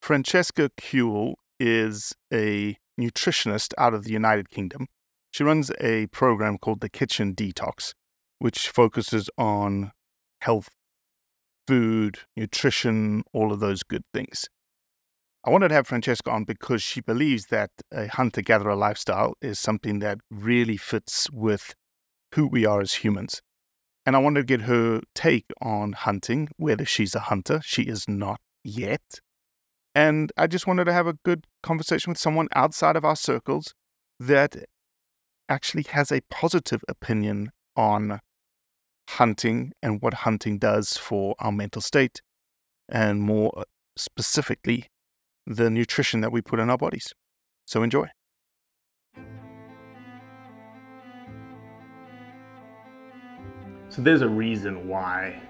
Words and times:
Francesca 0.00 0.70
Cuell 0.78 1.34
is 1.58 2.14
a 2.32 2.76
nutritionist 2.98 3.74
out 3.76 3.94
of 3.94 4.04
the 4.04 4.12
United 4.12 4.50
Kingdom. 4.50 4.86
She 5.30 5.44
runs 5.44 5.70
a 5.78 6.06
program 6.06 6.58
called 6.58 6.80
the 6.80 6.88
Kitchen 6.88 7.34
Detox, 7.34 7.92
which 8.38 8.68
focuses 8.68 9.28
on 9.36 9.92
health, 10.40 10.70
food, 11.66 12.20
nutrition, 12.36 13.22
all 13.32 13.52
of 13.52 13.60
those 13.60 13.82
good 13.82 14.02
things. 14.12 14.46
I 15.44 15.50
wanted 15.50 15.68
to 15.68 15.74
have 15.74 15.86
Francesca 15.86 16.30
on 16.30 16.44
because 16.44 16.82
she 16.82 17.00
believes 17.00 17.46
that 17.46 17.70
a 17.92 18.08
hunter 18.08 18.42
gatherer 18.42 18.74
lifestyle 18.74 19.34
is 19.40 19.58
something 19.58 20.00
that 20.00 20.18
really 20.30 20.76
fits 20.76 21.30
with 21.30 21.74
who 22.34 22.46
we 22.46 22.66
are 22.66 22.80
as 22.80 22.94
humans. 22.94 23.40
And 24.06 24.16
I 24.16 24.18
wanted 24.18 24.40
to 24.40 24.56
get 24.56 24.62
her 24.66 25.02
take 25.14 25.46
on 25.60 25.92
hunting, 25.92 26.48
whether 26.56 26.84
she's 26.84 27.14
a 27.14 27.20
hunter. 27.20 27.60
She 27.62 27.82
is 27.82 28.08
not 28.08 28.40
yet. 28.64 29.20
And 29.94 30.32
I 30.36 30.46
just 30.46 30.66
wanted 30.66 30.84
to 30.84 30.92
have 30.92 31.06
a 31.06 31.14
good 31.24 31.46
conversation 31.62 32.10
with 32.10 32.18
someone 32.18 32.48
outside 32.54 32.96
of 32.96 33.04
our 33.04 33.16
circles 33.16 33.74
that 34.20 34.54
actually 35.48 35.84
has 35.90 36.12
a 36.12 36.20
positive 36.30 36.84
opinion 36.88 37.50
on 37.76 38.20
hunting 39.08 39.72
and 39.82 40.00
what 40.00 40.14
hunting 40.14 40.58
does 40.58 40.96
for 40.96 41.34
our 41.40 41.50
mental 41.50 41.82
state, 41.82 42.20
and 42.88 43.20
more 43.20 43.52
uh, 43.56 43.64
specifically, 43.96 44.86
the 45.46 45.68
nutrition 45.68 46.20
that 46.20 46.30
we 46.30 46.40
put 46.40 46.60
in 46.60 46.70
our 46.70 46.78
bodies. 46.78 47.12
So 47.66 47.82
enjoy. 47.82 48.06
So 53.88 54.02
there's 54.02 54.22
a 54.22 54.28
reason 54.28 54.86
why 54.86 55.42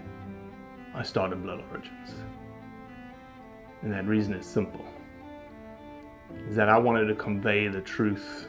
I 0.94 1.02
started 1.02 1.42
Blood 1.42 1.62
Origins. 1.70 2.14
And 3.82 3.92
that 3.92 4.06
reason 4.06 4.34
is 4.34 4.46
simple. 4.46 4.84
Is 6.48 6.56
that 6.56 6.68
I 6.68 6.78
wanted 6.78 7.06
to 7.06 7.14
convey 7.14 7.68
the 7.68 7.80
truth 7.80 8.46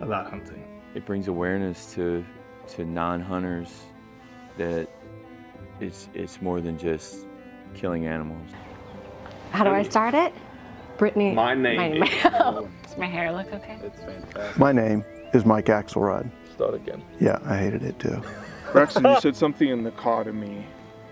about 0.00 0.30
hunting. 0.30 0.64
It 0.94 1.04
brings 1.06 1.28
awareness 1.28 1.92
to 1.94 2.24
to 2.68 2.84
non-hunters 2.84 3.70
that 4.56 4.88
it's 5.80 6.08
it's 6.14 6.40
more 6.40 6.60
than 6.60 6.78
just 6.78 7.26
killing 7.74 8.06
animals. 8.06 8.48
How 9.50 9.64
do 9.64 9.70
I 9.70 9.82
start 9.82 10.14
it? 10.14 10.32
Brittany. 10.96 11.32
My 11.32 11.54
name 11.54 11.76
My 11.76 11.88
name. 11.88 12.02
is- 12.04 12.22
Does 12.22 12.98
my 12.98 13.06
hair 13.06 13.32
look 13.32 13.52
okay? 13.52 13.78
It's 13.82 14.00
fantastic. 14.00 14.58
My 14.58 14.72
name 14.72 15.04
is 15.34 15.44
Mike 15.44 15.66
Axelrod. 15.66 16.30
Start 16.54 16.74
again. 16.74 17.02
Yeah, 17.20 17.38
I 17.44 17.56
hated 17.56 17.82
it 17.82 17.98
too. 17.98 18.22
Braxton, 18.72 19.04
you 19.04 19.20
said 19.20 19.34
something 19.36 19.68
in 19.68 19.82
the 19.82 19.90
car 19.92 20.24
to 20.24 20.32
me. 20.32 20.66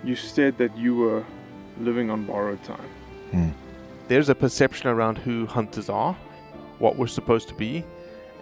You 0.04 0.14
said 0.16 0.56
that 0.58 0.76
you 0.78 0.94
were 0.96 1.24
living 1.78 2.10
on 2.10 2.24
borrowed 2.26 2.62
time. 2.64 2.88
There's 4.08 4.28
a 4.28 4.34
perception 4.34 4.88
around 4.88 5.18
who 5.18 5.46
hunters 5.46 5.88
are, 5.88 6.14
what 6.78 6.96
we're 6.96 7.06
supposed 7.06 7.48
to 7.48 7.54
be, 7.54 7.84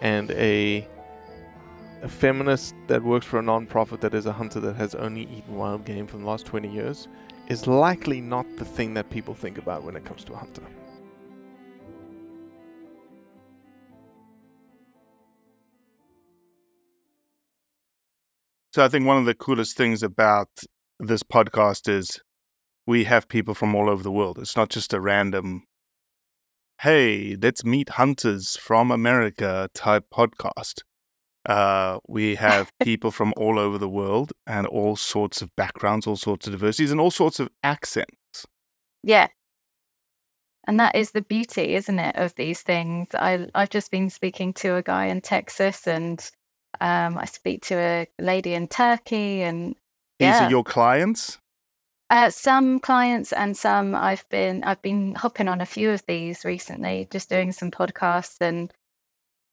and 0.01 0.31
a 0.31 0.87
a 2.01 2.07
feminist 2.07 2.73
that 2.87 3.03
works 3.03 3.25
for 3.25 3.39
a 3.39 3.41
non-profit 3.41 3.99
that 4.01 4.13
is 4.13 4.25
a 4.25 4.31
hunter 4.31 4.59
that 4.61 4.75
has 4.75 4.95
only 4.95 5.23
eaten 5.23 5.55
wild 5.57 5.83
game 5.83 6.07
for 6.07 6.17
the 6.17 6.25
last 6.25 6.45
20 6.45 6.69
years 6.69 7.09
is 7.49 7.67
likely 7.67 8.21
not 8.21 8.45
the 8.57 8.63
thing 8.63 8.93
that 8.93 9.09
people 9.09 9.33
think 9.33 9.57
about 9.57 9.83
when 9.83 9.95
it 9.97 10.05
comes 10.05 10.23
to 10.23 10.33
a 10.33 10.37
hunter. 10.37 10.63
So 18.71 18.85
I 18.85 18.87
think 18.87 19.05
one 19.05 19.17
of 19.17 19.25
the 19.25 19.33
coolest 19.33 19.75
things 19.75 20.03
about 20.03 20.49
this 20.99 21.23
podcast 21.23 21.89
is 21.89 22.21
we 22.89 23.03
have 23.03 23.27
people 23.27 23.53
from 23.53 23.75
all 23.75 23.87
over 23.87 24.01
the 24.01 24.11
world. 24.11 24.39
It's 24.39 24.57
not 24.57 24.69
just 24.69 24.95
a 24.95 24.99
random, 24.99 25.63
hey, 26.81 27.37
let's 27.39 27.63
meet 27.63 27.87
hunters 27.87 28.57
from 28.57 28.89
America 28.89 29.69
type 29.75 30.05
podcast. 30.11 30.81
Uh, 31.47 31.99
we 32.07 32.33
have 32.33 32.71
people 32.81 33.11
from 33.11 33.31
all 33.37 33.59
over 33.59 33.77
the 33.77 33.87
world 33.87 34.33
and 34.47 34.65
all 34.65 34.95
sorts 34.95 35.43
of 35.43 35.55
backgrounds, 35.55 36.07
all 36.07 36.15
sorts 36.15 36.47
of 36.47 36.53
diversities, 36.53 36.91
and 36.91 36.99
all 36.99 37.11
sorts 37.11 37.39
of 37.39 37.47
accents. 37.61 38.47
Yeah. 39.03 39.27
And 40.67 40.79
that 40.79 40.95
is 40.95 41.11
the 41.11 41.21
beauty, 41.21 41.75
isn't 41.75 41.99
it, 41.99 42.15
of 42.15 42.33
these 42.35 42.63
things? 42.63 43.09
I 43.13 43.47
I've 43.53 43.69
just 43.69 43.91
been 43.91 44.09
speaking 44.09 44.51
to 44.53 44.77
a 44.77 44.81
guy 44.81 45.05
in 45.05 45.21
Texas 45.21 45.87
and 45.87 46.19
um, 46.81 47.19
I 47.19 47.25
speak 47.25 47.61
to 47.65 47.75
a 47.75 48.07
lady 48.19 48.55
in 48.55 48.67
Turkey 48.67 49.43
and 49.43 49.75
These 50.17 50.29
yeah. 50.29 50.47
are 50.47 50.49
your 50.49 50.63
clients. 50.63 51.37
Uh, 52.09 52.29
some 52.31 52.79
clients 52.79 53.31
and 53.31 53.55
some 53.55 53.93
I've 53.93 54.27
been 54.29 54.63
I've 54.63 54.81
been 54.81 55.13
hopping 55.13 55.47
on 55.47 55.61
a 55.61 55.65
few 55.65 55.91
of 55.91 56.03
these 56.07 56.43
recently, 56.43 57.07
just 57.11 57.29
doing 57.29 57.51
some 57.51 57.69
podcasts 57.69 58.37
and 58.41 58.73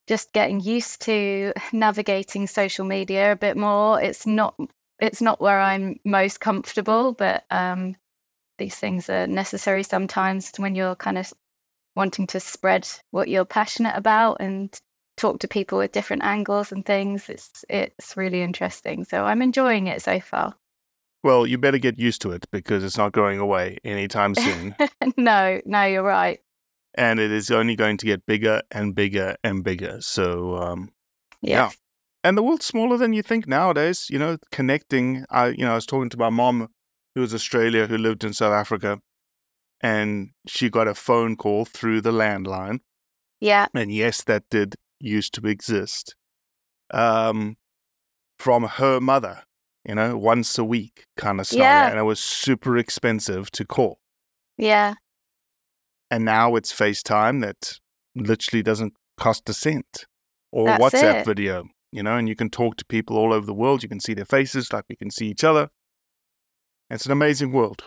just 0.06 0.32
getting 0.32 0.60
used 0.60 1.02
to 1.02 1.52
navigating 1.72 2.46
social 2.46 2.86
media 2.86 3.32
a 3.32 3.36
bit 3.36 3.56
more. 3.56 4.00
It's 4.00 4.26
not 4.26 4.58
it's 5.00 5.20
not 5.20 5.40
where 5.40 5.60
I'm 5.60 6.00
most 6.04 6.40
comfortable, 6.40 7.12
but 7.12 7.44
um, 7.50 7.96
these 8.58 8.76
things 8.76 9.10
are 9.10 9.26
necessary 9.26 9.82
sometimes 9.82 10.52
when 10.56 10.74
you're 10.74 10.96
kind 10.96 11.18
of 11.18 11.32
wanting 11.94 12.26
to 12.28 12.40
spread 12.40 12.88
what 13.10 13.28
you're 13.28 13.44
passionate 13.44 13.96
about 13.96 14.38
and 14.40 14.80
talk 15.16 15.40
to 15.40 15.48
people 15.48 15.78
with 15.78 15.92
different 15.92 16.24
angles 16.24 16.72
and 16.72 16.86
things. 16.86 17.28
It's 17.28 17.64
it's 17.68 18.16
really 18.16 18.42
interesting. 18.42 19.04
So 19.04 19.24
I'm 19.24 19.42
enjoying 19.42 19.88
it 19.88 20.02
so 20.02 20.20
far. 20.20 20.54
Well, 21.26 21.46
you 21.46 21.58
better 21.58 21.78
get 21.78 21.98
used 21.98 22.22
to 22.22 22.30
it 22.30 22.46
because 22.52 22.84
it's 22.84 22.96
not 22.96 23.12
going 23.12 23.38
away 23.40 23.78
anytime 23.84 24.34
soon. 24.46 24.74
no, 25.16 25.60
no, 25.66 25.82
you're 25.84 26.02
right. 26.20 26.38
and 26.94 27.18
it 27.20 27.30
is 27.32 27.50
only 27.50 27.74
going 27.76 27.96
to 27.98 28.06
get 28.06 28.24
bigger 28.26 28.62
and 28.70 28.94
bigger 28.94 29.34
and 29.44 29.62
bigger. 29.64 30.00
So, 30.00 30.56
um, 30.56 30.92
Yeah. 31.42 31.56
yeah. 31.56 31.70
And 32.24 32.38
the 32.38 32.42
world's 32.42 32.64
smaller 32.66 32.96
than 32.96 33.12
you 33.12 33.22
think 33.22 33.46
nowadays. 33.48 34.06
You 34.08 34.18
know, 34.20 34.38
connecting. 34.52 35.24
I, 35.30 35.48
you 35.48 35.64
know, 35.64 35.72
I 35.72 35.74
was 35.74 35.86
talking 35.86 36.10
to 36.10 36.16
my 36.16 36.30
mom, 36.30 36.68
who 37.14 37.20
was 37.22 37.34
Australia, 37.34 37.86
who 37.88 37.98
lived 37.98 38.22
in 38.24 38.32
South 38.32 38.52
Africa, 38.52 39.00
and 39.80 40.30
she 40.46 40.70
got 40.70 40.88
a 40.88 40.94
phone 40.94 41.34
call 41.36 41.64
through 41.64 42.00
the 42.02 42.12
landline. 42.12 42.78
Yeah. 43.40 43.66
And 43.74 43.92
yes, 43.92 44.22
that 44.24 44.44
did 44.50 44.76
used 45.00 45.34
to 45.34 45.46
exist. 45.48 46.14
Um, 46.94 47.56
from 48.38 48.62
her 48.64 49.00
mother, 49.00 49.42
you 49.88 49.94
know, 49.94 50.16
once 50.16 50.58
a 50.58 50.64
week 50.64 51.04
kind 51.16 51.40
of 51.40 51.46
scenario, 51.46 51.70
Yeah. 51.70 51.90
and 51.90 51.98
it 51.98 52.02
was 52.02 52.20
super 52.20 52.76
expensive 52.76 53.50
to 53.52 53.64
call. 53.64 53.98
Yeah. 54.58 54.94
and 56.10 56.24
now 56.24 56.54
it's 56.56 56.72
FaceTime 56.72 57.42
that 57.42 57.78
literally 58.14 58.62
doesn't 58.62 58.94
cost 59.18 59.48
a 59.48 59.52
cent 59.52 60.06
or 60.52 60.66
That's 60.66 60.82
WhatsApp 60.82 61.20
it. 61.20 61.26
video, 61.26 61.64
you 61.92 62.02
know, 62.02 62.16
and 62.16 62.28
you 62.28 62.36
can 62.36 62.48
talk 62.48 62.76
to 62.76 62.84
people 62.86 63.16
all 63.18 63.32
over 63.32 63.44
the 63.44 63.52
world. 63.54 63.82
You 63.82 63.88
can 63.88 64.00
see 64.00 64.14
their 64.14 64.24
faces 64.24 64.72
like 64.72 64.84
we 64.88 64.96
can 64.96 65.10
see 65.10 65.26
each 65.26 65.42
other. 65.44 65.68
It's 66.90 67.06
an 67.06 67.12
amazing 67.12 67.52
world. 67.52 67.84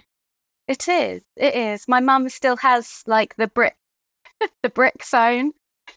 It 0.68 0.88
is. 0.88 1.24
It 1.38 1.56
is. 1.56 1.88
My 1.88 2.00
mum 2.02 2.28
still 2.30 2.57
has 2.57 3.02
like 3.07 3.36
the 3.38 3.48
brick, 3.48 3.78
the 4.63 4.69
brick 4.69 5.02
phone, 5.02 5.54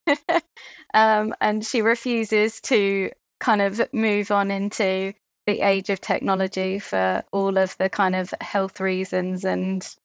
um, 0.95 1.35
and 1.41 1.65
she 1.67 1.83
refuses 1.83 2.61
to 2.63 3.11
kind 3.41 3.61
of 3.61 3.81
move 3.93 4.31
on 4.31 4.51
into 4.51 5.13
the 5.47 5.61
age 5.61 5.91
of 5.91 6.01
technology 6.01 6.79
for 6.79 7.23
all 7.33 7.59
of 7.59 7.77
the 7.79 7.89
kind 7.89 8.15
of 8.15 8.33
health 8.41 8.81
reasons 8.81 9.45
and 9.45 9.97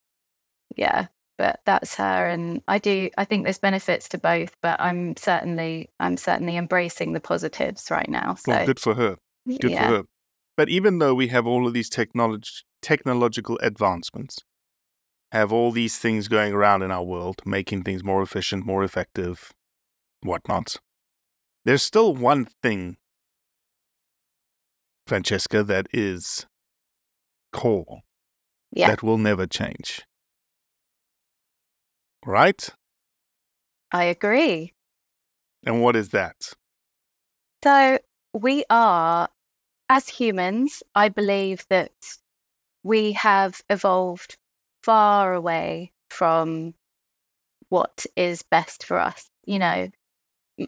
yeah. 0.76 1.08
but 1.38 1.62
that's 1.66 1.96
her 1.96 2.28
and 2.28 2.62
I 2.68 2.80
do 2.80 3.10
I 3.18 3.26
think 3.26 3.44
there's 3.44 3.60
benefits 3.60 4.10
to 4.10 4.18
both, 4.18 4.56
but 4.62 4.80
I'm 4.82 5.16
certainly 5.16 5.90
I'm 6.00 6.18
certainly 6.18 6.58
embracing 6.58 7.14
the 7.14 7.20
positives 7.20 7.90
right 7.92 8.10
now. 8.10 8.36
So 8.36 8.52
Well, 8.52 8.66
good 8.66 8.80
for 8.80 8.96
her. 8.96 9.18
Good 9.48 9.72
yeah. 9.72 9.88
for 9.88 9.96
her. 9.98 10.04
But 10.58 10.70
even 10.70 10.98
though 10.98 11.14
we 11.14 11.28
have 11.28 11.46
all 11.46 11.68
of 11.68 11.74
these 11.74 11.90
technolog- 11.90 12.64
technological 12.82 13.60
advancements, 13.62 14.40
have 15.32 15.54
all 15.54 15.72
these 15.72 15.98
things 15.98 16.28
going 16.28 16.54
around 16.54 16.82
in 16.82 16.92
our 16.92 17.04
world, 17.04 17.42
making 17.46 17.84
things 17.84 18.04
more 18.04 18.24
efficient, 18.24 18.66
more 18.66 18.84
effective, 18.84 19.52
whatnot, 20.22 20.78
there's 21.66 21.84
still 21.84 22.16
one 22.16 22.48
thing, 22.64 22.98
Francesca, 25.08 25.64
that 25.64 25.88
is 25.94 26.46
core, 27.54 28.02
Yeah. 28.72 28.88
that 28.90 29.02
will 29.04 29.18
never 29.18 29.48
change. 29.48 30.02
Right? 32.26 32.70
I 33.92 34.04
agree. 34.04 34.74
And 35.66 35.82
what 35.82 35.96
is 35.96 36.10
that? 36.10 36.54
So 37.64 38.00
we 38.34 38.66
are, 38.70 39.30
as 39.90 40.10
humans, 40.10 40.84
I 40.94 41.10
believe 41.10 41.66
that 41.70 41.94
we 42.84 43.14
have 43.14 43.62
evolved 43.70 44.38
far 44.84 45.34
away 45.34 45.94
from 46.10 46.74
what 47.70 48.06
is 48.16 48.44
best 48.44 48.86
for 48.86 49.00
us. 49.00 49.30
You 49.46 49.60
know, 49.60 49.90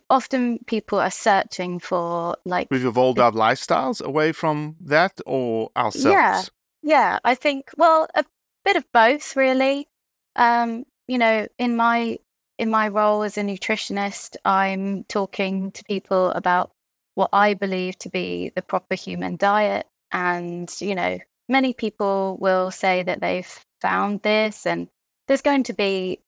often 0.09 0.59
people 0.65 0.99
are 0.99 1.11
searching 1.11 1.79
for 1.79 2.35
like, 2.45 2.67
We've 2.69 2.85
evolved 2.85 3.19
our 3.19 3.31
lifestyles 3.31 4.01
away 4.01 4.31
from 4.31 4.75
that 4.81 5.19
or 5.25 5.71
ourselves? 5.75 6.05
Yeah. 6.05 6.43
yeah, 6.81 7.19
I 7.23 7.35
think, 7.35 7.71
well, 7.77 8.07
a 8.15 8.25
bit 8.65 8.75
of 8.75 8.85
both, 8.93 9.35
really. 9.35 9.87
Um, 10.35 10.85
you 11.07 11.17
know, 11.17 11.47
in 11.57 11.75
my 11.75 12.19
in 12.59 12.69
my 12.69 12.89
role 12.89 13.23
as 13.23 13.37
a 13.37 13.41
nutritionist, 13.41 14.35
I'm 14.43 15.05
talking 15.05 15.71
to 15.71 15.83
people 15.85 16.31
about 16.31 16.71
what 17.15 17.29
I 17.33 17.53
believe 17.53 17.97
to 17.99 18.09
be 18.09 18.51
the 18.53 18.61
proper 18.61 18.95
human 18.95 19.37
diet. 19.37 19.87
And, 20.11 20.69
you 20.81 20.93
know, 20.93 21.19
many 21.47 21.73
people 21.73 22.37
will 22.39 22.69
say 22.69 23.01
that 23.03 23.21
they've 23.21 23.65
found 23.81 24.21
this, 24.23 24.65
and 24.65 24.89
there's 25.27 25.41
going 25.41 25.63
to 25.63 25.73
be 25.73 26.19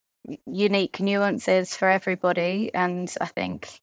unique 0.45 0.99
nuances 0.99 1.75
for 1.75 1.89
everybody. 1.89 2.71
And 2.73 3.13
I 3.19 3.25
think, 3.25 3.81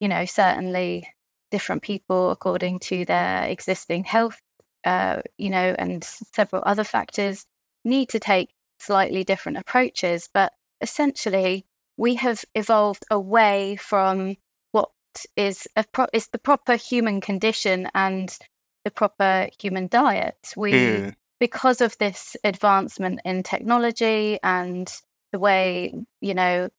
you 0.00 0.08
know, 0.08 0.24
certainly 0.24 1.08
different 1.50 1.82
people 1.82 2.30
according 2.30 2.80
to 2.80 3.04
their 3.04 3.44
existing 3.44 4.04
health, 4.04 4.40
uh, 4.84 5.22
you 5.38 5.50
know, 5.50 5.74
and 5.78 6.04
several 6.04 6.62
other 6.66 6.84
factors 6.84 7.46
need 7.84 8.08
to 8.10 8.18
take 8.18 8.50
slightly 8.78 9.24
different 9.24 9.58
approaches. 9.58 10.28
But 10.32 10.52
essentially, 10.80 11.64
we 11.96 12.16
have 12.16 12.44
evolved 12.54 13.04
away 13.10 13.76
from 13.76 14.36
what 14.72 14.90
is 15.36 15.68
a 15.76 15.84
pro- 15.84 16.06
is 16.12 16.28
the 16.28 16.38
proper 16.38 16.76
human 16.76 17.20
condition 17.20 17.88
and 17.94 18.36
the 18.84 18.90
proper 18.90 19.48
human 19.60 19.86
diet. 19.86 20.52
We 20.56 20.72
Mm. 20.72 21.14
because 21.40 21.80
of 21.80 21.96
this 21.98 22.36
advancement 22.44 23.20
in 23.24 23.42
technology 23.42 24.38
and 24.42 24.92
the 25.34 25.40
way 25.40 25.92
you 26.20 26.32
know 26.32 26.70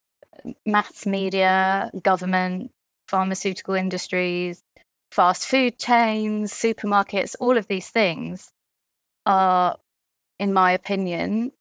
mass 0.65 1.05
media, 1.05 1.91
government, 2.03 2.71
pharmaceutical 3.09 3.73
industries, 3.75 4.63
fast 5.11 5.45
food 5.45 5.77
chains, 5.77 6.53
supermarkets, 6.53 7.35
all 7.41 7.57
of 7.57 7.67
these 7.67 7.89
things 7.89 8.51
are, 9.25 9.77
in 10.39 10.53
my 10.53 10.71
opinion, 10.71 11.51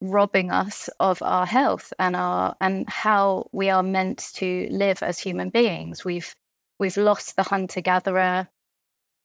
robbing 0.00 0.50
us 0.50 0.88
of 1.00 1.22
our 1.22 1.46
health 1.46 1.92
and 1.98 2.16
our 2.16 2.56
and 2.62 2.88
how 2.88 3.46
we 3.52 3.68
are 3.68 3.82
meant 3.82 4.30
to 4.34 4.68
live 4.70 5.02
as 5.02 5.18
human 5.18 5.50
beings. 5.50 6.02
We've 6.02 6.34
we've 6.78 6.96
lost 6.96 7.36
the 7.36 7.42
hunter 7.42 7.82
gatherer 7.82 8.48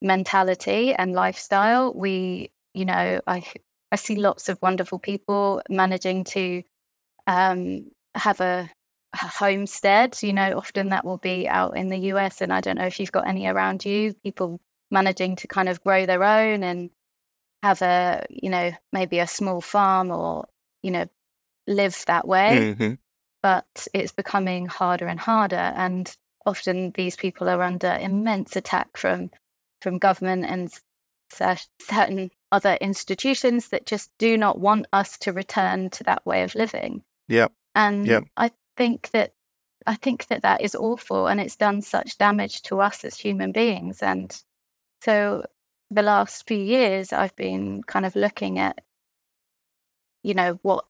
mentality 0.01 0.93
and 0.93 1.13
lifestyle. 1.13 1.93
We, 1.93 2.51
you 2.73 2.83
know, 2.83 3.21
I 3.25 3.43
I 3.93 3.95
see 3.95 4.17
lots 4.17 4.49
of 4.49 4.61
wonderful 4.61 4.99
people 4.99 5.61
managing 5.69 6.25
to 6.25 6.63
um, 7.27 7.91
have 8.15 8.41
a, 8.41 8.69
a 9.13 9.17
homestead. 9.17 10.17
You 10.23 10.33
know, 10.33 10.57
often 10.57 10.89
that 10.89 11.05
will 11.05 11.17
be 11.17 11.47
out 11.47 11.77
in 11.77 11.89
the 11.89 11.99
US, 12.13 12.41
and 12.41 12.51
I 12.51 12.61
don't 12.61 12.77
know 12.77 12.85
if 12.87 12.99
you've 12.99 13.11
got 13.11 13.27
any 13.27 13.47
around 13.47 13.85
you. 13.85 14.13
People 14.23 14.59
managing 14.89 15.35
to 15.37 15.47
kind 15.47 15.69
of 15.69 15.83
grow 15.83 16.05
their 16.05 16.23
own 16.23 16.63
and 16.63 16.89
have 17.63 17.81
a, 17.81 18.25
you 18.29 18.49
know, 18.49 18.71
maybe 18.93 19.19
a 19.19 19.27
small 19.27 19.61
farm 19.61 20.11
or 20.11 20.47
you 20.83 20.91
know, 20.91 21.05
live 21.67 22.03
that 22.07 22.27
way. 22.27 22.75
Mhm. 22.77 22.97
But 23.41 23.87
it's 23.93 24.11
becoming 24.13 24.65
harder 24.67 25.07
and 25.07 25.19
harder, 25.19 25.55
and 25.75 26.15
often 26.45 26.91
these 26.91 27.15
people 27.15 27.49
are 27.49 27.61
under 27.61 27.97
immense 27.99 28.55
attack 28.55 28.97
from 28.97 29.31
from 29.81 29.99
government 29.99 30.45
and 30.45 30.73
certain 31.29 32.31
other 32.51 32.75
institutions 32.81 33.69
that 33.69 33.85
just 33.85 34.11
do 34.17 34.37
not 34.37 34.59
want 34.59 34.87
us 34.93 35.17
to 35.19 35.33
return 35.33 35.89
to 35.91 36.03
that 36.05 36.25
way 36.25 36.41
of 36.43 36.55
living. 36.55 37.03
Yep. 37.27 37.51
And. 37.75 38.07
I 38.37 38.51
think 38.77 39.09
that 39.11 39.33
I 39.87 39.95
think 39.95 40.27
that 40.27 40.41
that 40.41 40.61
is 40.61 40.75
awful, 40.75 41.27
and 41.27 41.39
it's 41.39 41.55
done 41.55 41.81
such 41.81 42.17
damage 42.17 42.61
to 42.63 42.81
us 42.81 43.05
as 43.05 43.17
human 43.17 43.53
beings. 43.53 44.03
And 44.03 44.37
so, 45.01 45.45
the 45.89 46.01
last 46.01 46.45
few 46.47 46.57
years, 46.57 47.13
I've 47.13 47.35
been 47.37 47.83
kind 47.83 48.05
of 48.05 48.15
looking 48.15 48.59
at, 48.59 48.81
you 50.23 50.33
know, 50.33 50.59
what 50.61 50.85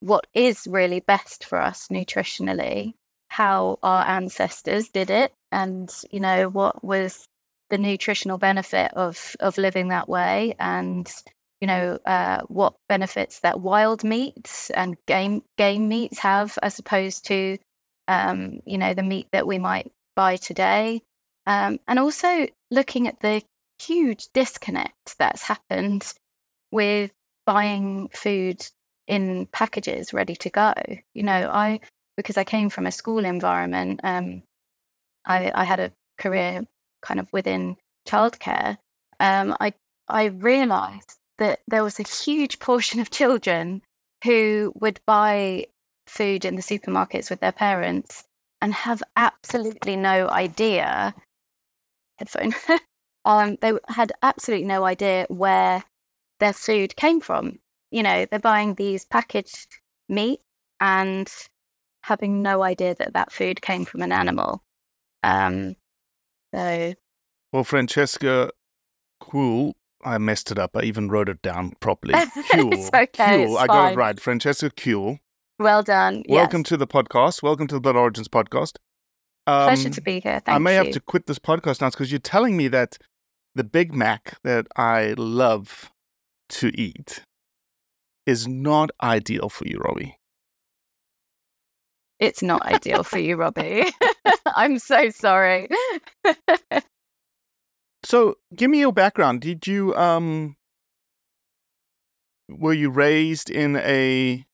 what 0.00 0.26
is 0.32 0.66
really 0.68 1.00
best 1.00 1.44
for 1.44 1.60
us 1.60 1.88
nutritionally, 1.88 2.94
how 3.28 3.78
our 3.82 4.06
ancestors 4.06 4.88
did 4.88 5.10
it, 5.10 5.32
and 5.52 5.92
you 6.10 6.20
know 6.20 6.48
what 6.48 6.82
was 6.84 7.26
the 7.70 7.78
nutritional 7.78 8.38
benefit 8.38 8.92
of 8.94 9.36
of 9.40 9.58
living 9.58 9.88
that 9.88 10.08
way, 10.08 10.54
and 10.58 11.12
you 11.60 11.66
know 11.66 11.98
uh, 12.06 12.42
what 12.48 12.74
benefits 12.88 13.40
that 13.40 13.60
wild 13.60 14.04
meats 14.04 14.70
and 14.70 14.96
game 15.06 15.42
game 15.56 15.88
meats 15.88 16.18
have 16.18 16.58
as 16.62 16.78
opposed 16.78 17.26
to 17.26 17.58
um, 18.06 18.60
you 18.64 18.78
know 18.78 18.94
the 18.94 19.02
meat 19.02 19.28
that 19.32 19.46
we 19.46 19.58
might 19.58 19.90
buy 20.16 20.36
today, 20.36 21.02
um, 21.46 21.78
and 21.86 21.98
also 21.98 22.46
looking 22.70 23.06
at 23.08 23.20
the 23.20 23.42
huge 23.80 24.28
disconnect 24.34 25.16
that's 25.18 25.42
happened 25.42 26.12
with 26.72 27.12
buying 27.46 28.08
food 28.08 28.66
in 29.06 29.46
packages 29.46 30.12
ready 30.12 30.36
to 30.36 30.50
go. 30.50 30.72
You 31.14 31.22
know, 31.22 31.50
I 31.52 31.80
because 32.16 32.36
I 32.36 32.44
came 32.44 32.68
from 32.68 32.86
a 32.86 32.92
school 32.92 33.24
environment, 33.24 34.00
um, 34.02 34.42
I, 35.24 35.52
I 35.54 35.64
had 35.64 35.80
a 35.80 35.92
career 36.18 36.62
kind 37.00 37.20
of 37.20 37.32
within 37.32 37.76
childcare. 38.08 38.76
Um, 39.20 39.56
I 39.60 39.72
I 40.08 40.26
realised 40.26 41.16
that 41.38 41.60
there 41.66 41.84
was 41.84 41.98
a 41.98 42.02
huge 42.02 42.58
portion 42.58 43.00
of 43.00 43.10
children 43.10 43.82
who 44.24 44.72
would 44.80 45.00
buy 45.06 45.66
food 46.06 46.44
in 46.44 46.56
the 46.56 46.62
supermarkets 46.62 47.30
with 47.30 47.40
their 47.40 47.52
parents 47.52 48.24
and 48.60 48.72
have 48.72 49.02
absolutely 49.16 49.94
no 49.94 50.28
idea 50.28 51.14
headphone 52.18 52.52
um, 53.24 53.56
they 53.60 53.72
had 53.88 54.12
absolutely 54.22 54.66
no 54.66 54.84
idea 54.84 55.26
where 55.28 55.84
their 56.40 56.52
food 56.52 56.96
came 56.96 57.20
from 57.20 57.58
you 57.90 58.02
know 58.02 58.26
they're 58.26 58.40
buying 58.40 58.74
these 58.74 59.04
packaged 59.04 59.78
meat 60.08 60.40
and 60.80 61.32
having 62.02 62.42
no 62.42 62.62
idea 62.62 62.94
that 62.94 63.12
that 63.12 63.30
food 63.30 63.60
came 63.60 63.84
from 63.84 64.02
an 64.02 64.12
animal 64.12 64.62
um, 65.22 65.76
so 66.54 66.94
Well, 67.52 67.64
Francesca, 67.64 68.50
cool. 69.20 69.74
I 70.04 70.18
messed 70.18 70.50
it 70.50 70.58
up. 70.58 70.76
I 70.76 70.82
even 70.82 71.08
wrote 71.08 71.28
it 71.28 71.42
down 71.42 71.72
properly. 71.80 72.14
It's 72.34 72.90
okay, 72.94 73.44
it's 73.44 73.56
I 73.56 73.66
got 73.66 73.92
it 73.92 73.96
right. 73.96 74.18
Francesca 74.20 74.70
Cuell. 74.70 75.18
well 75.58 75.82
done 75.82 76.22
Welcome 76.28 76.60
yes. 76.60 76.68
to 76.68 76.76
the 76.76 76.86
podcast. 76.86 77.42
Welcome 77.42 77.66
to 77.68 77.74
the 77.76 77.80
Blood 77.80 77.96
Origins 77.96 78.28
podcast. 78.28 78.76
Um, 79.46 79.64
pleasure 79.68 79.90
to 79.90 80.00
be 80.00 80.20
here 80.20 80.40
thank 80.40 80.54
I 80.56 80.58
may 80.58 80.76
you 80.78 80.84
have 80.84 80.92
to 80.92 81.00
quit 81.00 81.26
this 81.26 81.38
podcast 81.38 81.80
now 81.80 81.90
because 81.90 82.12
you're 82.12 82.18
telling 82.20 82.56
me 82.56 82.68
that 82.68 82.98
the 83.54 83.64
Big 83.64 83.94
Mac 83.94 84.38
that 84.44 84.66
I 84.76 85.14
love 85.16 85.90
to 86.50 86.70
eat 86.78 87.22
is 88.26 88.46
not 88.46 88.90
ideal 89.02 89.48
for 89.48 89.66
you, 89.66 89.78
Robbie. 89.78 90.16
it's 92.20 92.42
not 92.42 92.62
ideal 92.66 93.02
for 93.04 93.18
you 93.18 93.36
robbie 93.36 93.84
i'm 94.56 94.78
so 94.78 95.08
sorry 95.10 95.68
So, 98.08 98.36
give 98.56 98.70
me 98.70 98.78
your 98.80 98.94
background. 98.94 99.42
Did 99.42 99.66
you 99.66 99.94
um 99.94 100.56
were 102.48 102.72
you 102.72 102.88
raised 102.88 103.50
in 103.50 103.76
a 103.76 104.46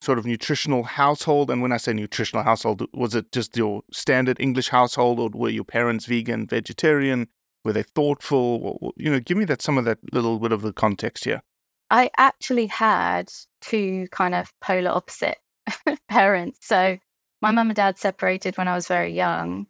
sort 0.00 0.18
of 0.18 0.24
nutritional 0.24 0.82
household? 0.82 1.50
And 1.50 1.60
when 1.60 1.72
I 1.72 1.76
say 1.76 1.92
nutritional 1.92 2.42
household, 2.42 2.86
was 2.94 3.14
it 3.14 3.30
just 3.32 3.54
your 3.54 3.82
standard 3.92 4.40
English 4.40 4.70
household, 4.70 5.20
or 5.20 5.28
were 5.34 5.50
your 5.50 5.62
parents 5.64 6.06
vegan, 6.06 6.46
vegetarian? 6.46 7.28
Were 7.66 7.74
they 7.74 7.82
thoughtful? 7.82 8.94
You 8.96 9.10
know, 9.10 9.20
give 9.20 9.36
me 9.36 9.44
that 9.44 9.60
some 9.60 9.76
of 9.76 9.84
that 9.84 9.98
little 10.14 10.38
bit 10.38 10.52
of 10.52 10.62
the 10.62 10.72
context 10.72 11.26
here. 11.26 11.42
I 11.90 12.08
actually 12.16 12.66
had 12.66 13.30
two 13.60 14.08
kind 14.10 14.34
of 14.34 14.54
polar 14.62 14.92
opposite 14.92 15.36
parents. 16.08 16.60
So 16.62 16.96
my 17.42 17.50
mum 17.50 17.68
and 17.68 17.76
dad 17.76 17.98
separated 17.98 18.56
when 18.56 18.68
I 18.68 18.74
was 18.74 18.88
very 18.88 19.12
young. 19.12 19.66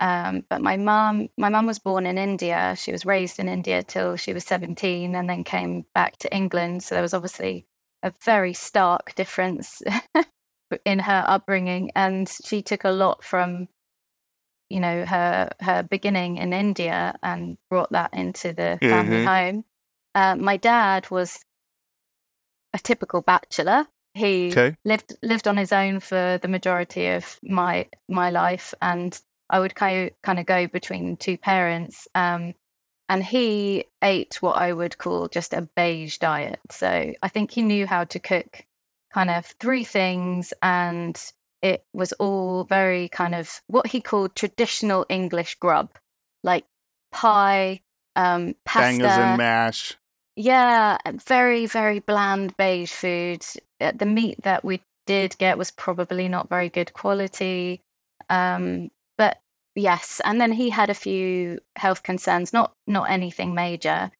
Um, 0.00 0.44
but 0.48 0.62
my 0.62 0.76
mum, 0.76 1.28
my 1.36 1.50
mum 1.50 1.66
was 1.66 1.78
born 1.78 2.06
in 2.06 2.18
India. 2.18 2.74
She 2.76 2.90
was 2.92 3.04
raised 3.06 3.38
in 3.38 3.48
India 3.48 3.82
till 3.82 4.16
she 4.16 4.32
was 4.32 4.44
17 4.44 5.14
and 5.14 5.28
then 5.28 5.44
came 5.44 5.84
back 5.94 6.16
to 6.18 6.34
England. 6.34 6.82
So 6.82 6.94
there 6.94 7.02
was 7.02 7.14
obviously 7.14 7.66
a 8.02 8.12
very 8.24 8.54
stark 8.54 9.14
difference 9.14 9.82
in 10.86 10.98
her 11.00 11.24
upbringing. 11.26 11.90
And 11.94 12.28
she 12.44 12.62
took 12.62 12.84
a 12.84 12.90
lot 12.90 13.22
from, 13.22 13.68
you 14.70 14.80
know, 14.80 15.04
her, 15.04 15.50
her 15.60 15.82
beginning 15.82 16.38
in 16.38 16.52
India 16.54 17.14
and 17.22 17.58
brought 17.68 17.92
that 17.92 18.14
into 18.14 18.52
the 18.54 18.78
family 18.80 19.20
Mhm. 19.20 19.26
home. 19.26 19.64
Uh, 20.14 20.36
my 20.36 20.56
dad 20.56 21.10
was 21.10 21.38
a 22.72 22.78
typical 22.78 23.20
bachelor. 23.20 23.86
He 24.14 24.52
Okay. 24.52 24.76
lived 24.84 25.14
lived 25.22 25.46
on 25.46 25.56
his 25.56 25.72
own 25.72 26.00
for 26.00 26.38
the 26.40 26.48
majority 26.48 27.08
of 27.08 27.38
my 27.42 27.88
my 28.08 28.30
life, 28.30 28.74
and 28.80 29.20
I 29.50 29.60
would 29.60 29.74
kind 29.74 30.06
of 30.06 30.22
kind 30.22 30.38
of 30.38 30.46
go 30.46 30.66
between 30.66 31.16
two 31.16 31.36
parents. 31.36 32.08
Um, 32.14 32.54
and 33.08 33.24
he 33.24 33.84
ate 34.02 34.40
what 34.40 34.56
I 34.56 34.72
would 34.72 34.96
call 34.98 35.26
just 35.26 35.52
a 35.52 35.62
beige 35.76 36.18
diet. 36.18 36.60
So 36.70 37.12
I 37.22 37.28
think 37.28 37.50
he 37.50 37.62
knew 37.62 37.84
how 37.86 38.04
to 38.04 38.18
cook 38.20 38.64
kind 39.12 39.30
of 39.30 39.46
three 39.58 39.82
things, 39.82 40.54
and 40.62 41.20
it 41.60 41.84
was 41.92 42.12
all 42.14 42.64
very 42.64 43.08
kind 43.08 43.34
of 43.34 43.60
what 43.66 43.88
he 43.88 44.00
called 44.00 44.36
traditional 44.36 45.04
English 45.08 45.56
grub, 45.56 45.90
like 46.44 46.64
pie, 47.10 47.80
um, 48.14 48.54
pasta, 48.64 49.02
Bangers 49.02 49.18
and 49.18 49.38
mash. 49.38 49.96
yeah, 50.36 50.96
very, 51.26 51.66
very 51.66 51.98
bland 51.98 52.56
beige 52.56 52.92
food. 52.92 53.44
Uh, 53.80 53.92
The 53.92 54.06
meat 54.06 54.40
that 54.44 54.64
we 54.64 54.80
did 55.06 55.36
get 55.38 55.58
was 55.58 55.72
probably 55.72 56.28
not 56.28 56.48
very 56.48 56.68
good 56.68 56.92
quality. 56.92 57.80
Um, 58.28 58.90
yes, 59.74 60.20
and 60.24 60.40
then 60.40 60.52
he 60.52 60.70
had 60.70 60.90
a 60.90 60.94
few 60.94 61.60
health 61.76 62.02
concerns, 62.02 62.52
not 62.52 62.72
not 62.86 63.10
anything 63.10 63.54
major, 63.54 64.10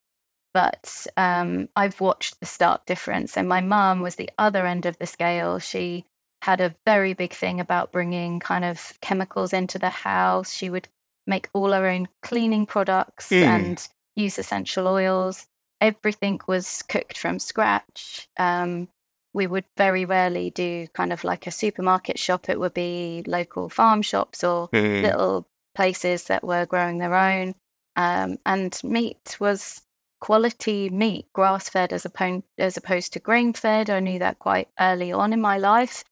but 0.55 1.07
um, 1.17 1.69
I've 1.77 2.01
watched 2.01 2.41
the 2.41 2.47
stark 2.47 2.87
difference. 2.87 3.37
And 3.37 3.49
my 3.49 3.61
mum 3.61 4.01
was 4.01 4.17
the 4.17 4.31
other 4.39 4.67
end 4.67 4.87
of 4.87 4.99
the 4.99 5.07
scale. 5.07 5.59
She 5.59 6.05
had 6.43 6.61
a 6.61 6.75
very 6.87 7.13
big 7.13 7.33
thing 7.33 7.61
about 7.61 7.93
bringing 7.93 8.41
kind 8.41 8.65
of 8.65 8.95
chemicals 9.03 9.53
into 9.53 9.79
the 9.79 9.91
house. 9.91 10.53
She 10.53 10.71
would 10.71 10.89
make 11.27 11.49
all 11.53 11.73
her 11.73 11.87
own 11.87 12.09
cleaning 12.23 12.67
products 12.67 13.29
Mm. 13.31 13.43
and 13.43 13.89
use 14.17 14.39
essential 14.39 14.89
oils 14.89 15.47
everything 15.81 16.41
was 16.47 16.83
cooked 16.83 17.17
from 17.17 17.39
scratch. 17.39 18.29
Um, 18.39 18.89
we 19.33 19.47
would 19.47 19.65
very 19.77 20.05
rarely 20.05 20.51
do 20.51 20.87
kind 20.89 21.13
of 21.13 21.25
like 21.25 21.47
a 21.47 21.51
supermarket 21.53 22.19
shop. 22.19 22.49
It 22.49 22.59
would 22.59 22.75
be 22.75 23.23
local 23.27 23.69
farm 23.69 24.03
shops 24.03 24.43
or 24.43 24.69
Mhm. 24.69 25.03
little 25.03 25.47
places 25.75 26.25
that 26.25 26.43
were 26.45 26.67
growing 26.67 26.99
their 26.99 27.15
own. 27.15 27.55
Um, 27.97 28.39
and 28.45 28.79
meat 28.83 29.37
was 29.41 29.83
quality 30.21 30.91
meat, 30.91 31.33
grass 31.33 31.69
fed 31.69 31.93
as 31.93 32.05
opposed 32.05 32.45
as 32.59 32.77
opposed 32.77 33.13
to 33.13 33.21
grain 33.21 33.53
fed. 33.53 33.89
I 33.89 34.01
knew 34.01 34.19
that 34.19 34.39
quite 34.39 34.69
early 34.79 35.13
on 35.13 35.33
in 35.33 35.41
my 35.41 35.59
life, 35.59 36.05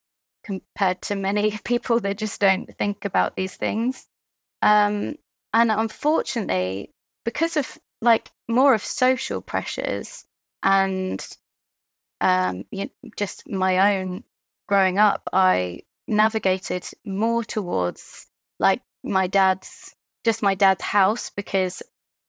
compared 0.45 1.03
to 1.03 1.15
many 1.15 1.59
people 1.65 2.01
that 2.01 2.19
just 2.19 2.41
don't 2.41 2.75
think 2.79 3.05
about 3.05 3.37
these 3.37 3.57
things. 3.57 4.07
Um, 4.63 5.17
and 5.53 5.71
unfortunately, 5.71 6.91
because 7.25 7.57
of 7.57 7.79
like 8.01 8.31
more 8.49 8.75
of 8.75 8.85
social 8.85 9.41
pressures 9.43 10.25
and 10.63 11.27
um, 12.21 12.65
you, 12.71 12.91
just 13.17 13.49
my 13.49 13.97
own 13.97 14.25
growing 14.67 14.99
up, 14.99 15.23
I 15.33 15.83
navigated 16.07 16.85
more 17.05 17.45
towards 17.45 18.27
like 18.59 18.83
my 19.05 19.27
dad's, 19.27 19.95
just 20.25 20.43
my 20.43 20.55
dad's 20.55 20.83
house 20.83 21.31
because 21.31 21.83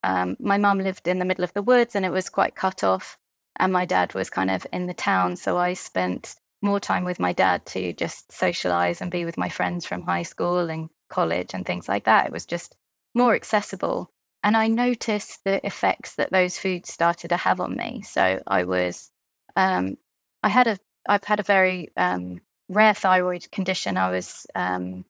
um, 0.03 0.38
my 0.39 0.58
mum 0.58 0.79
lived 0.79 1.08
in 1.08 1.19
the 1.19 1.25
middle 1.25 1.43
of 1.43 1.53
the 1.53 1.62
woods 1.62 1.96
and 1.96 2.05
it 2.05 2.12
was 2.12 2.29
quite 2.29 2.55
cut 2.55 2.84
off, 2.84 3.17
and 3.58 3.74
my 3.74 3.86
dad 3.86 4.13
was 4.13 4.29
kind 4.29 4.50
of 4.50 4.65
in 4.72 4.88
the 4.88 4.93
town. 4.93 5.36
So 5.36 5.58
I 5.58 5.74
spent 5.74 6.36
more 6.62 6.79
time 6.79 7.05
with 7.05 7.19
my 7.19 7.34
dad 7.34 7.65
to 7.65 7.93
just 7.93 8.31
socialize 8.31 9.01
and 9.01 9.12
be 9.12 9.25
with 9.25 9.38
my 9.38 9.50
friends 9.50 9.86
from 9.86 10.03
high 10.03 10.24
school 10.24 10.69
and 10.69 10.89
college 11.10 11.53
and 11.53 11.65
things 11.65 11.88
like 11.88 12.05
that. 12.05 12.27
It 12.27 12.31
was 12.31 12.46
just 12.46 12.75
more 13.15 13.34
accessible. 13.34 14.12
And 14.43 14.55
I 14.55 14.67
noticed 14.67 15.43
the 15.43 15.65
effects 15.65 16.15
that 16.15 16.31
those 16.31 16.58
foods 16.58 16.93
started 16.93 17.29
to 17.29 17.38
have 17.38 17.60
on 17.60 17.75
me. 17.75 18.01
So 18.03 18.41
I 18.48 18.63
was, 18.63 19.12
um, 19.56 19.98
I 20.44 20.50
had 20.50 20.68
a, 20.68 20.77
I've 21.08 21.24
had 21.24 21.39
a 21.39 21.44
very 21.44 21.89
um, 21.98 22.41
rare 22.68 22.94
thyroid 22.94 23.50
condition. 23.51 23.98
I 23.98 24.12
was, 24.12 24.46
um, 24.56 25.06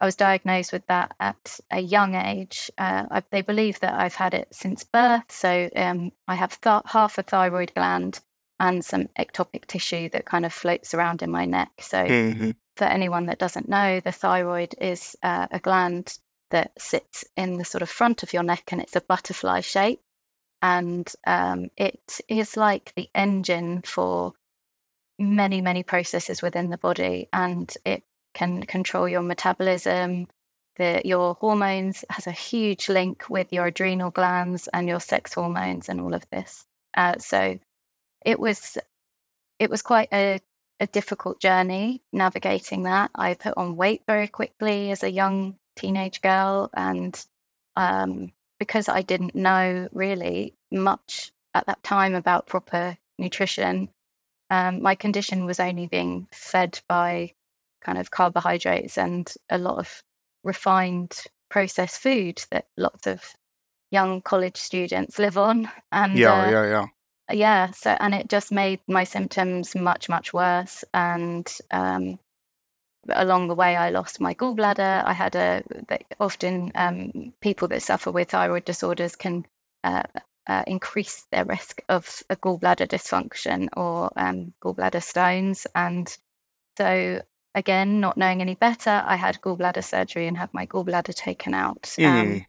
I 0.00 0.06
was 0.06 0.16
diagnosed 0.16 0.72
with 0.72 0.86
that 0.88 1.14
at 1.20 1.60
a 1.70 1.80
young 1.80 2.14
age. 2.14 2.70
Uh, 2.76 3.04
I, 3.10 3.22
they 3.30 3.42
believe 3.42 3.80
that 3.80 3.94
I've 3.94 4.14
had 4.14 4.34
it 4.34 4.48
since 4.52 4.84
birth. 4.84 5.30
So 5.30 5.70
um, 5.76 6.12
I 6.26 6.34
have 6.34 6.60
th- 6.60 6.82
half 6.86 7.18
a 7.18 7.22
thyroid 7.22 7.72
gland 7.74 8.20
and 8.58 8.84
some 8.84 9.08
ectopic 9.18 9.66
tissue 9.66 10.08
that 10.10 10.24
kind 10.26 10.44
of 10.44 10.52
floats 10.52 10.94
around 10.94 11.22
in 11.22 11.30
my 11.30 11.44
neck. 11.44 11.72
So 11.80 12.04
Mhm. 12.04 12.56
for 12.76 12.84
anyone 12.84 13.26
that 13.26 13.38
doesn't 13.38 13.68
know, 13.68 14.00
the 14.00 14.12
thyroid 14.12 14.74
is 14.80 15.16
uh, 15.22 15.46
a 15.50 15.60
gland 15.60 16.18
that 16.50 16.72
sits 16.80 17.24
in 17.36 17.58
the 17.58 17.64
sort 17.64 17.82
of 17.82 17.90
front 17.90 18.22
of 18.22 18.32
your 18.32 18.42
neck 18.42 18.70
and 18.72 18.80
it's 18.80 18.96
a 18.96 19.00
butterfly 19.00 19.60
shape. 19.60 20.00
And 20.64 21.12
um, 21.26 21.68
it 21.76 22.22
is 22.26 22.56
like 22.56 22.94
the 22.96 23.10
engine 23.14 23.82
for 23.82 24.32
many, 25.18 25.60
many 25.60 25.82
processes 25.82 26.40
within 26.40 26.70
the 26.70 26.78
body. 26.78 27.28
And 27.34 27.70
it 27.84 28.02
can 28.32 28.62
control 28.62 29.06
your 29.06 29.20
metabolism, 29.20 30.26
the, 30.76 31.02
your 31.04 31.34
hormones, 31.34 32.02
has 32.08 32.26
a 32.26 32.32
huge 32.32 32.88
link 32.88 33.28
with 33.28 33.52
your 33.52 33.66
adrenal 33.66 34.10
glands 34.10 34.66
and 34.72 34.88
your 34.88 35.00
sex 35.00 35.34
hormones 35.34 35.90
and 35.90 36.00
all 36.00 36.14
of 36.14 36.26
this. 36.30 36.64
Uh, 36.96 37.18
so 37.18 37.58
it 38.24 38.40
was 38.40 38.78
it 39.58 39.68
was 39.68 39.82
quite 39.82 40.08
a 40.14 40.40
a 40.80 40.86
difficult 40.86 41.40
journey 41.40 42.02
navigating 42.10 42.84
that. 42.84 43.10
I 43.14 43.34
put 43.34 43.54
on 43.58 43.76
weight 43.76 44.02
very 44.06 44.28
quickly 44.28 44.90
as 44.90 45.02
a 45.02 45.10
young 45.10 45.56
teenage 45.76 46.22
girl, 46.22 46.70
and 46.74 47.22
um, 47.76 48.32
because 48.64 48.88
I 48.88 49.02
didn't 49.02 49.34
know 49.34 49.88
really 49.92 50.54
much 50.72 51.32
at 51.52 51.66
that 51.66 51.82
time 51.82 52.14
about 52.14 52.46
proper 52.46 52.96
nutrition, 53.18 53.90
um, 54.48 54.80
my 54.80 54.94
condition 54.94 55.44
was 55.44 55.60
only 55.60 55.86
being 55.86 56.28
fed 56.32 56.80
by 56.88 57.32
kind 57.82 57.98
of 57.98 58.10
carbohydrates 58.10 58.96
and 58.96 59.30
a 59.50 59.58
lot 59.58 59.76
of 59.78 60.02
refined 60.44 61.24
processed 61.50 62.00
food 62.00 62.42
that 62.50 62.66
lots 62.78 63.06
of 63.06 63.34
young 63.90 64.22
college 64.22 64.56
students 64.56 65.18
live 65.18 65.36
on. 65.36 65.70
And 65.92 66.16
Yeah, 66.16 66.48
uh, 66.48 66.50
yeah, 66.50 66.66
yeah. 66.66 66.86
yeah 67.34 67.70
so 67.72 67.90
and 68.00 68.14
it 68.14 68.28
just 68.30 68.50
made 68.50 68.80
my 68.88 69.04
symptoms 69.04 69.74
much 69.74 70.08
much 70.08 70.32
worse 70.32 70.84
and 70.94 71.46
um 71.70 72.18
along 73.10 73.48
the 73.48 73.54
way 73.54 73.76
i 73.76 73.90
lost 73.90 74.20
my 74.20 74.34
gallbladder 74.34 75.02
i 75.04 75.12
had 75.12 75.34
a 75.34 75.62
often 76.20 76.72
um 76.74 77.32
people 77.40 77.68
that 77.68 77.82
suffer 77.82 78.10
with 78.10 78.30
thyroid 78.30 78.64
disorders 78.64 79.16
can 79.16 79.46
uh, 79.84 80.02
uh, 80.46 80.62
increase 80.66 81.26
their 81.30 81.44
risk 81.44 81.82
of 81.88 82.22
a 82.30 82.36
gallbladder 82.36 82.86
dysfunction 82.88 83.68
or 83.76 84.10
um, 84.16 84.52
gallbladder 84.62 85.02
stones 85.02 85.66
and 85.74 86.16
so 86.78 87.20
again 87.54 88.00
not 88.00 88.16
knowing 88.16 88.40
any 88.40 88.54
better 88.54 89.02
i 89.06 89.16
had 89.16 89.40
gallbladder 89.40 89.82
surgery 89.84 90.26
and 90.26 90.36
had 90.36 90.52
my 90.52 90.66
gallbladder 90.66 91.14
taken 91.14 91.54
out 91.54 91.94
um, 91.98 92.04
Mm. 92.04 92.46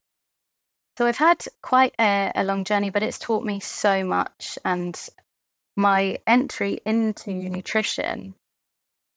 so 0.98 1.06
I've 1.06 1.18
had 1.18 1.46
quite 1.62 1.94
a, 2.00 2.32
a 2.36 2.44
long 2.44 2.64
journey, 2.64 2.90
but 2.90 3.04
it's 3.04 3.20
taught 3.20 3.44
me 3.44 3.60
so 3.60 4.04
much. 4.06 4.58
And 4.64 4.98
my 5.76 6.20
entry 6.26 6.80
into 6.86 7.32
nutrition, 7.34 8.34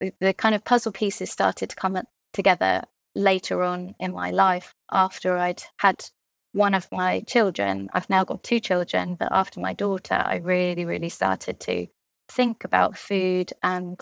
the, 0.00 0.34
kind 0.34 0.54
of 0.54 0.64
puzzle 0.64 0.92
pieces 0.92 1.30
started 1.30 1.70
to 1.70 1.76
come 1.76 2.00
together 2.32 2.82
later 3.14 3.62
on 3.62 3.94
in 3.98 4.12
my 4.12 4.30
life 4.30 4.74
after 4.92 5.36
I'd 5.36 5.62
had 5.78 6.04
one 6.52 6.74
of 6.74 6.88
my 6.92 7.20
children. 7.20 7.88
I've 7.92 8.10
now 8.10 8.24
got 8.24 8.42
two 8.42 8.60
children, 8.60 9.14
but 9.14 9.28
after 9.32 9.60
my 9.60 9.74
daughter, 9.74 10.14
I 10.14 10.36
really, 10.36 10.84
really 10.84 11.08
started 11.08 11.60
to 11.60 11.86
think 12.28 12.64
about 12.64 12.98
food 12.98 13.52
and 13.62 14.00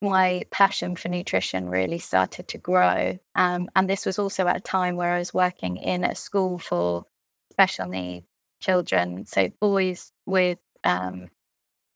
my 0.00 0.42
passion 0.50 0.96
for 0.96 1.08
nutrition 1.08 1.68
really 1.68 2.00
started 2.00 2.48
to 2.48 2.58
grow. 2.58 3.18
Um, 3.36 3.68
and 3.76 3.88
this 3.88 4.04
was 4.04 4.18
also 4.18 4.46
at 4.48 4.56
a 4.56 4.60
time 4.60 4.96
where 4.96 5.12
I 5.12 5.18
was 5.18 5.32
working 5.32 5.76
in 5.76 6.02
a 6.04 6.14
school 6.14 6.58
for 6.58 7.04
special 7.52 7.86
needs 7.86 8.26
children, 8.60 9.26
so 9.26 9.48
boys 9.60 10.12
with 10.24 10.58
um, 10.84 11.28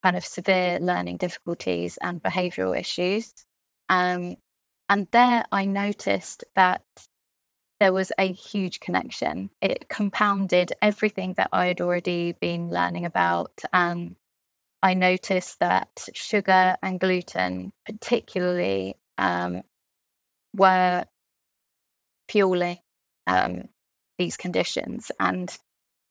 kind 0.06 0.16
of 0.16 0.24
severe 0.24 0.78
learning 0.78 1.16
difficulties 1.16 1.98
and 2.00 2.22
behavioral 2.22 2.78
issues. 2.78 3.32
Um, 3.88 4.36
and 4.88 5.08
there 5.10 5.44
I 5.50 5.64
noticed 5.64 6.44
that 6.54 6.84
there 7.80 7.92
was 7.92 8.12
a 8.16 8.32
huge 8.32 8.78
connection. 8.78 9.50
It 9.60 9.88
compounded 9.88 10.72
everything 10.80 11.34
that 11.38 11.48
I 11.52 11.66
had 11.66 11.80
already 11.80 12.36
been 12.40 12.70
learning 12.70 13.04
about. 13.04 13.50
And 13.72 14.14
I 14.80 14.94
noticed 14.94 15.58
that 15.58 15.88
sugar 16.14 16.76
and 16.84 17.00
gluten, 17.00 17.72
particularly, 17.84 18.94
um, 19.18 19.62
were 20.54 21.04
fueling 22.28 22.78
um, 23.26 23.70
these 24.18 24.36
conditions. 24.36 25.10
And 25.18 25.50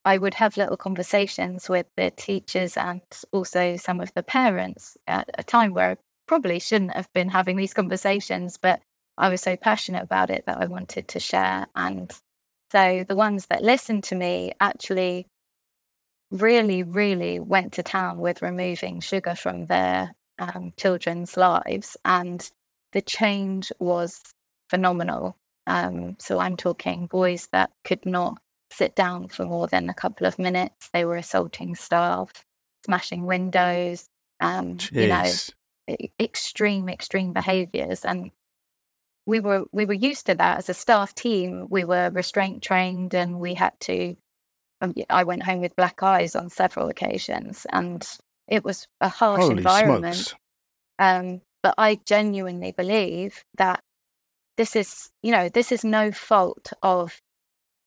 I 0.05 0.19
would 0.19 0.35
have 0.35 0.55
little 0.55 0.77
conversations 0.77 1.67
with 1.67 1.87
the 1.97 2.11
teachers 2.11 2.77
and 2.77 3.01
also 3.31 3.75
some 3.75 3.99
of 3.99 4.13
the 4.13 4.21
parents 4.21 4.97
at 5.07 5.31
a 5.33 5.43
time 5.43 5.73
where 5.73 5.91
I 5.91 5.97
probably 6.27 6.59
shouldn't 6.59 6.95
have 6.95 7.11
been 7.11 7.29
having 7.29 7.57
these 7.57 7.73
conversations, 7.73 8.57
but 8.57 8.81
I 9.17 9.29
was 9.29 9.41
so 9.41 9.57
passionate 9.57 10.03
about 10.03 10.29
it 10.29 10.45
that 10.45 10.61
I 10.61 10.67
wanted 10.67 11.07
to 11.07 11.19
share. 11.19 11.65
And 11.75 12.11
so 12.71 13.03
the 13.07 13.15
ones 13.15 13.47
that 13.47 13.63
listened 13.63 14.03
to 14.05 14.15
me 14.15 14.53
actually 14.59 15.25
really, 16.29 16.83
really 16.83 17.39
went 17.39 17.73
to 17.73 17.83
town 17.83 18.19
with 18.19 18.43
removing 18.43 18.99
sugar 18.99 19.33
from 19.33 19.65
their 19.65 20.13
um, 20.37 20.71
children's 20.77 21.35
lives. 21.35 21.97
And 22.05 22.47
the 22.91 23.01
change 23.01 23.71
was 23.79 24.21
phenomenal. 24.69 25.35
Um, 25.65 26.15
so 26.19 26.37
I'm 26.37 26.57
talking 26.57 27.07
boys 27.07 27.47
that 27.51 27.71
could 27.83 28.05
not 28.05 28.37
sit 28.75 28.95
down 28.95 29.29
for 29.29 29.45
more 29.45 29.67
than 29.67 29.89
a 29.89 29.93
couple 29.93 30.27
of 30.27 30.37
minutes. 30.37 30.89
They 30.93 31.05
were 31.05 31.17
assaulting 31.17 31.75
staff, 31.75 32.31
smashing 32.85 33.25
windows, 33.25 34.07
um, 34.39 34.77
you 34.91 35.07
know, 35.07 35.31
extreme, 36.19 36.89
extreme 36.89 37.33
behaviors. 37.33 38.03
And 38.05 38.31
we 39.25 39.39
were 39.39 39.65
we 39.71 39.85
were 39.85 39.93
used 39.93 40.27
to 40.27 40.35
that 40.35 40.57
as 40.59 40.69
a 40.69 40.73
staff 40.73 41.15
team. 41.15 41.67
We 41.69 41.83
were 41.83 42.11
restraint 42.11 42.61
trained, 42.61 43.13
and 43.13 43.39
we 43.39 43.53
had 43.53 43.79
to. 43.81 44.15
Um, 44.81 44.93
I 45.09 45.23
went 45.23 45.43
home 45.43 45.61
with 45.61 45.75
black 45.75 46.03
eyes 46.03 46.35
on 46.35 46.49
several 46.49 46.89
occasions, 46.89 47.65
and 47.71 48.07
it 48.47 48.63
was 48.63 48.87
a 49.01 49.09
harsh 49.09 49.41
Holy 49.41 49.57
environment. 49.57 50.35
Um, 50.99 51.41
but 51.63 51.73
I 51.77 51.99
genuinely 52.05 52.71
believe 52.71 53.43
that 53.57 53.81
this 54.57 54.75
is, 54.75 55.09
you 55.23 55.31
know, 55.31 55.49
this 55.49 55.71
is 55.71 55.83
no 55.83 56.11
fault 56.11 56.71
of 56.83 57.19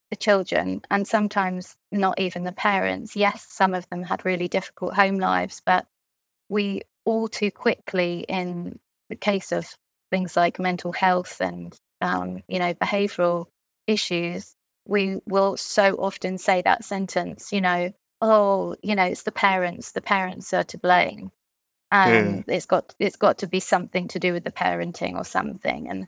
the 0.09 0.15
children 0.15 0.81
and 0.89 1.07
sometimes 1.07 1.75
not 1.91 2.19
even 2.19 2.43
the 2.43 2.51
parents. 2.51 3.15
Yes, 3.15 3.45
some 3.49 3.73
of 3.73 3.87
them 3.89 4.03
had 4.03 4.25
really 4.25 4.47
difficult 4.47 4.93
home 4.93 5.17
lives, 5.17 5.61
but 5.65 5.85
we 6.49 6.81
all 7.05 7.27
too 7.27 7.51
quickly, 7.51 8.25
in 8.27 8.79
the 9.09 9.15
case 9.15 9.51
of 9.51 9.75
things 10.11 10.35
like 10.35 10.59
mental 10.59 10.91
health 10.91 11.39
and, 11.39 11.75
um, 12.01 12.41
you 12.47 12.59
know, 12.59 12.73
behavioral 12.73 13.45
issues, 13.87 14.55
we 14.85 15.17
will 15.25 15.57
so 15.57 15.95
often 15.95 16.37
say 16.37 16.61
that 16.63 16.83
sentence, 16.83 17.51
you 17.51 17.61
know, 17.61 17.91
oh, 18.21 18.75
you 18.81 18.95
know, 18.95 19.05
it's 19.05 19.23
the 19.23 19.31
parents, 19.31 19.91
the 19.91 20.01
parents 20.01 20.53
are 20.53 20.63
to 20.63 20.77
blame. 20.77 21.31
And 21.91 22.43
it's 22.47 22.67
got 22.67 22.93
it's 22.99 23.15
got 23.15 23.39
to 23.39 23.47
be 23.47 23.59
something 23.59 24.07
to 24.09 24.19
do 24.19 24.31
with 24.33 24.43
the 24.43 24.51
parenting 24.51 25.15
or 25.15 25.23
something. 25.23 25.89
And 25.89 26.07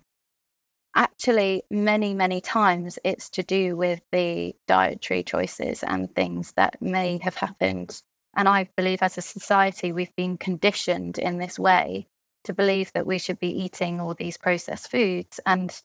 actually 0.96 1.64
many 1.70 2.14
many 2.14 2.42
times 2.42 3.00
it's 3.04 3.30
to 3.30 3.44
do 3.44 3.76
with 3.76 4.02
the 4.12 4.54
dietary 4.68 5.24
choices 5.24 5.84
and 5.84 6.14
things 6.14 6.54
that 6.54 6.82
may 6.82 7.18
have 7.22 7.36
happened 7.36 8.02
and 8.36 8.50
i 8.50 8.68
believe 8.76 9.02
as 9.02 9.18
a 9.18 9.22
society 9.22 9.92
we've 9.92 10.16
been 10.16 10.38
conditioned 10.38 11.18
in 11.18 11.38
this 11.38 11.58
way 11.58 12.08
to 12.44 12.54
believe 12.54 12.92
that 12.94 13.06
we 13.08 13.18
should 13.18 13.40
be 13.40 13.64
eating 13.64 14.00
all 14.02 14.14
these 14.14 14.38
processed 14.38 14.90
foods 14.92 15.40
and 15.46 15.82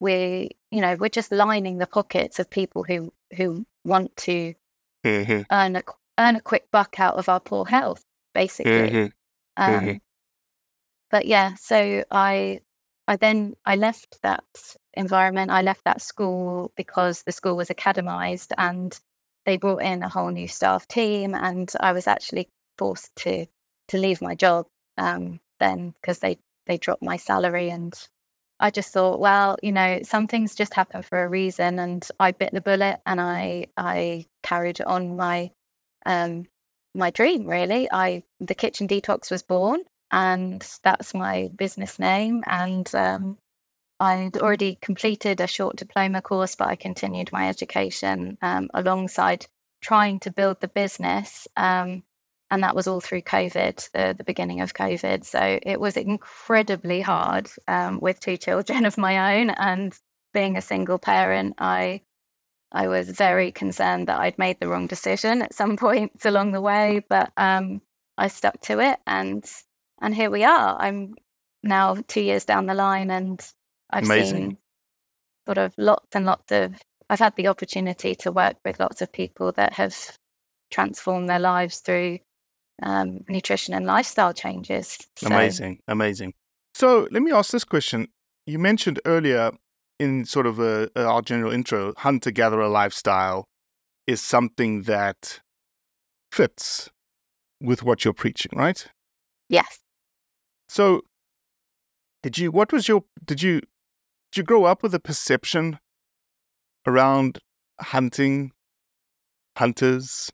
we 0.00 0.50
you 0.70 0.80
know 0.80 0.96
we're 0.98 1.08
just 1.08 1.30
lining 1.32 1.78
the 1.78 1.86
pockets 1.86 2.38
of 2.38 2.50
people 2.50 2.82
who 2.84 3.12
who 3.36 3.64
want 3.84 4.14
to 4.16 4.54
Mhm. 5.04 5.46
earn 5.52 5.76
a 5.76 5.82
earn 6.18 6.36
a 6.36 6.40
quick 6.40 6.70
buck 6.72 6.98
out 6.98 7.14
of 7.14 7.28
our 7.28 7.40
poor 7.40 7.64
health 7.66 8.04
basically 8.34 8.72
Mhm. 8.90 9.12
um, 9.56 9.84
Mhm. 9.86 10.00
but 11.10 11.26
yeah 11.26 11.54
so 11.54 12.04
i 12.10 12.60
i 13.08 13.16
then 13.16 13.54
i 13.64 13.76
left 13.76 14.18
that 14.22 14.44
environment 14.94 15.50
i 15.50 15.62
left 15.62 15.84
that 15.84 16.00
school 16.00 16.72
because 16.76 17.22
the 17.22 17.32
school 17.32 17.56
was 17.56 17.68
academized 17.68 18.52
and 18.58 19.00
they 19.44 19.56
brought 19.56 19.82
in 19.82 20.02
a 20.02 20.08
whole 20.08 20.30
new 20.30 20.48
staff 20.48 20.86
team 20.88 21.34
and 21.34 21.72
i 21.80 21.92
was 21.92 22.06
actually 22.06 22.48
forced 22.78 23.14
to 23.16 23.46
to 23.88 23.98
leave 23.98 24.20
my 24.20 24.34
job 24.34 24.66
um, 24.98 25.40
then 25.60 25.94
because 26.00 26.18
they 26.18 26.38
they 26.66 26.76
dropped 26.76 27.02
my 27.02 27.16
salary 27.16 27.70
and 27.70 28.08
i 28.58 28.70
just 28.70 28.92
thought 28.92 29.20
well 29.20 29.56
you 29.62 29.72
know 29.72 30.00
some 30.02 30.26
things 30.26 30.54
just 30.54 30.74
happen 30.74 31.02
for 31.02 31.22
a 31.22 31.28
reason 31.28 31.78
and 31.78 32.08
i 32.18 32.32
bit 32.32 32.52
the 32.52 32.60
bullet 32.60 33.00
and 33.06 33.20
i 33.20 33.66
i 33.76 34.24
carried 34.42 34.80
on 34.80 35.16
my 35.16 35.50
um 36.06 36.46
my 36.96 37.10
dream 37.10 37.46
really. 37.46 37.88
I 37.92 38.24
the 38.40 38.54
kitchen 38.54 38.88
detox 38.88 39.30
was 39.30 39.42
born 39.42 39.80
and 40.16 40.66
that's 40.82 41.14
my 41.14 41.48
business 41.56 41.98
name 42.00 42.42
and 42.46 42.92
um 42.94 43.38
I'd 43.98 44.36
already 44.36 44.76
completed 44.80 45.40
a 45.40 45.46
short 45.46 45.76
diploma 45.76 46.20
course, 46.20 46.54
but 46.54 46.68
I 46.68 46.76
continued 46.76 47.32
my 47.32 47.48
education 47.48 48.36
um, 48.42 48.68
alongside 48.74 49.46
trying 49.80 50.20
to 50.20 50.30
build 50.30 50.60
the 50.60 50.68
business. 50.68 51.48
Um, 51.56 52.02
and 52.50 52.62
that 52.62 52.76
was 52.76 52.86
all 52.86 53.00
through 53.00 53.22
COVID, 53.22 53.90
the, 53.92 54.14
the 54.16 54.24
beginning 54.24 54.60
of 54.60 54.74
COVID. 54.74 55.24
So 55.24 55.58
it 55.62 55.80
was 55.80 55.96
incredibly 55.96 57.00
hard 57.00 57.48
um, 57.66 57.98
with 58.00 58.20
two 58.20 58.36
children 58.36 58.84
of 58.84 58.98
my 58.98 59.38
own 59.38 59.50
and 59.50 59.98
being 60.32 60.56
a 60.56 60.62
single 60.62 60.98
parent. 60.98 61.54
I 61.58 62.02
I 62.72 62.88
was 62.88 63.08
very 63.08 63.52
concerned 63.52 64.08
that 64.08 64.20
I'd 64.20 64.38
made 64.38 64.58
the 64.60 64.68
wrong 64.68 64.86
decision 64.86 65.40
at 65.40 65.54
some 65.54 65.76
points 65.86 66.26
along 66.26 66.52
the 66.52 66.60
way, 66.60 67.02
but 67.08 67.32
um, 67.36 67.80
I 68.18 68.28
stuck 68.28 68.60
to 68.62 68.80
it, 68.80 68.98
and 69.06 69.44
and 70.00 70.14
here 70.14 70.30
we 70.30 70.44
are. 70.44 70.76
I'm 70.78 71.14
now 71.62 71.96
two 72.08 72.20
years 72.20 72.44
down 72.44 72.66
the 72.66 72.74
line, 72.74 73.10
and 73.10 73.40
I've 73.90 74.04
Amazing. 74.04 74.36
seen 74.36 74.58
sort 75.46 75.58
of 75.58 75.74
lots 75.76 76.14
and 76.14 76.26
lots 76.26 76.52
of. 76.52 76.74
I've 77.08 77.20
had 77.20 77.36
the 77.36 77.46
opportunity 77.48 78.14
to 78.16 78.32
work 78.32 78.56
with 78.64 78.80
lots 78.80 79.00
of 79.00 79.12
people 79.12 79.52
that 79.52 79.74
have 79.74 79.96
transformed 80.70 81.28
their 81.28 81.38
lives 81.38 81.78
through 81.78 82.18
um, 82.82 83.20
nutrition 83.28 83.74
and 83.74 83.86
lifestyle 83.86 84.32
changes. 84.32 84.98
So, 85.16 85.28
Amazing, 85.28 85.80
amazing. 85.88 86.34
So 86.74 87.08
let 87.10 87.22
me 87.22 87.32
ask 87.32 87.52
this 87.52 87.64
question. 87.64 88.08
You 88.46 88.58
mentioned 88.58 89.00
earlier 89.06 89.52
in 89.98 90.24
sort 90.24 90.46
of 90.46 90.58
a, 90.58 90.90
a- 90.94 91.04
our 91.04 91.22
general 91.22 91.52
intro, 91.52 91.94
hunter 91.96 92.30
gatherer 92.30 92.68
lifestyle 92.68 93.46
is 94.06 94.20
something 94.20 94.82
that 94.82 95.40
fits 96.32 96.90
with 97.60 97.82
what 97.82 98.04
you're 98.04 98.12
preaching, 98.14 98.52
right? 98.54 98.86
Yes. 99.48 99.78
So 100.68 101.02
did 102.22 102.38
you 102.38 102.50
what 102.50 102.72
was 102.72 102.88
your 102.88 103.04
did 103.24 103.42
you 103.42 103.60
did 104.32 104.38
you 104.38 104.42
grow 104.42 104.64
up 104.64 104.82
with 104.82 104.94
a 104.94 105.00
perception 105.00 105.78
around 106.86 107.38
hunting 107.80 108.52
hunters? 109.56 110.30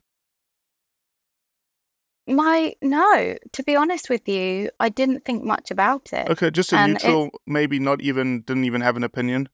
My 2.27 2.75
no, 2.81 3.37
to 3.53 3.63
be 3.65 3.75
honest 3.75 4.09
with 4.09 4.29
you, 4.29 4.71
I 4.79 4.89
didn't 4.89 5.25
think 5.25 5.45
much 5.45 5.71
about 5.71 6.13
it. 6.13 6.29
Okay, 6.31 6.51
just 6.51 6.73
a 6.73 6.77
And 6.77 6.93
neutral, 6.95 7.31
maybe 7.47 7.79
not 7.79 8.01
even 8.01 8.43
didn't 8.43 8.65
even 8.65 8.81
have 8.81 8.97
an 8.97 9.05
opinion. 9.05 9.49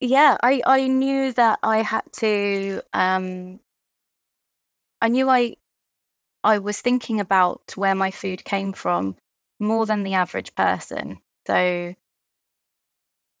yeah 0.00 0.36
i 0.42 0.60
i 0.66 0.86
knew 0.88 1.32
that 1.32 1.58
i 1.62 1.78
had 1.80 2.02
to 2.12 2.82
um 2.92 3.60
i 5.00 5.08
knew 5.08 5.28
i 5.30 5.54
i 6.42 6.58
was 6.58 6.80
thinking 6.80 7.20
about 7.20 7.72
where 7.76 7.94
my 7.94 8.10
food 8.10 8.44
came 8.44 8.72
from 8.72 9.16
more 9.64 9.86
than 9.86 10.02
the 10.02 10.14
average 10.14 10.54
person. 10.54 11.18
So 11.46 11.94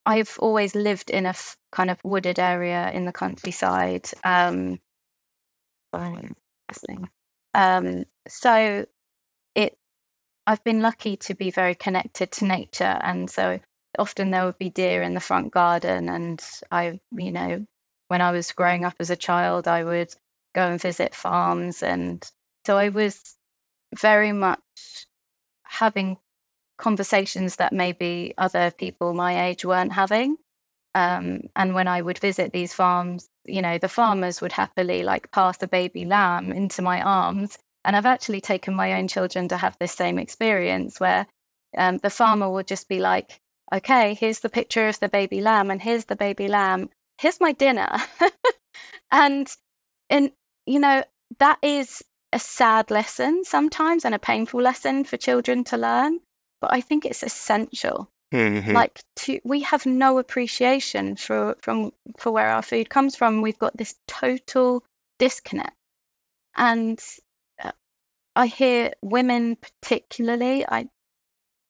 i've 0.06 0.36
always 0.38 0.74
lived 0.74 1.10
in 1.10 1.26
a 1.26 1.30
f- 1.30 1.56
kind 1.72 1.90
of 1.90 1.98
wooded 2.04 2.38
area 2.38 2.90
in 2.92 3.04
the 3.04 3.12
countryside 3.12 4.08
um 4.24 4.78
um 7.54 8.04
so 8.28 8.86
it 9.54 9.76
i've 10.46 10.62
been 10.64 10.80
lucky 10.80 11.16
to 11.16 11.34
be 11.34 11.50
very 11.50 11.74
connected 11.74 12.30
to 12.30 12.44
nature 12.44 12.98
and 13.02 13.30
so 13.30 13.60
often 13.98 14.30
there 14.30 14.44
would 14.44 14.58
be 14.58 14.70
deer 14.70 15.02
in 15.02 15.14
the 15.14 15.20
front 15.20 15.52
garden 15.52 16.08
and 16.08 16.42
i 16.70 16.98
you 17.12 17.32
know 17.32 17.66
when 18.08 18.20
i 18.20 18.30
was 18.30 18.52
growing 18.52 18.84
up 18.84 18.94
as 18.98 19.10
a 19.10 19.16
child 19.16 19.68
i 19.68 19.84
would 19.84 20.14
go 20.54 20.62
and 20.62 20.80
visit 20.80 21.14
farms 21.14 21.82
and 21.82 22.30
so 22.66 22.76
i 22.76 22.88
was 22.88 23.36
very 23.98 24.32
much 24.32 24.60
having 25.74 26.16
conversations 26.78 27.56
that 27.56 27.72
maybe 27.72 28.34
other 28.38 28.70
people 28.70 29.14
my 29.14 29.46
age 29.46 29.64
weren't 29.64 29.92
having 29.92 30.36
um, 30.94 31.40
and 31.54 31.74
when 31.74 31.88
i 31.88 32.00
would 32.02 32.18
visit 32.18 32.52
these 32.52 32.72
farms 32.72 33.28
you 33.44 33.62
know 33.62 33.78
the 33.78 33.88
farmers 33.88 34.40
would 34.40 34.52
happily 34.52 35.02
like 35.02 35.30
pass 35.30 35.62
a 35.62 35.68
baby 35.68 36.04
lamb 36.04 36.50
into 36.52 36.82
my 36.82 37.00
arms 37.02 37.58
and 37.84 37.94
i've 37.94 38.06
actually 38.06 38.40
taken 38.40 38.74
my 38.74 38.94
own 38.94 39.06
children 39.06 39.46
to 39.48 39.56
have 39.56 39.76
this 39.78 39.92
same 39.92 40.18
experience 40.18 40.98
where 40.98 41.26
um, 41.76 41.98
the 41.98 42.10
farmer 42.10 42.50
would 42.50 42.66
just 42.66 42.88
be 42.88 43.00
like 43.00 43.40
okay, 43.72 44.14
here's 44.14 44.40
the 44.40 44.48
picture 44.48 44.88
of 44.88 45.00
the 45.00 45.08
baby 45.08 45.40
lamb, 45.40 45.70
and 45.70 45.82
here's 45.82 46.06
the 46.06 46.16
baby 46.16 46.48
lamb. 46.48 46.90
Here's 47.18 47.40
my 47.40 47.52
dinner. 47.52 47.96
and 49.10 49.48
and 50.10 50.32
you 50.66 50.78
know, 50.78 51.04
that 51.38 51.58
is 51.62 52.02
a 52.34 52.38
sad 52.38 52.90
lesson 52.90 53.44
sometimes 53.44 54.04
and 54.04 54.14
a 54.14 54.18
painful 54.18 54.60
lesson 54.60 55.04
for 55.04 55.16
children 55.16 55.64
to 55.64 55.76
learn, 55.76 56.18
but 56.60 56.72
I 56.72 56.80
think 56.80 57.04
it's 57.04 57.22
essential. 57.22 58.10
Mhm. 58.32 58.72
Like 58.72 59.00
to 59.16 59.40
we 59.44 59.60
have 59.60 59.86
no 59.86 60.18
appreciation 60.18 61.14
for 61.16 61.56
from 61.62 61.92
for 62.18 62.32
where 62.32 62.48
our 62.48 62.62
food 62.62 62.90
comes 62.90 63.14
from. 63.14 63.40
We've 63.42 63.58
got 63.58 63.76
this 63.76 63.94
total 64.08 64.84
disconnect. 65.18 65.76
And 66.56 67.00
uh, 67.62 67.72
I 68.34 68.46
hear 68.46 68.92
women 69.02 69.56
particularly, 69.56 70.66
I 70.68 70.88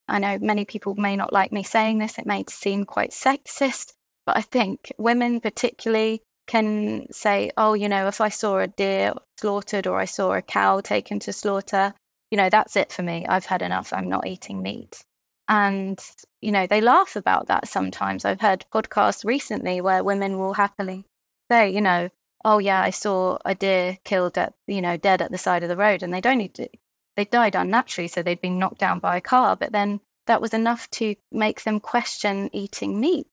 I 0.08 0.18
know 0.18 0.38
many 0.38 0.64
people 0.64 0.94
may 0.94 1.16
not 1.16 1.32
like 1.32 1.52
me 1.52 1.62
saying 1.62 1.98
this, 1.98 2.18
it 2.18 2.26
may 2.26 2.44
seem 2.48 2.84
quite 2.84 3.10
sexist, 3.10 3.92
but 4.26 4.36
I 4.36 4.42
think 4.42 4.92
women 4.96 5.40
particularly 5.40 6.22
can 6.46 7.06
say, 7.10 7.50
oh, 7.56 7.74
you 7.74 7.88
know, 7.88 8.06
if 8.06 8.20
I 8.20 8.28
saw 8.28 8.58
a 8.58 8.66
deer 8.66 9.14
slaughtered 9.38 9.86
or 9.86 9.98
I 9.98 10.04
saw 10.04 10.32
a 10.32 10.42
cow 10.42 10.80
taken 10.80 11.18
to 11.20 11.32
slaughter, 11.32 11.94
you 12.30 12.36
know, 12.36 12.50
that's 12.50 12.76
it 12.76 12.92
for 12.92 13.02
me. 13.02 13.26
I've 13.26 13.46
had 13.46 13.62
enough. 13.62 13.92
I'm 13.92 14.08
not 14.08 14.26
eating 14.26 14.62
meat. 14.62 15.04
And, 15.48 15.98
you 16.40 16.52
know, 16.52 16.66
they 16.66 16.80
laugh 16.80 17.16
about 17.16 17.48
that 17.48 17.68
sometimes. 17.68 18.24
I've 18.24 18.40
heard 18.40 18.64
podcasts 18.72 19.24
recently 19.24 19.80
where 19.80 20.02
women 20.02 20.38
will 20.38 20.54
happily 20.54 21.04
say, 21.50 21.70
you 21.70 21.80
know, 21.80 22.08
oh, 22.44 22.58
yeah, 22.58 22.82
I 22.82 22.90
saw 22.90 23.38
a 23.44 23.54
deer 23.54 23.98
killed 24.04 24.36
at, 24.38 24.54
you 24.66 24.82
know, 24.82 24.96
dead 24.96 25.22
at 25.22 25.30
the 25.30 25.38
side 25.38 25.62
of 25.62 25.68
the 25.68 25.76
road. 25.76 26.02
And 26.02 26.12
they 26.12 26.20
don't 26.20 26.38
need 26.38 26.54
to, 26.54 26.68
they 27.16 27.24
died 27.24 27.54
unnaturally. 27.54 28.08
So 28.08 28.22
they'd 28.22 28.40
been 28.40 28.58
knocked 28.58 28.78
down 28.78 28.98
by 28.98 29.16
a 29.16 29.22
car. 29.22 29.56
But 29.56 29.72
then 29.72 30.00
that 30.26 30.40
was 30.40 30.54
enough 30.54 30.90
to 30.92 31.14
make 31.30 31.64
them 31.64 31.80
question 31.80 32.50
eating 32.52 33.00
meat. 33.00 33.26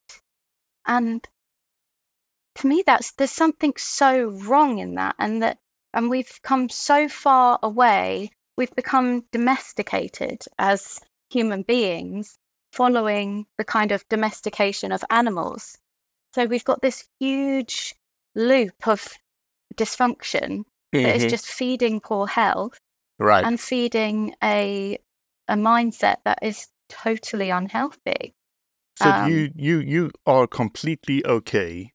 And 0.86 1.28
to 2.62 2.68
me, 2.68 2.84
that's 2.86 3.12
there's 3.14 3.32
something 3.32 3.74
so 3.78 4.30
wrong 4.46 4.80
in 4.80 4.96
that. 4.96 5.16
And 5.20 5.42
that, 5.42 5.58
and 5.94 6.10
we've 6.10 6.40
come 6.44 6.70
so 6.70 7.08
far 7.10 7.60
away, 7.62 8.32
we've 8.58 8.76
become 8.76 9.26
domesticated 9.32 10.46
as 10.58 11.00
human 11.30 11.64
beings 11.64 12.38
following 12.72 13.46
the 13.58 13.66
kind 13.66 13.92
of 13.92 14.08
domestication 14.10 14.92
of 14.92 15.04
animals. 15.10 15.78
So 16.34 16.46
we've 16.46 16.64
got 16.64 16.82
this 16.82 17.08
huge 17.20 17.96
loop 18.36 18.88
of 18.88 19.18
dysfunction 19.76 20.64
that 20.94 21.16
is 21.16 21.24
Mhm. 21.26 21.30
just 21.30 21.48
feeding 21.48 22.00
poor 22.00 22.28
health 22.28 22.80
Right. 23.20 23.46
and 23.46 23.60
feeding 23.60 24.36
a 24.44 24.98
a 25.48 25.56
mindset 25.56 26.18
that 26.24 26.40
is 26.42 26.68
totally 26.88 27.50
unhealthy. 27.50 28.34
So 28.96 29.10
um, 29.10 29.30
you 29.30 29.52
you 29.56 29.80
you 29.80 30.12
are 30.26 30.48
completely 30.48 31.26
okay. 31.26 31.92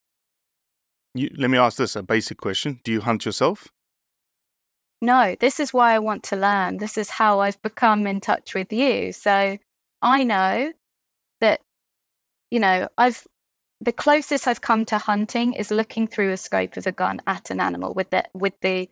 You, 1.17 1.31
let 1.37 1.51
me 1.51 1.59
ask 1.59 1.79
this 1.79 1.97
a 1.97 2.03
basic 2.03 2.39
question: 2.39 2.81
Do 2.85 2.93
you 2.93 3.01
hunt 3.01 3.25
yourself? 3.25 3.69
No, 5.03 5.37
this 5.41 5.61
is 5.61 5.73
why 5.73 5.95
I 5.95 5.99
want 5.99 6.23
to 6.25 6.37
learn. 6.37 6.79
This 6.79 6.97
is 6.97 7.11
how 7.11 7.41
I've 7.41 7.61
become 7.63 8.07
in 8.07 8.21
touch 8.21 8.55
with 8.55 8.73
you. 8.73 9.13
So 9.13 9.59
I 10.01 10.25
know 10.25 10.73
that, 11.41 11.61
you 12.51 12.61
know, 12.61 12.89
I've 12.97 13.27
the 13.81 13.93
closest 13.93 14.49
I've 14.49 14.63
come 14.63 14.87
to 14.87 14.99
hunting 14.99 15.53
is 15.53 15.71
looking 15.71 16.07
through 16.07 16.33
a 16.33 16.37
scope 16.37 16.79
of 16.79 16.87
a 16.87 16.93
gun 16.93 17.21
at 17.27 17.51
an 17.51 17.61
animal 17.61 17.93
with 17.93 18.11
the 18.11 18.25
with 18.33 18.55
the 18.63 18.89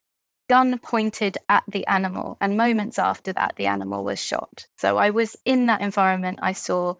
gun 0.49 0.79
pointed 0.79 1.39
at 1.49 1.65
the 1.69 1.87
animal. 1.87 2.37
And 2.41 2.57
moments 2.57 2.99
after 2.99 3.33
that, 3.33 3.55
the 3.57 3.67
animal 3.67 4.05
was 4.05 4.21
shot. 4.21 4.67
So 4.77 4.99
I 4.99 5.11
was 5.11 5.37
in 5.45 5.67
that 5.67 5.81
environment. 5.81 6.41
I 6.43 6.53
saw, 6.53 6.97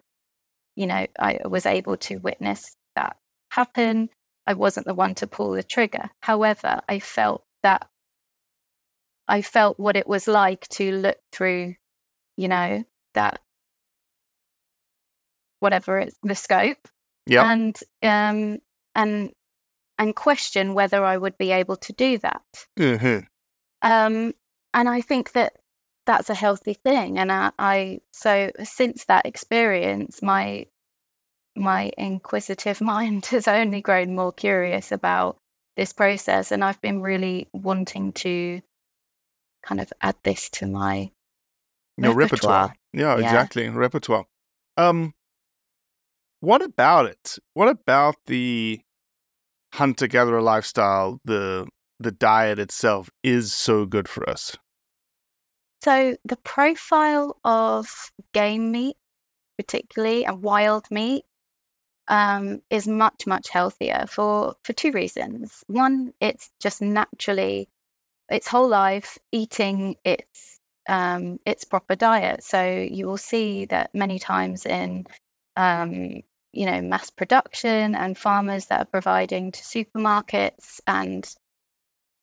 you 0.75 0.87
know, 0.87 1.05
I 1.19 1.39
was 1.45 1.65
able 1.65 1.97
to 1.97 2.17
witness 2.17 2.75
that 2.95 3.17
happen. 3.51 4.09
I 4.47 4.53
wasn't 4.53 4.85
the 4.85 4.93
one 4.93 5.15
to 5.15 5.27
pull 5.27 5.51
the 5.51 5.63
trigger. 5.63 6.09
However, 6.21 6.81
I 6.87 6.99
felt 6.99 7.43
that 7.63 7.89
I 9.27 9.41
felt 9.41 9.79
what 9.79 9.95
it 9.95 10.07
was 10.07 10.27
like 10.27 10.67
to 10.69 10.91
look 10.91 11.17
through, 11.31 11.75
you 12.37 12.47
know, 12.47 12.83
that 13.15 13.41
whatever 15.59 15.97
it's 15.99 16.17
the 16.21 16.35
scope 16.35 16.87
Yeah. 17.25 17.49
and 17.51 17.79
um 18.03 18.59
and 18.93 19.31
and 19.97 20.15
question 20.15 20.73
whether 20.73 21.03
I 21.03 21.17
would 21.17 21.37
be 21.37 21.51
able 21.51 21.77
to 21.77 21.93
do 21.93 22.17
that. 22.19 22.67
hmm 22.77 23.19
Um 23.81 24.33
and 24.73 24.89
I 24.89 25.01
think 25.01 25.31
that 25.31 25.53
that's 26.05 26.29
a 26.29 26.35
healthy 26.35 26.75
thing 26.75 27.17
and 27.17 27.31
I, 27.31 27.51
I 27.57 27.99
so 28.11 28.51
since 28.63 29.05
that 29.05 29.25
experience 29.25 30.21
my 30.21 30.67
my 31.55 31.91
inquisitive 31.97 32.81
mind 32.93 33.25
has 33.27 33.47
only 33.47 33.81
grown 33.81 34.15
more 34.15 34.31
curious 34.31 34.91
about 34.91 35.37
this 35.77 35.91
process 35.93 36.51
and 36.51 36.63
I've 36.63 36.79
been 36.81 37.01
really 37.01 37.47
wanting 37.53 38.13
to 38.13 38.61
kind 39.63 39.81
of 39.81 39.91
add 40.01 40.15
this 40.23 40.49
to 40.51 40.67
my 40.67 41.11
Your 41.97 42.13
repertoire. 42.13 42.67
Repertoire. 42.67 42.75
Yeah, 42.93 43.17
Yeah. 43.17 43.23
exactly. 43.25 43.67
Repertoire. 43.69 44.25
Um, 44.77 45.13
what 46.39 46.61
about 46.61 47.07
it? 47.07 47.37
What 47.55 47.67
about 47.67 48.15
the 48.27 48.79
hunter 49.73 50.07
gatherer 50.07 50.41
lifestyle? 50.41 51.19
The 51.25 51.67
the 51.99 52.11
diet 52.11 52.59
itself 52.59 53.09
is 53.23 53.53
so 53.53 53.85
good 53.85 54.07
for 54.07 54.29
us. 54.29 54.57
So 55.81 56.17
the 56.25 56.35
profile 56.37 57.37
of 57.45 58.11
game 58.33 58.71
meat, 58.71 58.97
particularly 59.57 60.25
and 60.25 60.41
wild 60.41 60.89
meat, 60.91 61.23
um, 62.07 62.61
is 62.69 62.87
much 62.87 63.27
much 63.27 63.49
healthier 63.49 64.05
for 64.09 64.55
for 64.63 64.73
two 64.73 64.91
reasons. 64.91 65.63
One, 65.67 66.13
it's 66.19 66.51
just 66.59 66.81
naturally 66.81 67.69
its 68.29 68.47
whole 68.47 68.67
life 68.67 69.17
eating 69.31 69.95
its 70.03 70.59
um, 70.87 71.39
its 71.45 71.63
proper 71.63 71.95
diet. 71.95 72.43
So 72.43 72.63
you 72.63 73.07
will 73.07 73.17
see 73.17 73.65
that 73.65 73.93
many 73.93 74.19
times 74.19 74.65
in 74.65 75.05
um, 75.55 76.21
you 76.55 76.65
know 76.65 76.81
mass 76.81 77.09
production 77.09 77.95
and 77.95 78.17
farmers 78.17 78.67
that 78.67 78.81
are 78.81 78.85
providing 78.85 79.51
to 79.51 79.61
supermarkets 79.61 80.79
and 80.87 81.35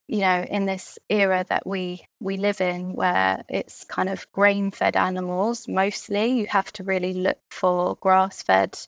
you 0.08 0.20
know 0.20 0.44
in 0.50 0.66
this 0.66 0.98
era 1.08 1.44
that 1.48 1.66
we 1.66 2.04
we 2.20 2.36
live 2.36 2.60
in 2.60 2.94
where 2.94 3.44
it's 3.48 3.84
kind 3.84 4.08
of 4.08 4.30
grain 4.32 4.70
fed 4.70 4.96
animals 4.96 5.68
mostly 5.68 6.40
you 6.40 6.46
have 6.46 6.72
to 6.72 6.82
really 6.82 7.12
look 7.12 7.38
for 7.50 7.96
grass 7.96 8.42
fed 8.42 8.78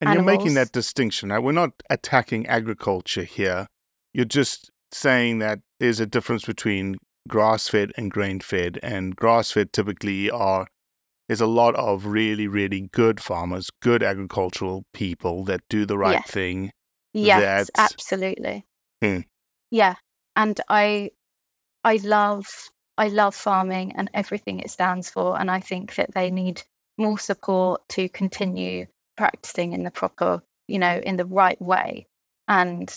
And 0.00 0.14
you're 0.14 0.22
making 0.22 0.54
that 0.54 0.72
distinction. 0.72 1.30
Right? 1.30 1.42
We're 1.42 1.52
not 1.52 1.72
attacking 1.90 2.46
agriculture 2.46 3.24
here. 3.24 3.66
You're 4.14 4.24
just 4.24 4.70
saying 4.92 5.38
that 5.40 5.60
there's 5.80 6.00
a 6.00 6.06
difference 6.06 6.44
between 6.44 6.96
grass 7.28 7.68
fed 7.68 7.92
and 7.96 8.10
grain 8.10 8.40
fed. 8.40 8.78
And 8.82 9.14
grass 9.16 9.50
fed 9.50 9.72
typically 9.72 10.30
are, 10.30 10.66
there's 11.28 11.40
a 11.40 11.46
lot 11.46 11.74
of 11.74 12.06
really, 12.06 12.46
really 12.48 12.88
good 12.92 13.20
farmers, 13.20 13.70
good 13.82 14.02
agricultural 14.02 14.84
people 14.94 15.44
that 15.44 15.60
do 15.68 15.84
the 15.84 15.98
right 15.98 16.12
Yes. 16.24 16.30
thing. 16.30 16.72
yes 17.14 17.40
That's- 17.74 17.92
absolutely 17.92 18.66
Hmm. 19.02 19.20
yeah 19.70 19.94
and 20.36 20.60
i 20.68 21.10
i 21.82 21.96
love 21.96 22.46
i 22.98 23.08
love 23.08 23.34
farming 23.34 23.92
and 23.96 24.10
everything 24.12 24.60
it 24.60 24.70
stands 24.70 25.08
for 25.10 25.40
and 25.40 25.50
i 25.50 25.58
think 25.58 25.94
that 25.94 26.12
they 26.14 26.30
need 26.30 26.62
more 26.98 27.18
support 27.18 27.80
to 27.90 28.08
continue 28.10 28.86
practicing 29.18 29.72
in 29.74 29.82
the 29.84 29.90
proper 29.90 30.42
you 30.66 30.78
know 30.78 31.00
in 31.04 31.16
the 31.16 31.26
right 31.26 31.60
way. 31.60 32.06
And 32.48 32.90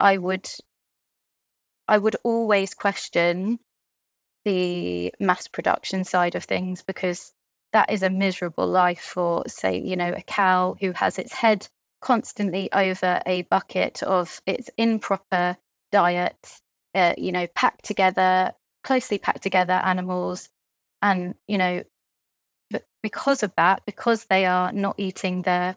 i 0.00 0.16
would 0.16 0.48
i 1.88 1.96
would 1.98 2.16
always 2.24 2.74
question 2.74 3.58
the 4.44 5.12
mass 5.20 5.46
production 5.48 6.04
side 6.04 6.34
of 6.34 6.44
things 6.44 6.82
because 6.82 7.32
that 7.72 7.90
is 7.90 8.02
a 8.02 8.10
miserable 8.10 8.66
life 8.66 9.00
for 9.00 9.42
say 9.48 9.78
you 9.78 9.96
know 9.96 10.12
a 10.12 10.22
cow 10.22 10.76
who 10.80 10.92
has 10.92 11.18
its 11.18 11.32
head 11.32 11.68
constantly 12.00 12.72
over 12.72 13.20
a 13.26 13.42
bucket 13.42 14.02
of 14.02 14.40
its 14.46 14.70
improper 14.76 15.56
diet 15.90 16.60
uh, 16.94 17.14
you 17.16 17.32
know 17.32 17.46
packed 17.48 17.84
together 17.84 18.52
closely 18.82 19.18
packed 19.18 19.42
together 19.42 19.74
animals. 19.74 20.48
And 21.00 21.34
you 21.48 21.58
know 21.58 21.82
but 22.72 22.84
because 23.02 23.42
of 23.42 23.52
that 23.56 23.82
because 23.86 24.24
they 24.24 24.46
are 24.46 24.72
not 24.72 24.94
eating 24.98 25.42
their 25.42 25.76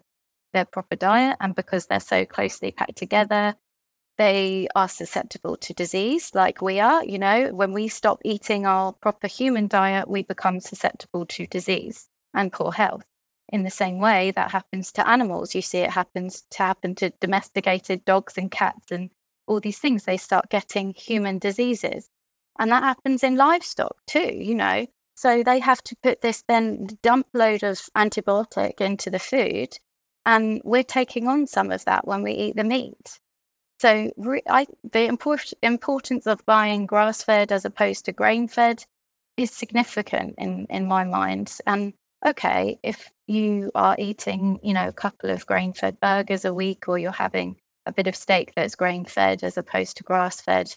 their 0.54 0.66
proper 0.66 0.96
diet 0.96 1.38
and 1.42 1.54
because 1.54 1.86
they're 1.86 2.00
so 2.00 2.26
closely 2.26 2.72
packed 2.72 2.96
together 2.96 3.56
they 4.18 4.68
are 4.76 4.88
susceptible 4.88 5.58
to 5.58 5.74
disease 5.74 6.32
like 6.34 6.62
we 6.62 6.80
are 6.80 7.04
you 7.04 7.20
know? 7.20 7.50
When 7.54 7.74
we 7.74 7.90
stop 7.90 8.22
eating 8.24 8.66
our 8.66 8.94
proper 8.94 9.28
human 9.28 9.68
diet 9.68 10.08
we 10.08 10.24
become 10.24 10.60
susceptible 10.60 11.26
to 11.28 11.46
disease 11.46 12.08
and 12.34 12.54
poor 12.54 12.72
health 12.72 13.04
in 13.50 13.64
the 13.64 13.70
same 13.70 14.00
way 14.00 14.32
that 14.32 14.52
happens 14.52 14.92
to 14.94 15.08
animals. 15.08 15.54
You 15.54 15.62
see 15.62 15.80
it 15.80 15.92
happens 15.92 16.44
to 16.52 16.64
happen 16.64 16.96
to 16.96 17.12
domesticated 17.20 18.06
dogs 18.06 18.38
and 18.38 18.50
cats 18.50 18.92
and 18.92 19.12
all 19.48 19.60
these 19.60 19.78
things. 19.78 20.06
They 20.06 20.18
start 20.18 20.50
getting 20.50 20.94
human 20.96 21.38
diseases. 21.38 22.10
And 22.58 22.72
that 22.72 22.84
happens 22.84 23.24
in 23.24 23.36
livestock 23.36 23.98
too 24.08 24.34
you 24.34 24.56
know 24.56 24.88
so 25.16 25.44
they 25.44 25.60
have 25.60 25.82
to 25.84 25.96
put 26.04 26.22
this 26.22 26.44
then 26.48 26.88
dump 27.02 27.28
load 27.34 27.64
of 27.64 27.80
antibiotic 27.96 28.82
into 28.82 29.10
the 29.10 29.20
food 29.20 29.78
and 30.26 30.62
we're 30.64 30.84
taking 30.84 31.28
on 31.28 31.48
some 31.48 31.72
of 31.72 31.86
that 31.86 32.08
when 32.08 32.22
we 32.22 32.32
eat 32.32 32.56
the 32.56 32.64
meat 32.64 33.20
so 33.80 34.12
re- 34.18 34.42
I, 34.50 34.68
the 34.92 35.06
import- 35.06 35.54
importance 35.62 36.28
of 36.28 36.46
buying 36.46 36.86
grass 36.86 37.24
fed 37.24 37.52
as 37.52 37.66
opposed 37.66 38.06
to 38.06 38.12
grain 38.12 38.48
fed 38.48 38.86
is 39.38 39.52
significant 39.52 40.36
in, 40.38 40.66
in 40.70 40.88
my 40.88 41.04
mind. 41.04 41.58
And 41.66 41.94
okay, 42.26 42.80
if 42.84 43.12
you 43.28 43.72
are 43.76 43.96
eating, 44.00 44.60
you 44.64 44.74
know, 44.74 44.88
a 44.88 44.94
couple 44.94 45.30
of 45.30 45.46
grain 45.46 45.74
fed 45.74 46.00
burgers 46.00 46.46
a 46.46 46.54
week 46.54 46.88
or 46.88 46.98
you're 46.98 47.12
having 47.12 47.58
a 47.86 47.92
bit 47.92 48.08
of 48.08 48.16
steak 48.16 48.54
that's 48.56 48.76
grain 48.76 49.06
fed 49.06 49.44
as 49.44 49.58
opposed 49.58 49.98
to 49.98 50.04
grass 50.04 50.42
fed 50.42 50.76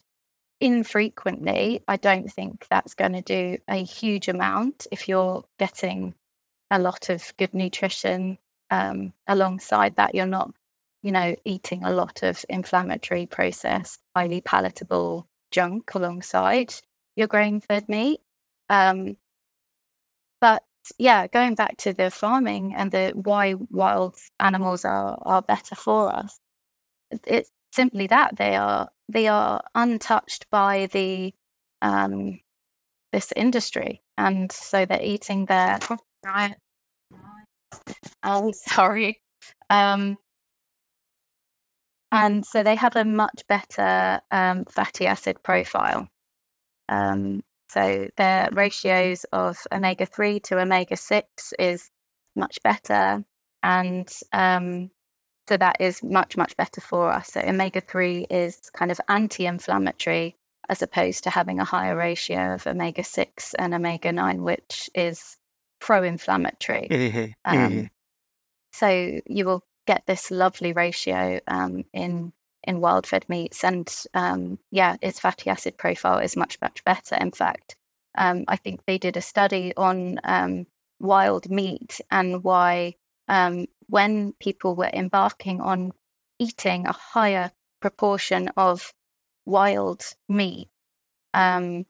infrequently, 0.61 1.83
I 1.87 1.97
don't 1.97 2.31
think 2.31 2.67
that's 2.69 2.95
going 2.95 3.13
to 3.13 3.23
do 3.23 3.59
a 3.69 3.83
huge 3.85 4.29
amount 4.29 4.87
if 4.91 5.09
you're 5.09 5.45
getting 5.59 6.15
a 6.71 6.79
lot 6.79 7.09
of 7.09 7.33
good 7.39 7.55
nutrition 7.55 8.39
um, 8.71 9.13
alongside 9.27 9.97
that. 9.97 10.15
You're 10.15 10.27
not, 10.27 10.53
you 11.03 11.13
know, 11.13 11.37
eating 11.45 11.85
a 11.85 11.93
lot 11.93 12.23
of 12.23 12.45
inflammatory 12.49 13.27
processed, 13.27 14.01
highly 14.15 14.41
palatable 14.41 15.27
junk 15.51 15.95
alongside 15.95 16.75
your 17.17 17.29
grain 17.29 17.61
fed 17.61 17.89
meat. 17.89 18.21
Um, 18.69 19.17
but 20.41 20.63
yeah, 20.99 21.27
going 21.27 21.55
back 21.55 21.77
to 21.79 21.93
the 21.93 22.11
farming 22.11 22.75
and 22.75 22.91
the 22.91 23.13
why 23.15 23.55
wild 23.71 24.17
animals 24.41 24.85
are, 24.85 25.19
are 25.23 25.43
better 25.43 25.75
for 25.75 26.15
us, 26.15 26.39
it's 27.27 27.51
simply 27.73 28.07
that 28.09 28.37
they 28.37 28.57
are 28.57 28.91
they 29.09 29.29
are 29.29 29.63
untouched 29.75 30.47
by 30.51 30.89
the 30.93 31.33
um, 31.83 32.41
this 33.13 33.33
industry, 33.37 34.03
and 34.17 34.51
so 34.53 34.85
they're 34.85 35.03
eating 35.03 35.47
their 35.47 35.79
right. 36.25 36.57
Oh, 38.23 38.53
sorry. 38.67 39.21
Um, 39.71 40.19
and 42.11 42.45
so 42.45 42.63
they 42.63 42.75
have 42.75 42.97
a 42.97 43.05
much 43.05 43.43
better 43.49 44.21
um, 44.31 44.65
fatty 44.65 45.07
acid 45.07 45.43
profile. 45.43 46.09
Um, 46.89 47.43
so 47.69 48.09
their 48.17 48.49
ratios 48.53 49.25
of 49.33 49.59
omega 49.73 50.07
3 50.07 50.41
to 50.41 50.59
omega 50.59 50.97
6 50.97 51.53
is 51.59 51.91
much 52.35 52.59
better. 52.63 53.25
And 53.63 54.09
um, 54.33 54.91
so 55.49 55.57
that 55.57 55.81
is 55.81 56.03
much, 56.03 56.37
much 56.37 56.57
better 56.59 56.81
for 56.81 57.11
us. 57.11 57.33
So 57.33 57.41
omega 57.41 57.81
3 57.81 58.27
is 58.29 58.61
kind 58.75 58.91
of 58.91 59.01
anti 59.09 59.47
inflammatory 59.47 60.37
as 60.69 60.83
opposed 60.83 61.25
to 61.25 61.31
having 61.31 61.59
a 61.59 61.65
higher 61.65 61.97
ratio 61.97 62.55
of 62.55 62.67
omega 62.67 63.03
6 63.03 63.55
and 63.55 63.73
omega 63.73 64.13
9, 64.13 64.43
which 64.43 64.91
is 64.95 65.39
pro 65.81 66.03
inflammatory. 66.03 66.89
Mm-hmm. 66.91 67.33
Um, 67.47 67.59
mm-hmm. 67.71 67.85
so 68.73 69.21
you 69.27 69.47
will 69.47 69.65
get 69.87 70.03
this 70.07 70.31
lovely 70.31 70.75
ratio 70.75 71.41
um, 71.49 71.85
in 71.95 72.33
in 72.65 72.81
wild 72.81 73.07
fed 73.07 73.25
meats. 73.29 73.65
And 73.65 73.91
um, 74.13 74.59
yeah, 74.71 74.97
its 75.01 75.19
fatty 75.19 75.49
acid 75.49 75.79
profile 75.79 76.19
is 76.19 76.37
much, 76.37 76.59
much 76.61 76.85
better. 76.85 77.15
In 77.15 77.31
fact, 77.31 77.77
um, 78.19 78.45
I 78.49 78.57
think 78.57 78.85
they 78.85 78.99
did 78.99 79.17
a 79.17 79.23
study 79.23 79.73
on 79.77 80.21
um, 80.25 80.67
wild 81.01 81.49
meat 81.49 82.03
and 82.11 82.45
why 82.45 82.97
um, 83.29 83.67
when 83.89 84.33
people 84.41 84.75
were 84.75 84.91
embarking 84.93 85.61
on 85.61 85.93
eating 86.39 86.87
a 86.87 86.93
higher 86.93 87.51
proportion 87.81 88.49
of 88.57 88.93
wild 89.47 90.05
meat, 90.29 90.69
um, 91.35 91.87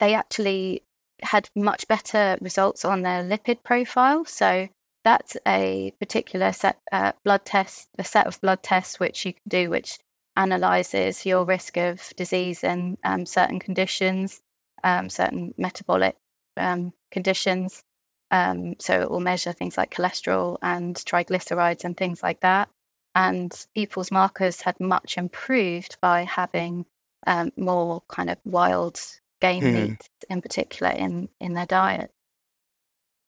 they 0.00 0.14
actually 0.14 0.82
had 1.22 1.48
much 1.54 1.86
better 1.86 2.36
results 2.40 2.84
on 2.84 3.02
their 3.02 3.22
lipid 3.22 3.62
profile. 3.62 4.24
So 4.24 4.68
that's 5.04 5.36
a 5.46 5.92
particular 5.98 6.52
set 6.52 6.78
uh, 6.90 7.12
blood 7.24 7.44
test, 7.44 7.88
a 7.98 8.04
set 8.04 8.26
of 8.26 8.40
blood 8.40 8.62
tests 8.62 8.98
which 8.98 9.24
you 9.24 9.32
can 9.34 9.42
do, 9.48 9.70
which 9.70 9.98
analyzes 10.36 11.26
your 11.26 11.44
risk 11.44 11.76
of 11.76 12.12
disease 12.16 12.64
and 12.64 12.98
um, 13.04 13.26
certain 13.26 13.58
conditions, 13.58 14.40
um, 14.82 15.08
certain 15.08 15.54
metabolic 15.58 16.16
um, 16.56 16.92
conditions. 17.10 17.84
Um, 18.32 18.74
so 18.80 19.00
it 19.00 19.10
will 19.10 19.20
measure 19.20 19.52
things 19.52 19.76
like 19.76 19.94
cholesterol 19.94 20.56
and 20.62 20.96
triglycerides 20.96 21.84
and 21.84 21.96
things 21.96 22.22
like 22.22 22.40
that. 22.40 22.68
And 23.14 23.54
people's 23.74 24.10
markers 24.10 24.62
had 24.62 24.80
much 24.80 25.18
improved 25.18 25.98
by 26.00 26.24
having 26.24 26.86
um, 27.26 27.52
more 27.56 28.02
kind 28.08 28.30
of 28.30 28.38
wild 28.44 28.98
game 29.40 29.62
Hmm. 29.62 29.74
meat, 29.74 30.08
in 30.30 30.40
particular, 30.40 30.90
in 30.90 31.28
in 31.38 31.52
their 31.52 31.66
diet. 31.66 32.10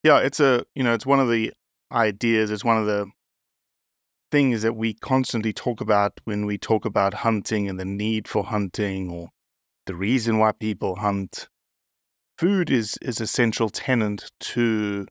Yeah, 0.03 0.19
it's 0.19 0.39
a 0.39 0.65
you 0.73 0.83
know 0.83 0.93
it's 0.93 1.05
one 1.05 1.19
of 1.19 1.29
the 1.29 1.53
ideas. 1.91 2.49
It's 2.49 2.65
one 2.65 2.77
of 2.77 2.87
the 2.87 3.05
things 4.31 4.63
that 4.63 4.75
we 4.75 4.93
constantly 4.93 5.53
talk 5.53 5.81
about 5.81 6.19
when 6.23 6.45
we 6.45 6.57
talk 6.57 6.83
about 6.83 7.13
hunting 7.13 7.69
and 7.69 7.79
the 7.79 7.85
need 7.85 8.27
for 8.27 8.43
hunting 8.43 9.11
or 9.11 9.29
the 9.85 9.95
reason 9.95 10.39
why 10.39 10.51
people 10.51 10.95
hunt. 10.95 11.47
Food 12.37 12.69
is 12.69 12.97
is 13.01 13.21
a 13.21 13.27
central 13.27 13.69
tenant 13.69 14.31
to 14.41 15.07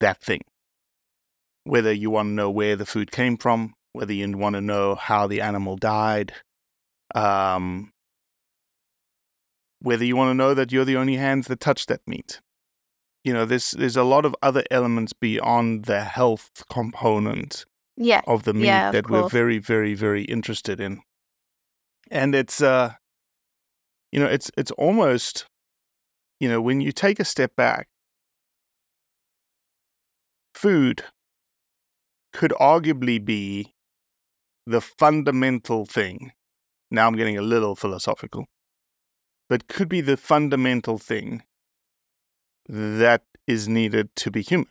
that 0.00 0.20
thing. 0.20 0.40
Whether 1.64 1.92
you 1.92 2.10
want 2.10 2.28
to 2.28 2.32
know 2.32 2.50
where 2.50 2.74
the 2.74 2.86
food 2.86 3.12
came 3.12 3.36
from, 3.36 3.74
whether 3.92 4.12
you 4.12 4.36
want 4.36 4.54
to 4.54 4.60
know 4.60 4.94
how 4.94 5.26
the 5.26 5.40
animal 5.40 5.76
died, 5.76 6.32
um, 7.14 7.92
whether 9.80 10.04
you 10.04 10.16
want 10.16 10.30
to 10.30 10.34
know 10.34 10.54
that 10.54 10.72
you're 10.72 10.84
the 10.84 10.96
only 10.96 11.16
hands 11.16 11.46
that 11.48 11.60
touch 11.60 11.86
that 11.86 12.00
meat. 12.06 12.40
You 13.24 13.32
know 13.34 13.44
there's 13.44 13.72
there's 13.72 13.96
a 13.96 14.02
lot 14.02 14.24
of 14.24 14.34
other 14.42 14.64
elements 14.70 15.12
beyond 15.12 15.84
the 15.84 16.02
health 16.02 16.64
component 16.70 17.64
Yeah, 17.96 18.22
of 18.26 18.44
the 18.44 18.54
meat 18.54 18.66
Yeah, 18.66 18.88
of 18.88 18.92
that 18.94 19.10
we're 19.10 19.28
very 19.28 19.58
very 19.58 19.94
very 19.94 20.24
interested 20.24 20.80
in. 20.80 21.02
And 22.10 22.34
it's 22.34 22.62
uh 22.62 22.94
you 24.10 24.18
know 24.18 24.26
it's 24.26 24.50
it's 24.56 24.70
almost 24.72 25.44
you 26.40 26.48
know 26.48 26.60
when 26.60 26.80
you 26.80 26.92
take 26.92 27.20
a 27.20 27.24
step 27.24 27.54
back 27.54 27.88
food 30.54 31.04
could 32.32 32.52
arguably 32.52 33.24
be 33.24 33.74
the 34.66 34.80
fundamental 34.80 35.86
thing 35.86 36.32
now 36.90 37.06
i'm 37.06 37.16
getting 37.16 37.38
a 37.38 37.42
little 37.42 37.76
philosophical 37.76 38.46
but 39.48 39.68
could 39.68 39.88
be 39.88 40.00
the 40.00 40.16
fundamental 40.16 40.98
thing 40.98 41.42
that 42.68 43.22
is 43.46 43.68
needed 43.68 44.14
to 44.16 44.30
be 44.30 44.42
human 44.42 44.68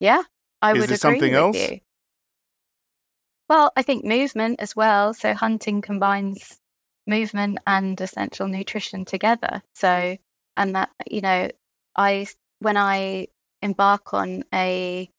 yeah, 0.00 0.22
I 0.62 0.72
Is 0.72 0.80
would 0.80 0.84
agree 0.84 0.96
something 0.96 1.32
with 1.32 1.40
else? 1.40 1.70
you. 1.70 1.80
Well, 3.48 3.70
I 3.76 3.82
think 3.82 4.04
movement 4.04 4.60
as 4.60 4.74
well. 4.74 5.12
So 5.12 5.34
hunting 5.34 5.82
combines 5.82 6.58
movement 7.06 7.58
and 7.66 8.00
essential 8.00 8.48
nutrition 8.48 9.04
together. 9.04 9.62
So, 9.74 10.16
and 10.56 10.74
that 10.74 10.90
you 11.10 11.20
know, 11.20 11.50
I 11.96 12.26
when 12.60 12.76
I 12.76 13.28
embark 13.62 14.14
on 14.14 14.44
a 14.54 15.10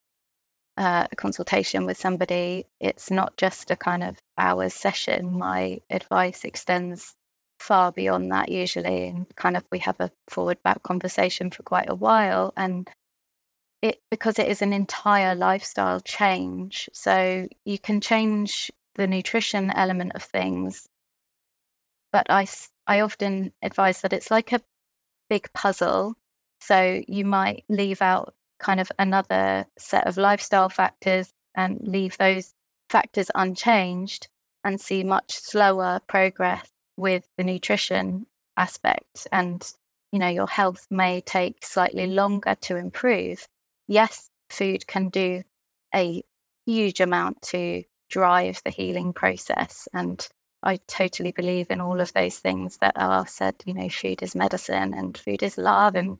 uh, 0.77 1.07
consultation 1.17 1.85
with 1.85 1.97
somebody, 1.97 2.65
it's 2.79 3.11
not 3.11 3.37
just 3.37 3.71
a 3.71 3.75
kind 3.75 4.03
of 4.03 4.17
hours 4.37 4.73
session. 4.73 5.37
My 5.37 5.79
advice 5.89 6.43
extends 6.43 7.15
far 7.59 7.91
beyond 7.91 8.31
that 8.31 8.49
usually, 8.49 9.07
and 9.07 9.27
kind 9.35 9.55
of 9.57 9.63
we 9.71 9.79
have 9.79 9.99
a 9.99 10.11
forward 10.27 10.61
back 10.63 10.81
conversation 10.83 11.51
for 11.51 11.63
quite 11.63 11.89
a 11.89 11.95
while, 11.95 12.53
and 12.57 12.89
it 13.81 13.99
because 14.09 14.39
it 14.39 14.47
is 14.47 14.61
an 14.61 14.73
entire 14.73 15.35
lifestyle 15.35 15.99
change. 15.99 16.89
So 16.93 17.47
you 17.65 17.79
can 17.79 18.01
change 18.01 18.71
the 18.95 19.07
nutrition 19.07 19.71
element 19.71 20.13
of 20.15 20.23
things, 20.23 20.87
but 22.11 22.27
I, 22.29 22.47
I 22.87 23.01
often 23.01 23.53
advise 23.61 24.01
that 24.01 24.13
it's 24.13 24.31
like 24.31 24.51
a 24.51 24.61
big 25.29 25.51
puzzle. 25.53 26.15
So 26.59 27.01
you 27.07 27.25
might 27.25 27.63
leave 27.69 28.01
out 28.01 28.33
kind 28.59 28.79
of 28.79 28.91
another 28.99 29.65
set 29.77 30.05
of 30.07 30.17
lifestyle 30.17 30.69
factors 30.69 31.33
and 31.55 31.79
leave 31.81 32.17
those 32.17 32.53
factors 32.89 33.31
unchanged 33.33 34.27
and 34.63 34.79
see 34.79 35.03
much 35.03 35.31
slower 35.31 35.99
progress 36.07 36.69
with 36.97 37.27
the 37.37 37.43
nutrition 37.43 38.27
aspect 38.57 39.27
and 39.31 39.71
you 40.11 40.19
know 40.19 40.27
your 40.27 40.47
health 40.47 40.85
may 40.91 41.21
take 41.21 41.65
slightly 41.65 42.05
longer 42.05 42.53
to 42.59 42.75
improve 42.75 43.47
yes 43.87 44.29
food 44.49 44.85
can 44.85 45.09
do 45.09 45.41
a 45.95 46.21
huge 46.65 46.99
amount 46.99 47.41
to 47.41 47.83
drive 48.09 48.61
the 48.65 48.69
healing 48.69 49.13
process 49.13 49.87
and 49.93 50.27
i 50.63 50.77
totally 50.87 51.31
believe 51.31 51.67
in 51.69 51.81
all 51.81 51.99
of 51.99 52.13
those 52.13 52.37
things 52.37 52.77
that 52.77 52.93
are 52.95 53.25
said 53.27 53.55
you 53.65 53.73
know 53.73 53.89
food 53.89 54.21
is 54.21 54.35
medicine 54.35 54.93
and 54.93 55.17
food 55.17 55.43
is 55.43 55.57
love 55.57 55.95
and 55.95 56.17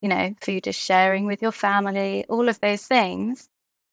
you 0.00 0.08
know 0.08 0.34
food 0.40 0.66
is 0.66 0.76
sharing 0.76 1.26
with 1.26 1.42
your 1.42 1.52
family 1.52 2.24
all 2.28 2.48
of 2.48 2.60
those 2.60 2.86
things 2.86 3.48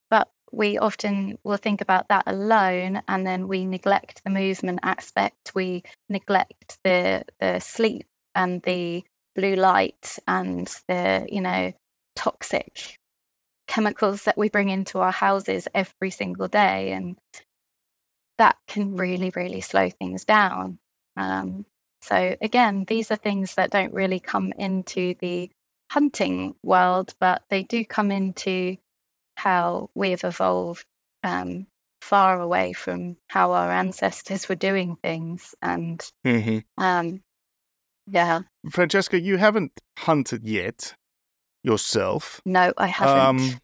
but 0.10 0.30
we 0.52 0.78
often 0.78 1.38
will 1.44 1.58
think 1.58 1.82
about 1.82 2.08
that 2.10 2.24
alone 2.28 3.02
and 3.08 3.26
then 3.26 3.48
we 3.48 3.66
neglect 3.66 4.24
the 4.24 4.30
movement 4.30 4.80
aspect 4.84 5.52
we 5.56 5.84
neglect 6.10 6.78
the 6.84 7.24
the 7.40 7.60
sleep 7.60 8.06
and 8.36 8.62
the 8.64 9.04
blue 9.36 9.56
light 9.56 10.18
and 10.28 10.68
the 10.88 11.28
you 11.30 11.42
know 11.42 11.74
toxic 12.16 12.98
chemicals 13.68 14.24
that 14.24 14.38
we 14.38 14.50
bring 14.50 14.70
into 14.70 15.00
our 15.00 15.12
houses 15.12 15.68
every 15.74 16.12
single 16.12 16.48
day. 16.48 16.92
And 16.92 17.18
that 18.38 18.58
can 18.68 18.96
really, 18.96 19.32
really 19.36 19.62
slow 19.62 19.90
things 19.90 20.26
down. 20.26 20.80
Um, 21.18 21.66
so, 22.02 22.36
again, 22.42 22.86
these 22.88 23.10
are 23.12 23.16
things 23.16 23.56
that 23.56 23.72
don't 23.72 23.94
really 23.94 24.20
come 24.20 24.54
into 24.58 25.16
the 25.20 25.50
hunting 25.92 26.56
world, 26.64 27.16
but 27.20 27.44
they 27.50 27.64
do 27.64 27.86
come 27.86 28.12
into 28.12 28.78
how 29.38 29.90
we've 29.96 30.24
evolved 30.24 30.86
um, 31.24 31.68
far 32.02 32.40
away 32.40 32.74
from 32.74 33.18
how 33.28 33.54
our 33.54 33.72
ancestors 33.72 34.48
were 34.48 34.56
doing 34.56 34.96
things. 34.98 35.56
And 35.62 36.04
hmm 36.24 36.60
um, 36.78 37.22
yeah, 38.08 38.42
Francesca, 38.70 39.20
you 39.20 39.38
haven't 39.38 39.72
hunted 39.98 40.46
yet 40.46 40.96
yourself. 41.64 42.42
no, 42.46 42.74
I 42.78 42.88
haven't. 42.88 43.18
Um, 43.18 43.60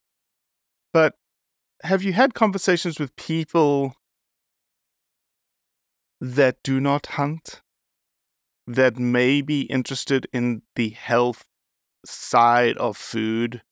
but 0.94 1.16
have 1.84 2.04
you 2.04 2.14
had 2.14 2.34
conversations 2.34 3.00
with 3.00 3.16
people 3.16 3.96
that 6.22 6.58
do 6.64 6.80
not 6.80 7.08
hunt, 7.08 7.62
that 8.68 8.98
may 8.98 9.42
be 9.42 9.64
interested 9.64 10.28
in 10.32 10.62
the 10.76 10.90
health 10.90 11.46
side 12.06 12.78
of 12.78 12.96
food, 12.96 13.64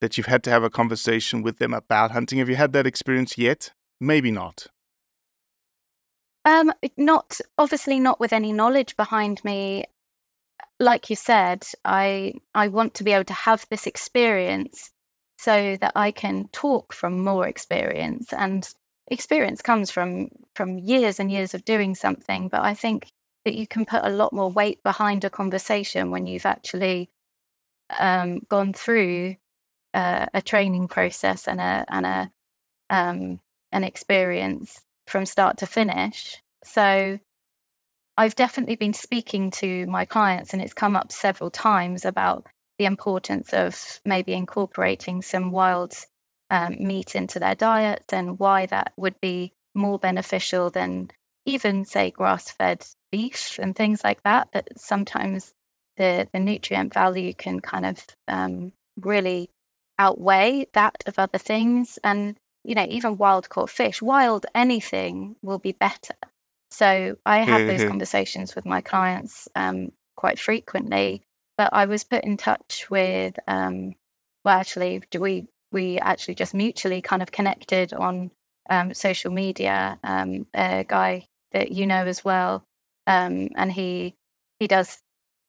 that 0.00 0.16
you've 0.16 0.26
had 0.26 0.42
to 0.44 0.50
have 0.50 0.64
a 0.64 0.70
conversation 0.70 1.42
with 1.42 1.58
them 1.58 1.74
about 1.74 2.10
hunting? 2.10 2.38
Have 2.38 2.48
you 2.48 2.56
had 2.56 2.72
that 2.72 2.86
experience 2.86 3.36
yet? 3.36 3.72
Maybe 4.00 4.30
not. 4.30 4.66
Um, 6.44 6.72
not 6.96 7.40
obviously 7.58 8.00
not 8.00 8.18
with 8.18 8.32
any 8.32 8.52
knowledge 8.52 8.96
behind 8.96 9.44
me. 9.44 9.84
Like 10.80 11.10
you 11.10 11.16
said, 11.16 11.66
I 11.84 12.34
I 12.54 12.68
want 12.68 12.94
to 12.94 13.04
be 13.04 13.12
able 13.12 13.24
to 13.24 13.34
have 13.34 13.66
this 13.68 13.86
experience 13.86 14.92
so 15.38 15.76
that 15.80 15.92
I 15.94 16.10
can 16.10 16.48
talk 16.52 16.92
from 16.92 17.22
more 17.22 17.46
experience. 17.46 18.32
And 18.32 18.68
experience 19.10 19.62
comes 19.62 19.90
from 19.90 20.28
from 20.54 20.78
years 20.78 21.20
and 21.20 21.30
years 21.30 21.54
of 21.54 21.64
doing 21.64 21.94
something. 21.94 22.48
But 22.48 22.62
I 22.62 22.74
think 22.74 23.10
that 23.44 23.54
you 23.54 23.66
can 23.66 23.84
put 23.84 24.04
a 24.04 24.10
lot 24.10 24.32
more 24.32 24.50
weight 24.50 24.82
behind 24.82 25.24
a 25.24 25.30
conversation 25.30 26.10
when 26.10 26.26
you've 26.26 26.46
actually 26.46 27.10
um, 27.98 28.40
gone 28.48 28.72
through 28.72 29.36
uh, 29.94 30.26
a 30.34 30.42
training 30.42 30.88
process 30.88 31.48
and 31.48 31.60
a 31.60 31.84
and 31.88 32.06
a 32.06 32.30
um, 32.90 33.40
an 33.72 33.84
experience 33.84 34.80
from 35.06 35.26
start 35.26 35.58
to 35.58 35.66
finish. 35.66 36.42
So 36.64 37.18
I've 38.16 38.34
definitely 38.34 38.76
been 38.76 38.94
speaking 38.94 39.50
to 39.52 39.86
my 39.86 40.04
clients, 40.04 40.52
and 40.52 40.60
it's 40.60 40.74
come 40.74 40.96
up 40.96 41.12
several 41.12 41.50
times 41.50 42.04
about 42.04 42.46
the 42.78 42.84
importance 42.84 43.52
of 43.52 44.00
maybe 44.04 44.32
incorporating 44.32 45.22
some 45.22 45.50
wild 45.50 45.94
um, 46.50 46.76
meat 46.80 47.14
into 47.14 47.38
their 47.38 47.54
diet 47.54 48.04
and 48.12 48.38
why 48.38 48.66
that 48.66 48.92
would 48.96 49.20
be 49.20 49.52
more 49.74 49.98
beneficial 49.98 50.70
than 50.70 51.10
even, 51.46 51.84
say, 51.84 52.10
grass 52.10 52.50
fed 52.50 52.84
beef 53.10 53.58
and 53.58 53.74
things 53.74 54.04
like 54.04 54.22
that. 54.24 54.48
That 54.52 54.68
sometimes 54.78 55.52
the, 55.96 56.28
the 56.32 56.40
nutrient 56.40 56.92
value 56.94 57.34
can 57.34 57.60
kind 57.60 57.86
of 57.86 58.04
um, 58.28 58.72
really 59.00 59.50
outweigh 59.98 60.66
that 60.74 61.02
of 61.06 61.18
other 61.18 61.38
things. 61.38 61.98
And 62.04 62.36
you 62.64 62.74
know, 62.74 62.86
even 62.88 63.16
wild 63.16 63.48
caught 63.48 63.70
fish, 63.70 64.02
wild 64.02 64.46
anything 64.54 65.36
will 65.42 65.58
be 65.58 65.72
better. 65.72 66.14
So 66.70 67.16
I 67.24 67.38
have 67.38 67.66
those 67.66 67.84
Mhm. 67.84 67.88
conversations 67.88 68.54
with 68.54 68.66
my 68.66 68.80
clients 68.80 69.48
um, 69.54 69.92
quite 70.16 70.38
frequently. 70.38 71.22
But 71.56 71.72
I 71.72 71.86
was 71.86 72.04
put 72.04 72.24
in 72.24 72.36
touch 72.36 72.88
with, 72.90 73.38
um, 73.48 73.94
well, 74.44 74.58
actually, 74.58 75.02
do 75.10 75.20
we 75.20 75.46
we 75.72 75.98
actually 75.98 76.34
just 76.34 76.54
mutually 76.54 77.02
kind 77.02 77.22
of 77.22 77.32
connected 77.32 77.92
on 77.92 78.30
um, 78.70 78.94
social 78.94 79.30
media. 79.30 79.98
Um, 80.04 80.46
a 80.54 80.84
guy 80.86 81.26
that 81.52 81.72
you 81.72 81.86
know 81.86 82.04
as 82.06 82.24
well, 82.24 82.64
um, 83.06 83.48
and 83.56 83.72
he 83.72 84.14
he 84.58 84.66
does 84.66 84.98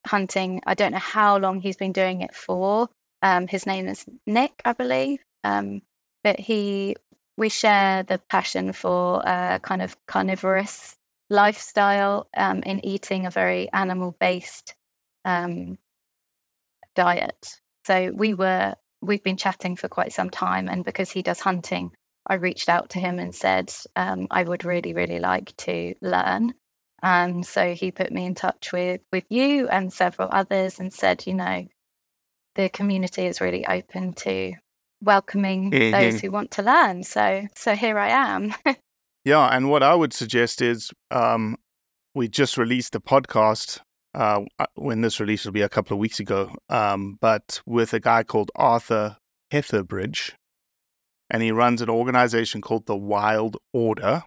hunting. 0.07 0.61
I 0.65 0.73
don't 0.73 0.91
know 0.91 0.99
how 0.99 1.37
long 1.37 1.61
he's 1.61 1.77
been 1.77 1.93
doing 1.93 2.21
it 2.21 2.35
for. 2.35 2.89
Um, 3.21 3.47
his 3.47 3.65
name 3.65 3.87
is 3.87 4.05
Nick, 4.25 4.61
I 4.65 4.73
believe. 4.73 5.19
Um, 5.43 5.81
but 6.23 6.39
he 6.39 6.95
we 7.37 7.49
share 7.49 8.03
the 8.03 8.19
passion 8.29 8.73
for 8.73 9.27
uh, 9.27 9.59
kind 9.59 9.81
of 9.81 9.95
carnivorous 10.07 10.95
lifestyle 11.29 12.27
um, 12.35 12.61
in 12.63 12.83
eating 12.85 13.25
a 13.25 13.31
very 13.31 13.71
animal 13.71 14.15
based 14.19 14.75
diet. 16.95 17.61
So 17.85 18.11
we 18.13 18.33
were 18.33 18.75
we've 19.01 19.23
been 19.23 19.37
chatting 19.37 19.75
for 19.75 19.87
quite 19.87 20.13
some 20.13 20.29
time, 20.29 20.67
and 20.67 20.83
because 20.83 21.09
he 21.11 21.21
does 21.21 21.39
hunting, 21.39 21.91
I 22.27 22.35
reached 22.35 22.69
out 22.69 22.89
to 22.91 22.99
him 22.99 23.19
and 23.19 23.33
said 23.33 23.73
um, 23.95 24.27
I 24.31 24.43
would 24.43 24.65
really 24.65 24.93
really 24.93 25.19
like 25.19 25.55
to 25.57 25.93
learn. 26.01 26.53
And 27.01 27.45
so 27.45 27.73
he 27.73 27.91
put 27.91 28.11
me 28.11 28.25
in 28.25 28.35
touch 28.35 28.73
with 28.73 29.01
with 29.11 29.23
you 29.29 29.67
and 29.69 29.91
several 29.93 30.29
others, 30.31 30.79
and 30.79 30.93
said, 30.93 31.25
you 31.27 31.33
know, 31.33 31.65
the 32.55 32.69
community 32.69 33.25
is 33.25 33.39
really 33.41 33.65
open 33.65 34.13
to 34.13 34.53
welcoming 35.01 35.69
those 35.69 36.15
Mhm. 36.15 36.21
who 36.21 36.31
want 36.31 36.51
to 36.51 36.61
learn. 36.61 37.03
So 37.03 37.47
so 37.55 37.75
here 37.75 37.97
I 37.97 38.09
am. 38.09 38.53
Yeah, 39.25 39.47
and 39.47 39.69
what 39.69 39.83
I 39.83 39.93
would 39.93 40.13
suggest 40.13 40.61
is 40.61 40.91
um, 41.11 41.57
we 42.15 42.29
just 42.29 42.57
released 42.57 42.95
a 42.95 42.99
podcast. 43.01 43.81
Uh, 44.13 44.41
uh, 44.57 44.65
when 44.75 45.01
this 45.01 45.19
release 45.19 45.45
will 45.45 45.51
be 45.51 45.61
a 45.61 45.69
couple 45.69 45.93
of 45.93 45.99
weeks 45.99 46.19
ago, 46.19 46.55
um, 46.69 47.17
but 47.21 47.61
with 47.65 47.93
a 47.93 47.99
guy 47.99 48.23
called 48.23 48.49
Arthur 48.55 49.17
Hetherbridge, 49.51 50.31
and 51.29 51.43
he 51.43 51.51
runs 51.51 51.81
an 51.81 51.89
organization 51.89 52.59
called 52.59 52.87
the 52.87 52.97
Wild 52.97 53.57
Order, 53.71 54.23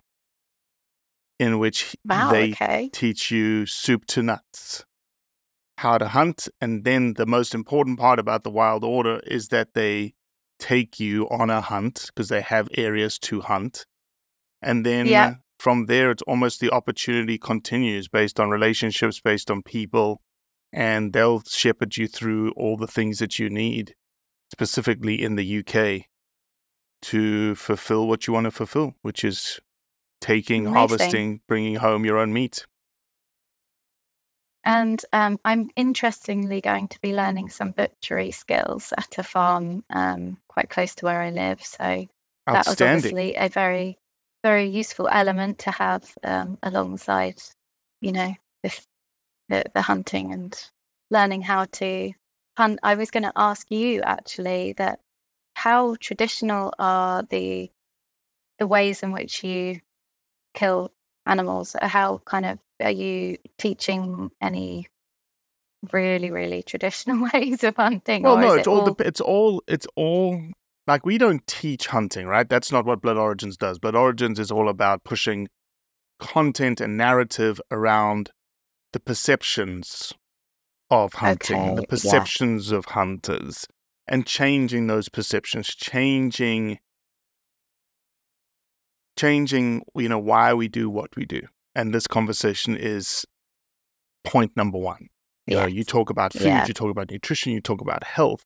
in 1.41 1.59
which 1.59 1.97
wow. 2.05 2.31
they 2.31 2.53
okay. 2.53 2.91
teach 2.93 3.33
you 3.33 3.67
soup 3.67 4.07
to 4.07 4.23
nuts, 4.23 4.85
how 5.79 5.99
to 5.99 6.07
hunt, 6.07 6.49
and 6.61 6.85
then 6.85 7.15
the 7.15 7.27
most 7.27 7.53
important 7.53 7.99
part 7.99 8.21
about 8.21 8.45
the 8.45 8.51
Wild 8.51 8.85
Order 8.85 9.21
is 9.27 9.49
that 9.49 9.75
they 9.75 10.15
take 10.61 11.01
you 11.01 11.29
on 11.29 11.51
a 11.51 11.61
hunt 11.61 12.07
because 12.07 12.29
they 12.29 12.41
have 12.41 12.69
areas 12.77 13.19
to 13.19 13.41
hunt 13.41 13.85
and 14.63 14.87
then 14.87 15.07
Yeah. 15.07 15.35
From 15.63 15.87
there 15.87 16.11
it's 16.11 16.23
almost 16.23 16.59
the 16.59 16.73
opportunity 16.73 17.39
continues 17.39 18.09
based 18.09 18.41
on 18.41 18.51
relationships 18.51 19.21
based 19.21 19.49
on 19.49 19.63
people 19.63 20.21
and 20.73 21.13
they'll 21.13 21.41
shepherd 21.43 21.97
you 21.97 22.09
through 22.09 22.51
all 22.57 22.77
the 22.77 22.89
things 22.89 23.21
that 23.21 23.39
you 23.39 23.49
need 23.49 23.95
specifically 24.51 25.23
in 25.23 25.37
the 25.37 25.59
UK 25.61 26.07
to 27.01 27.55
fulfill 27.55 28.09
what 28.09 28.27
you 28.27 28.33
want 28.33 28.45
to 28.45 28.51
fulfill 28.51 28.95
which 29.03 29.23
is 29.23 29.61
taking 30.21 30.67
Amazing. 30.67 30.75
harvesting 30.75 31.41
bringing 31.47 31.77
home 31.77 32.05
your 32.05 32.19
own 32.19 32.33
meat 32.33 32.67
And 34.65 35.01
um, 35.13 35.39
I'm 35.45 35.71
interestingly 35.77 36.61
going 36.61 36.89
to 36.89 37.01
be 37.01 37.15
learning 37.15 37.51
some 37.51 37.71
butchery 37.71 38.33
skills 38.33 38.93
at 38.97 39.19
a 39.19 39.23
farm 39.23 39.85
um, 39.91 40.39
quite 40.49 40.71
close 40.71 40.95
to 40.97 41.07
where 41.07 41.21
I 41.21 41.31
live. 41.31 41.63
So 41.63 42.07
that 42.47 42.67
was 42.67 42.81
obviously 42.81 43.35
a 43.35 43.49
very, 43.49 43.99
very 44.43 44.67
useful 44.67 45.09
element 45.09 45.61
to 45.61 45.71
have 45.71 46.13
um, 46.25 46.59
alongside, 46.63 47.41
you 48.01 48.13
know, 48.13 48.35
this, 48.63 48.87
the, 49.49 49.65
the 49.75 49.83
hunting 49.83 50.33
and 50.33 50.59
learning 51.11 51.43
how 51.43 51.67
to 51.67 52.13
hunt. 52.57 52.81
I 52.83 52.95
was 52.95 53.11
going 53.11 53.23
to 53.25 53.33
ask 53.37 53.71
you 53.71 54.03
actually 54.03 54.75
that 54.75 55.01
how 55.55 55.97
traditional 56.01 56.73
are 56.79 57.23
the 57.23 57.71
the 58.59 58.67
ways 58.67 59.03
in 59.03 59.13
which 59.13 59.43
you 59.43 59.81
kill 60.55 60.93
animals? 61.27 61.75
How 61.81 62.19
kind 62.25 62.47
of 62.47 62.59
are 62.81 62.91
you 62.91 63.39
teaching 63.59 64.31
any 64.41 64.89
really, 65.93 66.31
really 66.31 66.63
traditional 66.63 67.29
ways 67.35 67.65
of 67.65 67.77
hunting? 67.77 68.23
well 68.23 68.37
no 68.37 68.55
it's 68.55 68.67
it 68.67 68.71
all, 68.71 68.81
all 68.81 68.87
dep 68.87 69.01
it's 69.01 69.21
all 69.21 69.63
it's 69.67 69.87
all 69.97 70.41
like 70.87 71.07
we 71.07 71.19
don't 71.19 71.47
teach 71.47 71.87
hunting 71.87 72.27
right? 72.27 72.49
That's 72.49 72.73
not 72.73 72.85
what 72.85 73.01
blood 73.03 73.17
origins 73.17 73.57
does. 73.57 73.79
Blood 73.79 73.95
origins 73.95 74.39
is 74.39 74.51
all 74.51 74.69
about 74.69 75.05
pushing 75.05 75.49
content 76.19 76.81
and 76.81 76.97
narrative 76.97 77.61
around 77.71 78.31
the 78.93 79.01
perceptions 79.01 80.13
of 80.91 81.15
hunting 81.15 81.63
Okay, 81.63 81.75
the 81.75 81.83
yeah. 81.83 81.89
perceptions 81.89 82.71
of 82.71 82.85
hunters 82.87 83.67
and 84.07 84.27
changing 84.27 84.87
those 84.89 85.09
perceptions 85.09 85.69
changing 85.69 86.79
changing 89.17 89.83
you 89.97 90.09
know 90.09 90.19
why 90.19 90.53
we 90.55 90.69
do 90.69 90.91
what 90.91 91.15
we 91.17 91.25
do. 91.25 91.41
And 91.75 91.95
this 91.95 92.07
conversation 92.07 92.77
is 92.77 93.25
point 94.25 94.57
number 94.57 94.79
one. 94.79 95.09
You 95.47 95.57
know 95.57 95.67
you 95.67 95.83
talk 95.85 96.11
about 96.11 96.33
food 96.33 96.45
Yeah. 96.45 96.67
you 96.69 96.75
talk 96.75 96.91
about 96.91 97.11
nutrition 97.11 97.53
you 97.53 97.61
talk 97.61 97.81
about 97.81 98.05
health 98.05 98.45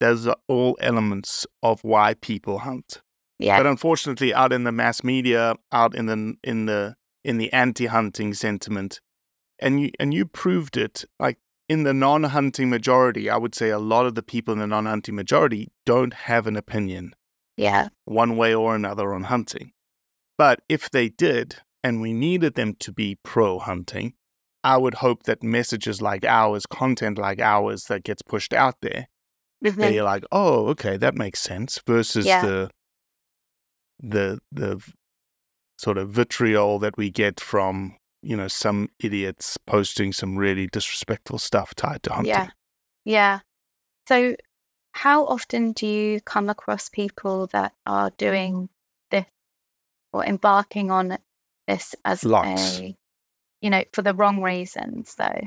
those 0.00 0.26
are 0.26 0.36
all 0.48 0.76
elements 0.80 1.46
of 1.62 1.82
why 1.82 2.14
people 2.14 2.58
hunt 2.60 3.02
yeah, 3.40 3.56
but 3.58 3.66
unfortunately 3.66 4.34
out 4.34 4.52
in 4.52 4.64
the 4.64 4.72
mass 4.72 5.04
media 5.04 5.54
out 5.72 5.94
in 5.94 6.06
the 6.06 6.34
in 6.42 6.66
the 6.66 6.96
in 7.24 7.38
the 7.38 7.52
anti-hunting 7.52 8.34
sentiment 8.34 9.00
and 9.60 9.80
you 9.80 9.90
and 10.00 10.12
you 10.14 10.24
proved 10.26 10.76
it 10.76 11.04
like 11.20 11.38
in 11.68 11.82
the 11.82 11.92
non 11.92 12.24
hunting 12.24 12.70
majority, 12.70 13.28
I 13.28 13.36
would 13.36 13.54
say 13.54 13.68
a 13.68 13.78
lot 13.78 14.06
of 14.06 14.14
the 14.14 14.22
people 14.22 14.54
in 14.54 14.60
the 14.60 14.66
non 14.66 14.86
hunting 14.86 15.14
majority 15.14 15.68
don't 15.84 16.14
have 16.14 16.46
an 16.46 16.56
opinion 16.56 17.14
Yeah. 17.56 17.88
one 18.06 18.36
way 18.36 18.54
or 18.54 18.74
another 18.74 19.12
on 19.12 19.24
hunting. 19.24 19.72
But 20.38 20.62
if 20.68 20.88
they 20.90 21.08
did, 21.10 21.56
and 21.84 22.00
we 22.00 22.12
needed 22.14 22.54
them 22.54 22.74
to 22.80 22.92
be 22.92 23.18
pro 23.22 23.58
hunting, 23.58 24.14
I 24.64 24.76
would 24.78 24.94
hope 24.94 25.24
that 25.24 25.42
messages 25.42 26.00
like 26.00 26.24
ours, 26.24 26.64
content 26.64 27.18
like 27.18 27.38
ours 27.40 27.84
that 27.84 28.02
gets 28.04 28.22
pushed 28.22 28.54
out 28.54 28.76
there, 28.80 29.08
Mhm. 29.64 29.76
they're 29.76 30.02
like, 30.04 30.24
oh, 30.32 30.68
okay, 30.68 30.96
that 30.96 31.14
makes 31.14 31.40
sense, 31.40 31.80
versus 31.86 32.26
Yeah. 32.26 32.42
the 32.42 32.70
the 34.00 34.38
the 34.52 34.80
sort 35.78 35.98
of 35.98 36.10
vitriol 36.10 36.78
that 36.78 36.96
we 36.96 37.10
get 37.10 37.40
from 37.40 37.96
you 38.22 38.36
know 38.36 38.48
some 38.48 38.88
idiots 39.00 39.56
posting 39.66 40.12
some 40.12 40.36
really 40.36 40.66
disrespectful 40.68 41.38
stuff 41.38 41.74
tied 41.74 42.02
to 42.04 42.12
hunting. 42.12 42.32
Yeah. 42.32 42.50
Yeah. 43.04 43.40
So, 44.08 44.36
how 44.92 45.24
often 45.26 45.72
do 45.72 45.86
you 45.86 46.20
come 46.20 46.48
across 46.48 46.88
people 46.88 47.46
that 47.48 47.72
are 47.86 48.10
doing 48.18 48.68
this 49.10 49.26
or 50.12 50.24
embarking 50.24 50.90
on 50.90 51.18
this 51.68 51.94
as 52.04 52.24
Lots. 52.24 52.78
a, 52.80 52.96
you 53.60 53.70
know, 53.70 53.84
for 53.92 54.02
the 54.02 54.14
wrong 54.14 54.42
reasons, 54.42 55.14
though? 55.16 55.40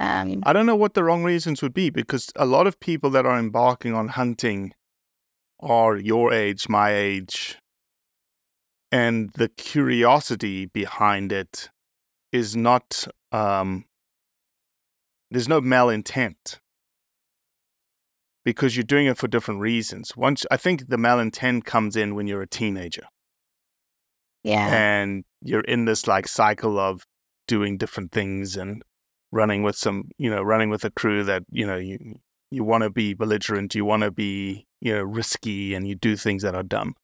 Um, 0.00 0.42
I 0.44 0.54
don't 0.54 0.66
know 0.66 0.76
what 0.76 0.94
the 0.94 1.04
wrong 1.04 1.22
reasons 1.22 1.60
would 1.60 1.74
be 1.74 1.90
because 1.90 2.30
a 2.34 2.46
lot 2.46 2.66
of 2.66 2.80
people 2.80 3.10
that 3.10 3.26
are 3.26 3.38
embarking 3.38 3.94
on 3.94 4.08
hunting 4.08 4.72
are 5.60 5.96
your 5.96 6.32
age, 6.32 6.68
my 6.70 6.94
age, 6.94 7.58
and 8.90 9.30
the 9.34 9.48
curiosity 9.48 10.66
behind 10.66 11.32
it 11.32 11.68
is 12.32 12.56
not. 12.56 13.06
Um, 13.30 13.84
there's 15.30 15.48
no 15.48 15.60
malintent 15.60 16.58
because 18.44 18.74
you're 18.74 18.82
doing 18.82 19.06
it 19.06 19.18
for 19.18 19.28
different 19.28 19.60
reasons. 19.60 20.16
Once 20.16 20.46
I 20.50 20.56
think 20.56 20.88
the 20.88 20.96
malintent 20.96 21.64
comes 21.64 21.94
in 21.94 22.14
when 22.14 22.26
you're 22.26 22.42
a 22.42 22.48
teenager 22.48 23.04
yeah. 24.42 24.68
and 24.74 25.24
you're 25.42 25.60
in 25.60 25.84
this 25.84 26.06
like 26.06 26.26
cycle 26.26 26.78
of 26.78 27.04
doing 27.46 27.76
different 27.76 28.12
things 28.12 28.56
and 28.56 28.82
running 29.32 29.62
with 29.62 29.76
some 29.76 30.04
you 30.18 30.30
know 30.30 30.42
running 30.42 30.70
with 30.70 30.84
a 30.84 30.90
crew 30.90 31.22
that 31.24 31.42
you 31.50 31.66
know 31.66 31.76
you 31.76 31.98
you 32.50 32.64
want 32.64 32.82
to 32.82 32.90
be 32.90 33.14
belligerent 33.14 33.74
you 33.74 33.84
want 33.84 34.02
to 34.02 34.10
be 34.10 34.66
you 34.80 34.92
know 34.92 35.02
risky 35.02 35.74
and 35.74 35.86
you 35.86 35.94
do 35.94 36.16
things 36.16 36.42
that 36.42 36.54
are 36.54 36.62
dumb 36.64 36.94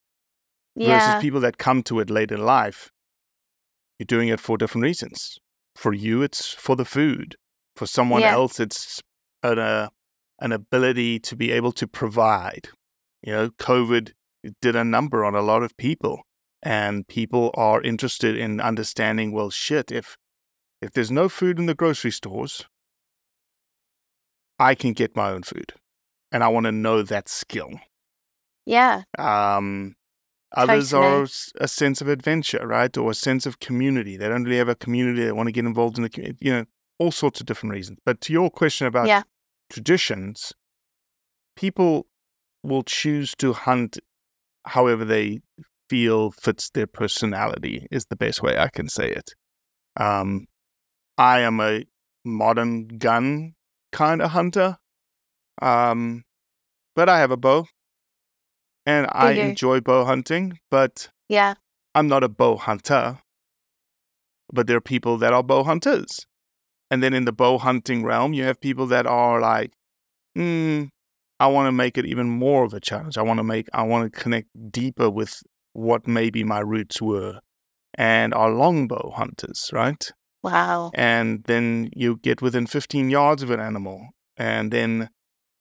Yeah. 0.74 0.94
versus 0.94 1.14
people 1.20 1.40
that 1.40 1.56
come 1.58 1.82
to 1.84 2.00
it 2.00 2.10
late 2.10 2.32
in 2.32 2.44
life 2.44 2.90
you're 3.98 4.06
doing 4.06 4.28
it 4.28 4.40
for 4.40 4.56
different 4.58 4.82
reasons 4.82 5.38
for 5.74 5.92
you 5.92 6.22
it's 6.22 6.52
for 6.52 6.76
the 6.76 6.84
food 6.84 7.36
for 7.76 7.86
someone 7.86 8.22
Yeah. 8.22 8.32
else 8.34 8.58
it's 8.60 9.00
an 9.42 9.58
uh, 9.58 9.88
an 10.40 10.52
ability 10.52 11.18
to 11.20 11.36
be 11.36 11.50
able 11.52 11.72
to 11.72 11.86
provide 11.86 12.68
you 13.22 13.32
know 13.32 13.48
covid 13.50 14.12
did 14.60 14.76
a 14.76 14.84
number 14.84 15.24
on 15.24 15.34
a 15.34 15.42
lot 15.42 15.62
of 15.62 15.76
people 15.76 16.22
and 16.62 17.06
people 17.08 17.50
are 17.54 17.80
interested 17.82 18.36
in 18.36 18.60
understanding 18.60 19.32
well 19.32 19.50
shit 19.50 19.90
if 19.92 20.16
if 20.87 20.93
there's 20.93 21.11
no 21.11 21.28
food 21.28 21.59
in 21.59 21.66
the 21.66 21.74
grocery 21.74 22.11
stores 22.12 22.64
i 24.59 24.74
can 24.74 24.93
get 24.93 25.16
my 25.16 25.30
own 25.30 25.43
food 25.43 25.72
and 26.32 26.43
i 26.45 26.49
want 26.49 26.64
to 26.64 26.72
know 26.72 27.03
that 27.03 27.28
skill 27.28 27.70
Yeah. 28.64 29.03
um 29.18 29.95
others 30.53 30.95
are 30.95 31.26
Totally. 31.26 31.30
a 31.61 31.68
sense 31.68 32.01
of 32.01 32.09
adventure 32.09 32.66
right 32.66 32.97
or 32.97 33.11
a 33.11 33.14
sense 33.14 33.47
of 33.47 33.59
community 33.59 34.16
they 34.16 34.28
don't 34.28 34.45
really 34.45 34.57
have 34.59 34.68
a 34.68 34.74
community 34.76 35.24
they 35.24 35.32
want 35.32 35.49
to 35.49 35.53
get 35.53 35.64
involved 35.64 35.99
in 35.99 36.03
the 36.03 36.09
community 36.09 36.39
you 36.47 36.53
know 36.53 36.64
all 36.99 37.11
sorts 37.12 37.41
of 37.41 37.47
different 37.47 37.72
reasons 37.74 37.99
but 38.07 38.20
to 38.20 38.32
your 38.32 38.49
question 38.49 38.87
about 38.87 39.09
Yeah. 39.09 39.22
traditions 39.70 40.53
people 41.57 42.07
will 42.62 42.82
choose 42.84 43.34
to 43.37 43.53
hunt 43.53 43.99
however 44.66 45.05
they 45.05 45.41
feel 45.89 46.30
fits 46.30 46.70
their 46.70 46.87
personality 46.87 47.87
is 47.91 48.07
the 48.07 48.16
best 48.16 48.43
way 48.43 48.59
I 48.59 48.68
can 48.68 48.89
say 48.89 49.09
it. 49.11 49.34
Um, 49.99 50.47
I 51.18 51.40
am 51.40 51.60
a 51.60 51.84
modern 52.24 52.88
gun 52.98 53.54
kind 53.92 54.20
of 54.20 54.30
hunter, 54.32 54.76
um, 55.62 56.24
but 56.94 57.08
I 57.08 57.18
have 57.20 57.30
a 57.30 57.36
bow, 57.36 57.66
and 58.84 59.06
I 59.10 59.32
enjoy 59.32 59.80
bow 59.80 60.04
hunting. 60.04 60.58
But 60.70 61.08
Yeah. 61.28 61.54
I'm 61.94 62.08
not 62.08 62.22
a 62.22 62.28
bow 62.28 62.56
hunter. 62.56 63.20
But 64.52 64.66
there 64.66 64.76
are 64.76 64.82
people 64.82 65.16
that 65.18 65.32
are 65.32 65.42
bow 65.42 65.64
hunters, 65.64 66.26
and 66.90 67.02
then 67.02 67.14
in 67.14 67.24
the 67.24 67.32
bow 67.32 67.58
hunting 67.58 68.04
realm, 68.04 68.32
you 68.32 68.44
have 68.44 68.60
people 68.60 68.86
that 68.88 69.06
are 69.06 69.40
like, 69.40 69.72
hmm, 70.34 70.84
I 71.40 71.48
want 71.48 71.66
to 71.66 71.72
make 71.72 71.98
it 71.98 72.06
even 72.06 72.28
more 72.28 72.64
of 72.64 72.72
a 72.74 72.80
challenge. 72.80 73.18
I 73.18 73.22
want 73.22 73.38
to 73.38 73.44
make, 73.44 73.68
I 73.72 73.82
want 73.82 74.12
to 74.12 74.20
connect 74.20 74.48
deeper 74.70 75.10
with 75.10 75.42
what 75.72 76.06
maybe 76.06 76.44
my 76.44 76.60
roots 76.60 77.02
were, 77.02 77.40
and 77.94 78.32
are 78.34 78.50
longbow 78.50 79.12
hunters, 79.16 79.70
right? 79.72 80.12
Wow. 80.47 80.92
And 80.94 81.42
then 81.44 81.90
you 81.94 82.18
get 82.22 82.40
within 82.40 82.66
15 82.66 83.11
yards 83.11 83.42
of 83.42 83.51
an 83.51 83.59
animal, 83.59 84.11
and 84.36 84.72
then 84.72 85.11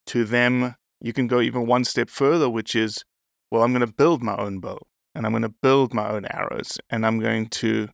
to 0.07 0.23
them, 0.25 0.75
you 1.01 1.11
can 1.11 1.25
go 1.25 1.41
even 1.41 1.65
one 1.65 1.83
step 1.83 2.07
further, 2.07 2.47
which 2.47 2.75
is, 2.75 3.03
well, 3.49 3.63
I'm 3.63 3.71
going 3.73 3.85
to 3.85 3.91
build 3.91 4.21
my 4.21 4.35
own 4.35 4.59
bow, 4.59 4.77
and 5.15 5.25
I'm 5.25 5.31
going 5.31 5.41
to 5.41 5.53
build 5.63 5.93
my 5.95 6.07
own 6.09 6.25
arrows, 6.25 6.77
and 6.91 7.03
I'm 7.03 7.19
going 7.19 7.47
to 7.47 7.87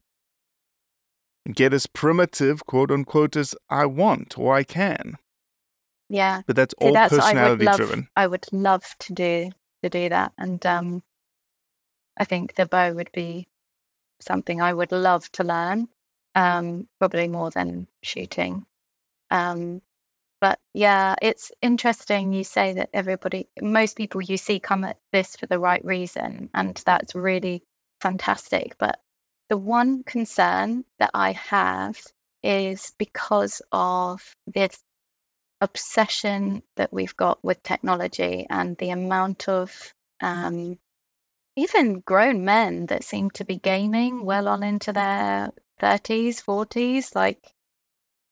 get 1.53 1.73
as 1.73 1.87
primitive, 1.87 2.65
quote 2.65 2.91
unquote, 2.91 3.37
as 3.37 3.55
I 3.69 3.85
want 3.85 4.37
or 4.37 4.53
I 4.53 4.63
can. 4.63 5.15
Yeah. 6.09 6.41
But 6.45 6.57
that's 6.57 6.75
See, 6.77 6.87
all 6.87 6.93
that's 6.93 7.13
I 7.13 7.15
would 7.15 7.21
personality 7.23 7.65
love. 7.65 7.77
driven. 7.77 8.07
I 8.17 8.27
would 8.27 8.45
love 8.51 8.83
to 8.99 9.13
do 9.13 9.49
to 9.81 9.89
do 9.89 10.09
that, 10.09 10.33
and 10.37 10.63
um, 10.65 11.03
I 12.17 12.25
think 12.25 12.55
the 12.55 12.65
bow 12.65 12.91
would 12.93 13.11
be 13.13 13.47
something 14.19 14.61
I 14.61 14.73
would 14.73 14.91
love 14.91 15.31
to 15.31 15.43
learn. 15.45 15.87
Um, 16.33 16.87
probably 16.99 17.27
more 17.27 17.49
than 17.49 17.87
shooting. 18.03 18.65
Um, 19.29 19.81
but 20.39 20.59
yeah, 20.73 21.15
it's 21.21 21.51
interesting. 21.61 22.33
You 22.33 22.43
say 22.43 22.73
that 22.73 22.89
everybody, 22.93 23.47
most 23.61 23.95
people 23.95 24.21
you 24.21 24.37
see 24.37 24.59
come 24.59 24.83
at 24.83 24.97
this 25.11 25.35
for 25.35 25.45
the 25.45 25.59
right 25.59 25.83
reason, 25.85 26.49
and 26.53 26.81
that's 26.85 27.13
really 27.13 27.63
fantastic. 28.01 28.75
But 28.79 28.99
the 29.49 29.57
one 29.57 30.03
concern 30.03 30.85
that 30.99 31.11
I 31.13 31.33
have 31.33 31.99
is 32.41 32.93
because 32.97 33.61
of 33.71 34.35
this 34.47 34.79
obsession 35.61 36.63
that 36.75 36.91
we've 36.91 37.15
got 37.15 37.43
with 37.43 37.61
technology 37.61 38.47
and 38.49 38.77
the 38.77 38.89
amount 38.89 39.47
of 39.47 39.93
um, 40.21 40.79
even 41.55 41.99
grown 41.99 42.43
men 42.43 42.87
that 42.87 43.03
seem 43.03 43.29
to 43.31 43.45
be 43.45 43.57
gaming 43.57 44.25
well 44.25 44.47
on 44.47 44.63
into 44.63 44.91
their 44.91 45.51
30s, 45.81 46.41
40s, 46.41 47.15
like 47.15 47.53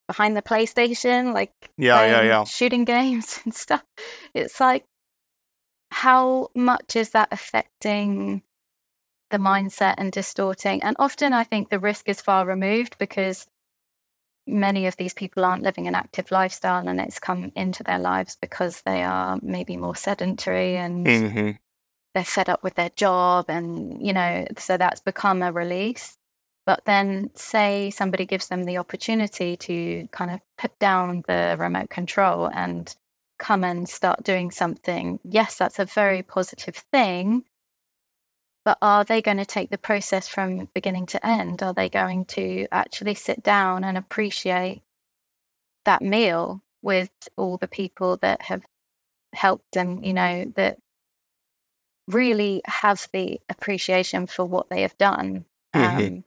behind 0.07 0.35
the 0.35 0.41
PlayStation, 0.41 1.33
like 1.33 1.53
Yeah, 1.77 2.05
yeah, 2.05 2.21
yeah. 2.21 2.43
shooting 2.43 2.85
games 2.85 3.39
and 3.45 3.53
stuff. 3.53 3.83
It's 4.33 4.59
like, 4.59 4.85
how 5.91 6.49
much 6.55 6.95
is 6.95 7.11
that 7.11 7.29
affecting 7.31 8.43
the 9.31 9.37
mindset 9.37 9.95
and 9.97 10.11
distorting? 10.11 10.83
And 10.83 10.95
often 10.99 11.33
I 11.33 11.43
think 11.43 11.69
the 11.69 11.79
risk 11.79 12.07
is 12.09 12.21
far 12.21 12.45
removed 12.45 12.97
because 12.99 13.47
many 14.49 14.87
of 14.87 14.97
these 14.97 15.13
people 15.13 15.45
aren't 15.45 15.63
living 15.63 15.87
an 15.87 15.95
active 15.95 16.31
lifestyle 16.31 16.87
and 16.87 16.99
it's 16.99 17.19
come 17.19 17.51
into 17.55 17.83
their 17.83 17.99
lives 17.99 18.35
because 18.41 18.81
they 18.81 19.03
are 19.03 19.37
maybe 19.41 19.77
more 19.77 19.95
sedentary 19.95 20.75
and 20.75 21.07
hmm 21.07 21.51
they're 22.15 22.23
fed 22.23 22.49
up 22.49 22.63
with 22.63 22.73
their 22.73 22.89
job 22.95 23.45
and 23.49 24.03
you 24.05 24.11
know 24.11 24.43
so 24.57 24.77
that's 24.77 24.99
become 25.01 25.43
a 25.43 25.51
release 25.51 26.17
but 26.69 26.85
then 26.85 27.31
say 27.33 27.89
somebody 27.89 28.27
gives 28.27 28.49
them 28.49 28.63
the 28.65 28.77
opportunity 28.77 29.57
to 29.57 30.07
kind 30.11 30.29
of 30.29 30.39
put 30.55 30.77
down 30.77 31.23
the 31.27 31.55
remote 31.57 31.89
control 31.89 32.45
and 32.53 32.95
come 33.39 33.63
and 33.63 33.89
start 33.89 34.23
doing 34.23 34.51
something 34.51 35.19
yes 35.23 35.57
that's 35.57 35.79
a 35.79 35.85
very 35.85 36.21
positive 36.21 36.75
thing. 36.75 37.43
But 38.63 38.77
are 38.83 39.03
they 39.03 39.19
going 39.19 39.37
to 39.37 39.47
take 39.47 39.71
the 39.71 39.79
process 39.79 40.27
from 40.27 40.69
beginning 40.75 41.07
to 41.07 41.25
end? 41.25 41.63
Are 41.63 41.73
they 41.73 41.89
going 41.89 42.25
to 42.37 42.67
actually 42.71 43.15
sit 43.15 43.41
down 43.41 43.83
and 43.83 43.97
appreciate 43.97 44.83
that 45.85 46.03
meal 46.03 46.61
with 46.83 47.09
all 47.35 47.57
the 47.57 47.67
people 47.67 48.17
that 48.17 48.43
have 48.43 48.61
helped 49.33 49.75
and 49.75 50.05
you 50.05 50.13
know 50.13 50.53
that 50.55 50.77
really 52.07 52.61
have 52.65 53.07
the 53.11 53.41
appreciation 53.49 54.27
for 54.27 54.45
what 54.45 54.69
they 54.69 54.83
have 54.83 54.99
done? 54.99 55.45
Um, 55.73 55.81
Mhm. 55.83 56.23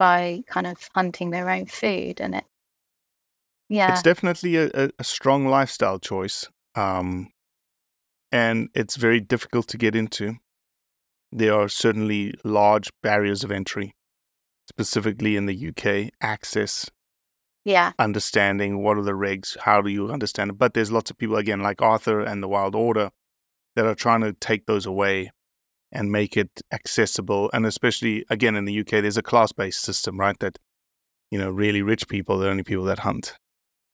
By 0.00 0.42
kind 0.46 0.66
of 0.66 0.88
hunting 0.94 1.28
their 1.28 1.50
own 1.50 1.66
food 1.66 2.22
and 2.22 2.34
it 2.34 2.44
yeah 3.68 3.92
It's 3.92 4.02
definitely 4.02 4.56
a, 4.56 4.90
a, 4.98 5.04
strong 5.04 5.46
lifestyle 5.46 6.00
choice. 6.00 6.48
Um, 6.74 7.28
and 8.32 8.70
it's 8.74 8.96
very 8.96 9.20
difficult 9.20 9.68
to 9.68 9.78
get 9.78 9.94
into. 9.94 10.36
There 11.30 11.54
are 11.54 11.68
certainly 11.68 12.34
large 12.42 12.90
barriers 13.02 13.44
of 13.44 13.52
entry, 13.52 13.94
specifically 14.68 15.36
in 15.36 15.46
the 15.46 15.68
UK. 15.68 16.10
Access 16.20 16.90
Yeah. 17.64 17.92
understanding 17.98 18.82
what 18.82 18.96
are 18.96 19.04
the 19.04 19.12
regs, 19.12 19.58
how 19.58 19.82
do 19.82 19.90
you 19.90 20.10
understand 20.10 20.50
it. 20.50 20.58
But 20.58 20.74
there's 20.74 20.90
lots 20.90 21.10
of 21.10 21.18
people 21.18 21.36
again 21.36 21.60
like 21.60 21.82
Arthur 21.82 22.20
and 22.20 22.42
the 22.42 22.48
Wild 22.48 22.74
Order 22.74 23.10
that 23.76 23.84
are 23.84 23.94
trying 23.94 24.22
to 24.22 24.32
take 24.32 24.66
those 24.66 24.86
away 24.86 25.30
and 25.92 26.10
make 26.10 26.36
it 26.36 26.50
accessible. 26.72 27.50
And 27.52 27.66
especially 27.66 28.24
again 28.30 28.56
in 28.56 28.64
the 28.64 28.80
UK, 28.80 29.02
there's 29.02 29.16
a 29.16 29.22
class-based 29.22 29.80
system, 29.80 30.18
right? 30.18 30.38
That 30.40 30.58
you 31.30 31.38
know, 31.38 31.50
really 31.50 31.82
rich 31.82 32.08
people 32.08 32.36
are 32.36 32.44
the 32.44 32.50
only 32.50 32.64
people 32.64 32.84
that 32.84 32.98
hunt 33.00 33.34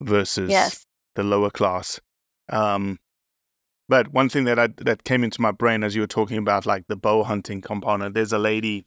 versus 0.01 0.51
Yes. 0.51 0.87
the 1.17 1.23
lower 1.23 1.51
class. 1.51 2.01
Um, 2.49 2.99
but 3.89 4.09
one 4.13 4.29
thing 4.29 4.45
that 4.45 4.59
I, 4.59 4.69
that 4.79 5.05
came 5.05 5.23
into 5.23 5.41
my 5.41 5.53
brain 5.53 5.85
as 5.85 5.95
you 5.95 6.01
were 6.01 6.07
talking 6.07 6.39
about 6.39 6.67
like 6.67 6.85
the 6.89 6.97
bow 6.97 7.23
hunting 7.25 7.61
component, 7.61 8.15
there's 8.15 8.33
a 8.33 8.39
lady 8.39 8.87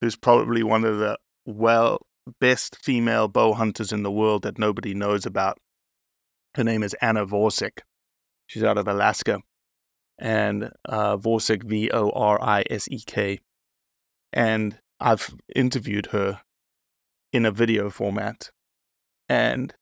who's 0.00 0.16
probably 0.16 0.62
one 0.62 0.84
of 0.84 0.98
the 0.98 1.18
well 1.46 2.00
best 2.40 2.76
female 2.76 3.28
bow 3.28 3.52
hunters 3.52 3.92
in 3.92 4.02
the 4.02 4.10
world 4.10 4.42
that 4.42 4.58
nobody 4.58 4.94
knows 4.94 5.26
about. 5.26 5.58
Her 6.54 6.64
name 6.64 6.82
is 6.82 6.94
Anna 7.02 7.26
Vorisek. 7.26 7.80
She's 8.46 8.62
out 8.64 8.78
of 8.78 8.88
Alaska, 8.88 9.40
and 10.18 10.70
uh, 10.88 11.16
Vorisek 11.16 11.64
V 11.64 11.90
O 11.90 12.10
R 12.10 12.40
I 12.42 12.64
S 12.70 12.88
E 12.90 13.00
K. 13.00 13.40
And 14.32 14.78
I've 15.00 15.34
interviewed 15.54 16.06
her 16.06 16.40
in 17.32 17.46
a 17.46 17.50
video 17.50 17.90
format, 17.90 18.50
and 19.28 19.74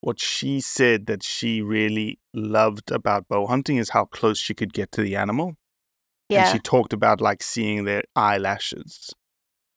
what 0.00 0.18
she 0.18 0.60
said 0.60 1.06
that 1.06 1.22
she 1.22 1.60
really 1.60 2.18
loved 2.34 2.90
about 2.90 3.28
bow 3.28 3.46
hunting 3.46 3.76
is 3.76 3.90
how 3.90 4.06
close 4.06 4.38
she 4.38 4.54
could 4.54 4.72
get 4.72 4.90
to 4.92 5.02
the 5.02 5.16
animal. 5.16 5.54
Yeah. 6.28 6.44
And 6.44 6.52
she 6.52 6.58
talked 6.58 6.92
about 6.92 7.20
like 7.20 7.42
seeing 7.42 7.84
their 7.84 8.02
eyelashes. 8.16 9.12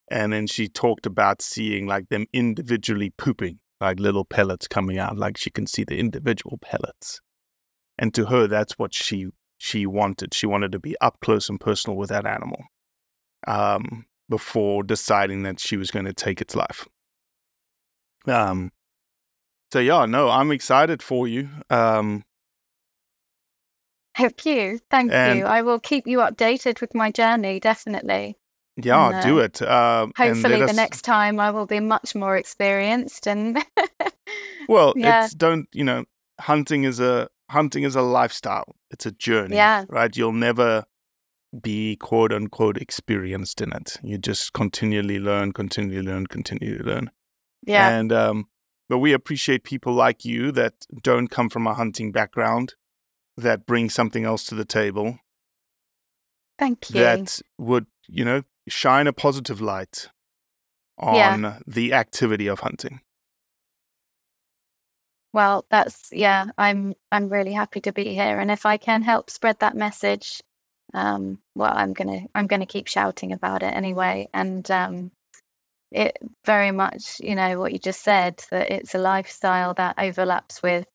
And 0.10 0.32
then 0.32 0.48
she 0.48 0.68
talked 0.68 1.06
about 1.06 1.42
seeing 1.42 1.88
like 1.88 2.10
them 2.10 2.26
individually 2.32 3.12
pooping, 3.18 3.60
like 3.82 4.00
little 4.00 4.26
pellets 4.26 4.68
coming 4.68 4.98
out, 4.98 5.18
like 5.18 5.38
she 5.38 5.50
can 5.50 5.68
see 5.68 5.84
the 5.84 5.98
individual 5.98 6.58
pellets. 6.62 7.20
And 7.98 8.14
to 8.14 8.26
her, 8.26 8.48
that's 8.48 8.78
what 8.78 8.94
she 8.94 9.28
she 9.64 9.86
wanted. 9.86 10.34
She 10.34 10.46
wanted 10.46 10.74
to 10.74 10.80
be 10.80 11.00
up 11.00 11.22
close 11.22 11.48
and 11.48 11.58
personal 11.58 11.96
with 11.96 12.10
that 12.10 12.26
animal 12.26 12.62
um, 13.48 14.06
before 14.30 14.84
deciding 14.84 15.44
that 15.44 15.58
she 15.58 15.78
was 15.78 15.90
going 15.90 16.04
to 16.04 16.12
take 16.12 16.42
its 16.42 16.54
life. 16.54 16.86
Um, 18.28 18.72
so 19.72 19.80
yeah, 19.80 20.06
no, 20.06 20.30
I'm 20.30 20.52
excited 20.52 21.02
for 21.02 21.30
you. 21.30 21.48
Um, 21.70 22.24
Thank 24.18 24.46
you. 24.46 24.80
Thank 24.92 25.12
And- 25.14 25.40
you. 25.40 25.46
I 25.46 25.62
will 25.62 25.80
keep 25.80 26.08
you 26.08 26.18
updated 26.20 26.82
with 26.82 26.94
my 26.94 27.10
journey, 27.10 27.60
definitely. 27.62 28.38
yeah, 28.76 29.10
And, 29.12 29.24
do 29.24 29.40
uh, 29.40 29.44
it. 29.44 29.62
Um, 29.62 30.12
and 30.20 30.36
Hopefully, 30.36 30.60
the 30.60 30.66
us- 30.66 30.76
next 30.76 31.02
time 31.04 31.40
I 31.40 31.52
will 31.52 31.66
be 31.66 31.80
much 31.80 32.16
more 32.16 32.36
experienced 32.38 33.28
and. 33.28 33.64
Well, 34.70 34.94
yeah. 34.96 35.26
it's 35.26 35.34
don't 35.34 35.68
you 35.74 35.84
know, 35.84 36.06
hunting 36.40 36.86
is 36.86 37.00
a 37.00 37.28
hunting 37.54 37.84
is 37.84 37.96
a 37.96 38.02
lifestyle. 38.02 38.76
It's 38.92 39.06
a 39.06 39.12
journey. 39.12 39.56
Yeah. 39.56 39.86
Right. 39.88 40.16
You'll 40.16 40.32
never 40.34 40.84
be 41.62 41.96
quote 41.98 42.34
unquote 42.34 42.78
experienced 42.78 43.62
in 43.62 43.72
it. 43.74 43.98
You 44.04 44.18
just 44.18 44.54
continually 44.54 45.20
learn, 45.20 45.52
continually 45.54 46.02
learn, 46.02 46.28
continually 46.28 46.84
learn. 46.84 47.10
Yeah. 47.66 47.90
And 47.98 48.12
um, 48.12 48.48
but 48.90 48.98
we 48.98 49.14
appreciate 49.14 49.64
people 49.64 49.94
like 49.94 50.26
you 50.26 50.52
that 50.52 50.74
don't 51.02 51.30
come 51.30 51.50
from 51.50 51.66
a 51.68 51.74
hunting 51.74 52.12
background, 52.12 52.74
that 53.38 53.66
bring 53.66 53.90
something 53.90 54.26
else 54.26 54.46
to 54.48 54.56
the 54.56 54.66
table, 54.66 55.20
Thank 56.60 56.90
you. 56.90 57.00
that 57.00 57.40
would, 57.58 57.86
you 58.08 58.26
know, 58.26 58.44
shine 58.68 59.08
a 59.08 59.14
positive 59.14 59.62
light 59.62 60.10
on 60.98 61.16
Yeah. 61.16 61.60
the 61.66 61.94
activity 61.94 62.48
of 62.48 62.60
hunting. 62.60 63.02
Well, 65.34 65.66
that's 65.70 66.10
yeah. 66.12 66.48
I'm 66.58 66.94
I'm 67.12 67.30
really 67.30 67.54
happy 67.54 67.82
to 67.82 67.92
be 67.94 68.14
here, 68.14 68.40
and 68.40 68.52
if 68.52 68.66
I 68.66 68.78
can 68.78 69.02
help 69.02 69.30
spread 69.30 69.60
that 69.60 69.76
message, 69.76 70.42
um, 70.94 71.40
well, 71.56 71.74
I'm 71.76 71.94
gonna 71.94 72.22
I'm 72.36 72.48
gonna 72.48 72.66
keep 72.68 72.88
shouting 72.88 73.32
about 73.34 73.64
it 73.64 73.74
anyway. 73.76 74.30
And 74.34 74.70
um, 74.72 75.12
it 75.92 76.18
very 76.46 76.72
much, 76.72 77.20
you 77.22 77.36
know, 77.36 77.60
what 77.60 77.74
you 77.74 77.80
just 77.80 78.04
said 78.04 78.44
that 78.52 78.72
it's 78.72 78.96
a 78.96 79.00
lifestyle 79.00 79.74
that 79.76 79.96
overlaps 80.00 80.64
with 80.64 80.88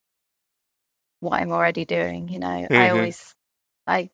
what 1.19 1.33
I'm 1.41 1.51
already 1.51 1.85
doing. 1.85 2.29
You 2.29 2.39
know, 2.39 2.67
I 2.73 2.89
Mhm. 2.89 2.91
always 2.93 3.35
I 3.87 4.09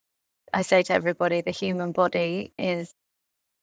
I 0.54 0.62
say 0.62 0.82
to 0.84 0.94
everybody, 0.94 1.40
the 1.42 1.50
human 1.52 1.92
body 1.92 2.52
is 2.58 2.94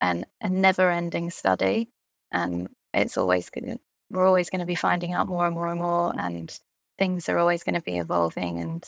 an 0.01 0.26
a 0.41 0.49
never-ending 0.49 1.32
study, 1.32 1.91
and 2.32 2.70
it's 2.93 3.18
always. 3.18 3.49
We're 4.14 4.28
always 4.28 4.49
going 4.49 4.61
to 4.61 4.66
be 4.66 4.76
finding 4.76 5.14
out 5.14 5.28
more 5.28 5.45
and 5.45 5.55
more 5.55 5.68
and 5.68 5.82
more, 5.82 6.14
and 6.18 6.57
things 6.97 7.28
are 7.28 7.38
always 7.38 7.64
going 7.64 7.76
to 7.76 7.82
be 7.82 7.97
evolving. 7.97 8.59
And 8.59 8.86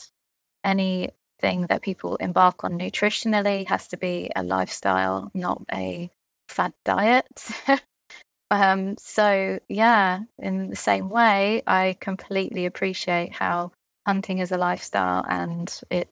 anything 0.64 1.66
that 1.68 1.82
people 1.82 2.16
embark 2.16 2.64
on 2.64 2.78
nutritionally 2.78 3.66
has 3.66 3.88
to 3.88 3.96
be 3.96 4.30
a 4.34 4.42
lifestyle, 4.42 5.30
not 5.34 5.62
a 5.72 6.10
fad 6.48 6.72
diet. 6.84 7.26
um, 8.50 8.96
so 8.98 9.58
yeah, 9.68 10.20
in 10.38 10.70
the 10.70 10.76
same 10.76 11.10
way, 11.10 11.62
I 11.66 11.96
completely 12.00 12.64
appreciate 12.64 13.34
how 13.34 13.72
hunting 14.06 14.38
is 14.38 14.52
a 14.52 14.58
lifestyle, 14.58 15.24
and 15.28 15.68
it's 15.90 16.10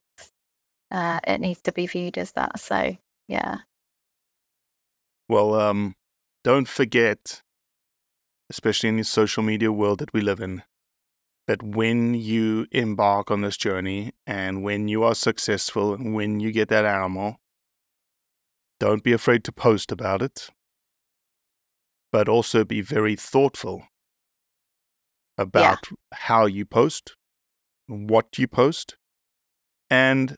uh, 0.91 1.19
it 1.25 1.39
needs 1.39 1.61
to 1.63 1.71
be 1.71 1.87
viewed 1.87 2.17
as 2.17 2.33
that. 2.33 2.59
So 2.59 2.95
yeah, 3.27 3.59
Well, 5.27 5.55
um, 5.55 5.95
don't 6.43 6.67
forget, 6.67 7.41
especially 8.49 8.89
in 8.89 8.97
the 8.97 9.03
social 9.03 9.43
media 9.43 9.71
world 9.71 9.99
that 9.99 10.13
we 10.13 10.21
live 10.21 10.39
in, 10.39 10.63
that 11.47 11.61
when 11.61 12.13
you 12.13 12.65
embark 12.71 13.31
on 13.31 13.41
this 13.41 13.57
journey 13.57 14.11
and 14.25 14.63
when 14.63 14.87
you 14.87 15.03
are 15.03 15.15
successful 15.15 15.93
and 15.93 16.13
when 16.13 16.39
you 16.39 16.51
get 16.51 16.69
that 16.69 16.85
animal, 16.85 17.37
don't 18.79 19.03
be 19.03 19.13
afraid 19.13 19.43
to 19.43 19.51
post 19.51 19.91
about 19.91 20.21
it, 20.21 20.49
but 22.11 22.27
also 22.27 22.63
be 22.63 22.81
very 22.81 23.15
thoughtful 23.15 23.87
about 25.37 25.85
how 26.13 26.45
you 26.45 26.65
post, 26.65 27.15
what 27.87 28.37
you 28.37 28.47
post, 28.47 28.97
and 29.89 30.37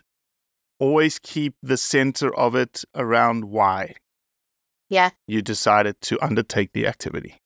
always 0.79 1.19
keep 1.19 1.55
the 1.61 1.77
center 1.77 2.35
of 2.35 2.55
it 2.55 2.83
around 2.95 3.45
why 3.45 3.95
yeah, 4.89 5.09
you 5.27 5.41
decided 5.41 5.99
to 6.01 6.23
undertake 6.23 6.71
the 6.73 6.87
activity. 6.87 7.41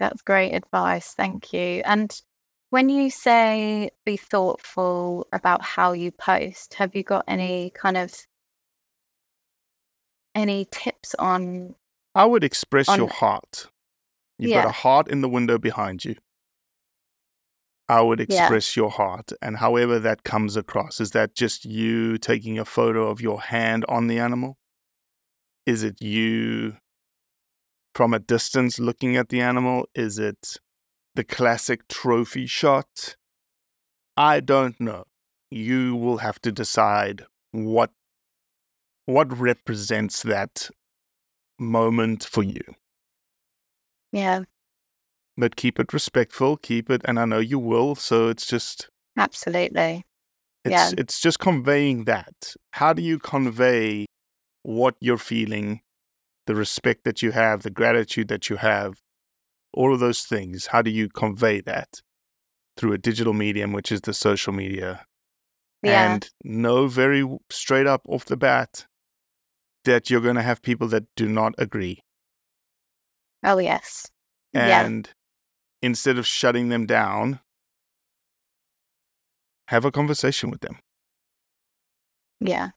That's 0.00 0.22
great 0.22 0.52
advice. 0.54 1.14
Thank 1.14 1.52
you. 1.52 1.82
And 1.84 2.10
when 2.70 2.88
you 2.88 3.10
say 3.10 3.90
be 4.04 4.16
thoughtful 4.16 5.28
about 5.32 5.62
how 5.62 5.92
you 5.92 6.10
post, 6.10 6.74
have 6.74 6.96
you 6.96 7.04
got 7.04 7.24
any 7.28 7.70
kind 7.70 7.96
of 7.96 8.12
any 10.34 10.66
tips 10.70 11.14
on 11.18 11.74
I 12.14 12.24
would 12.24 12.42
express 12.42 12.88
your 12.96 13.08
heart. 13.08 13.68
You've 14.38 14.52
got 14.54 14.64
a 14.64 14.72
heart 14.72 15.08
in 15.08 15.20
the 15.20 15.28
window 15.28 15.58
behind 15.58 16.04
you. 16.04 16.16
I 17.88 18.00
would 18.00 18.20
Yeah. 18.20 18.44
express 18.44 18.76
your 18.76 18.90
heart, 18.90 19.32
and 19.42 19.56
however 19.58 19.98
that 19.98 20.22
comes 20.24 20.56
across, 20.56 21.00
is 21.00 21.10
that 21.10 21.34
just 21.34 21.64
you 21.64 22.18
taking 22.18 22.58
a 22.58 22.64
photo 22.64 23.08
of 23.08 23.20
your 23.20 23.40
hand 23.40 23.84
on 23.88 24.06
the 24.06 24.18
animal? 24.18 24.56
Is 25.66 25.82
it 25.82 26.00
you 26.00 26.76
from 27.94 28.14
a 28.14 28.18
distance 28.18 28.78
looking 28.78 29.16
at 29.16 29.28
the 29.28 29.40
animal? 29.40 29.86
Is 29.94 30.18
it 30.18 30.56
the 31.14 31.24
classic 31.24 31.88
trophy 31.88 32.46
shot? 32.46 33.16
I 34.16 34.40
don't 34.40 34.78
know. 34.80 35.04
You 35.50 35.96
will 35.96 36.18
have 36.18 36.40
to 36.42 36.52
decide 36.52 37.24
what 37.52 37.90
what 39.06 39.36
represents 39.36 40.22
that 40.22 40.70
moment 41.58 42.24
for 42.24 42.42
you. 42.44 42.62
yeah, 44.12 44.42
But 45.36 45.56
keep 45.56 45.80
it 45.80 45.92
respectful, 45.92 46.56
keep 46.56 46.90
it 46.90 47.02
and 47.04 47.18
I 47.18 47.24
know 47.24 47.38
you 47.38 47.58
will, 47.58 47.94
so 47.94 48.28
it's 48.28 48.46
just 48.46 48.88
absolutely. 49.16 50.04
it's 50.64 50.72
Yeah. 50.72 50.90
it's 50.98 51.20
just 51.20 51.38
conveying 51.38 52.04
that. 52.04 52.54
How 52.72 52.92
do 52.92 53.02
you 53.02 53.18
convey 53.18 54.06
what 54.62 54.94
you're 55.00 55.18
feeling, 55.18 55.80
the 56.50 56.56
respect 56.56 57.04
that 57.04 57.22
you 57.22 57.30
have, 57.30 57.62
the 57.62 57.70
gratitude 57.70 58.26
that 58.26 58.50
you 58.50 58.56
have, 58.56 59.00
all 59.72 59.94
of 59.94 60.00
those 60.00 60.22
things? 60.22 60.66
How 60.66 60.82
do 60.82 60.90
you 60.90 61.08
convey 61.08 61.60
that 61.60 62.00
through 62.76 62.92
a 62.92 62.98
digital 62.98 63.32
medium, 63.32 63.72
which 63.72 63.92
is 63.92 64.00
the 64.00 64.12
social 64.12 64.52
media? 64.52 65.04
Yeah. 65.84 66.12
And 66.12 66.28
know 66.42 66.88
very 66.88 67.24
straight 67.50 67.86
up 67.86 68.02
off 68.08 68.24
the 68.24 68.36
bat 68.36 68.84
that 69.84 70.10
you're 70.10 70.20
going 70.20 70.34
to 70.34 70.42
have 70.42 70.60
people 70.60 70.88
that 70.88 71.04
do 71.14 71.28
not 71.28 71.54
agree. 71.56 72.02
oh 73.44 73.58
yes. 73.58 74.08
Yeah. 74.52 74.84
And 74.84 75.08
instead 75.82 76.18
of 76.18 76.26
shutting 76.26 76.68
them 76.68 76.84
down, 76.84 77.38
have 79.68 79.84
a 79.84 79.92
conversation 79.92 80.50
with 80.50 80.62
them. 80.62 80.80
Yeah. 82.40 82.70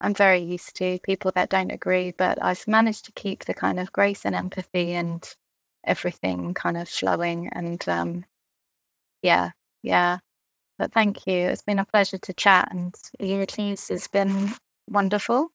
I'm 0.00 0.14
very 0.14 0.40
used 0.40 0.76
to 0.76 0.98
people 1.02 1.32
that 1.34 1.50
don't 1.50 1.72
agree, 1.72 2.12
but 2.12 2.42
I've 2.42 2.66
managed 2.68 3.06
to 3.06 3.12
keep 3.12 3.44
the 3.44 3.54
kind 3.54 3.80
of 3.80 3.92
grace 3.92 4.24
and 4.24 4.34
empathy 4.34 4.92
and 4.92 5.24
everything 5.84 6.54
kind 6.54 6.76
of 6.76 6.88
flowing. 6.88 7.48
And 7.52 7.86
um, 7.88 8.24
yeah, 9.22 9.50
yeah. 9.82 10.18
But 10.78 10.92
thank 10.92 11.26
you. 11.26 11.34
It's 11.34 11.62
been 11.62 11.78
a 11.78 11.86
pleasure 11.86 12.18
to 12.18 12.32
chat, 12.34 12.68
and 12.70 12.94
your 13.20 13.46
Eurides 13.46 13.88
has 13.88 14.08
been 14.08 14.52
wonderful. 14.88 15.50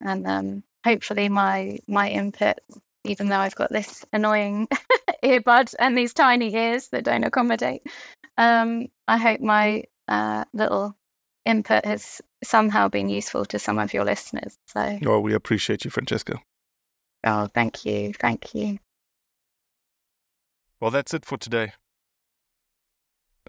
And 0.00 0.26
um, 0.26 0.64
hopefully, 0.84 1.28
my 1.28 1.78
my 1.88 2.10
input, 2.10 2.56
even 3.04 3.28
though 3.28 3.38
I've 3.38 3.56
got 3.56 3.70
this 3.70 4.04
annoying 4.12 4.68
earbud 5.24 5.74
and 5.78 5.98
these 5.98 6.14
tiny 6.14 6.54
ears 6.54 6.88
that 6.88 7.04
don't 7.04 7.24
accommodate, 7.24 7.82
um, 8.38 8.88
I 9.08 9.18
hope 9.18 9.40
my 9.40 9.84
uh, 10.08 10.44
little 10.54 10.96
input 11.44 11.84
has 11.84 12.20
somehow 12.42 12.88
been 12.88 13.08
useful 13.08 13.44
to 13.46 13.58
some 13.58 13.78
of 13.78 13.92
your 13.94 14.04
listeners. 14.04 14.56
So, 14.66 14.98
Well, 15.02 15.20
we 15.22 15.34
appreciate 15.34 15.84
you, 15.84 15.90
Francesca. 15.90 16.40
oh, 17.24 17.46
thank 17.54 17.84
you, 17.84 18.12
thank 18.14 18.54
you. 18.54 18.78
Well, 20.80 20.90
that's 20.90 21.14
it 21.14 21.24
for 21.24 21.38
today. 21.38 21.72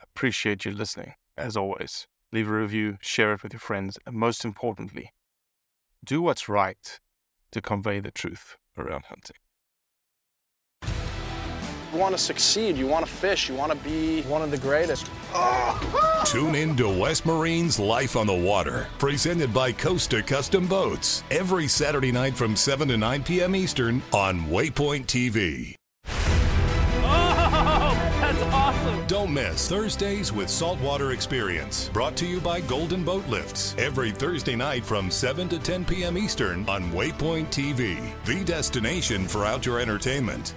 Appreciate 0.01 0.65
you 0.65 0.71
listening, 0.71 1.13
as 1.37 1.57
always. 1.57 2.07
Leave 2.31 2.49
a 2.49 2.53
review, 2.53 2.97
share 3.01 3.33
it 3.33 3.43
with 3.43 3.53
your 3.53 3.59
friends, 3.59 3.97
and 4.05 4.15
most 4.15 4.45
importantly, 4.45 5.13
do 6.03 6.21
what's 6.21 6.47
right 6.49 6.99
to 7.51 7.61
convey 7.61 7.99
the 7.99 8.11
truth 8.11 8.57
around 8.77 9.05
hunting. 9.05 9.37
You 11.93 11.99
want 11.99 12.13
to 12.13 12.21
succeed, 12.21 12.75
you 12.77 12.87
want 12.87 13.05
to 13.05 13.11
fish, 13.11 13.47
you 13.47 13.55
want 13.55 13.71
to 13.71 13.77
be 13.77 14.21
one 14.23 14.41
of 14.41 14.51
the 14.51 14.57
greatest. 14.57 15.09
Ah! 15.33 16.04
Tune 16.25 16.55
in 16.55 16.75
to 16.77 16.89
West 16.89 17.23
Marine's 17.27 17.77
Life 17.77 18.15
on 18.15 18.25
the 18.25 18.33
Water, 18.33 18.87
presented 18.97 19.53
by 19.53 19.71
Costa 19.71 20.23
Custom 20.23 20.65
Boats, 20.65 21.23
every 21.29 21.67
Saturday 21.67 22.11
night 22.11 22.35
from 22.35 22.55
7 22.55 22.87
to 22.87 22.97
9 22.97 23.23
p.m. 23.23 23.55
Eastern 23.55 24.01
on 24.11 24.41
Waypoint 24.47 25.05
TV. 25.05 25.75
Oh, 26.07 27.93
that's 28.19 28.41
awesome. 28.41 29.05
Don't 29.05 29.31
miss 29.31 29.69
Thursdays 29.69 30.33
with 30.33 30.49
Saltwater 30.49 31.11
Experience, 31.11 31.89
brought 31.89 32.17
to 32.17 32.25
you 32.25 32.41
by 32.41 32.59
Golden 32.59 33.03
Boat 33.03 33.27
Lifts, 33.27 33.75
every 33.77 34.09
Thursday 34.09 34.55
night 34.55 34.83
from 34.83 35.11
7 35.11 35.47
to 35.49 35.59
10 35.59 35.85
p.m. 35.85 36.17
Eastern 36.17 36.67
on 36.67 36.91
Waypoint 36.91 37.49
TV, 37.49 38.13
the 38.25 38.43
destination 38.43 39.27
for 39.27 39.45
outdoor 39.45 39.79
entertainment. 39.79 40.55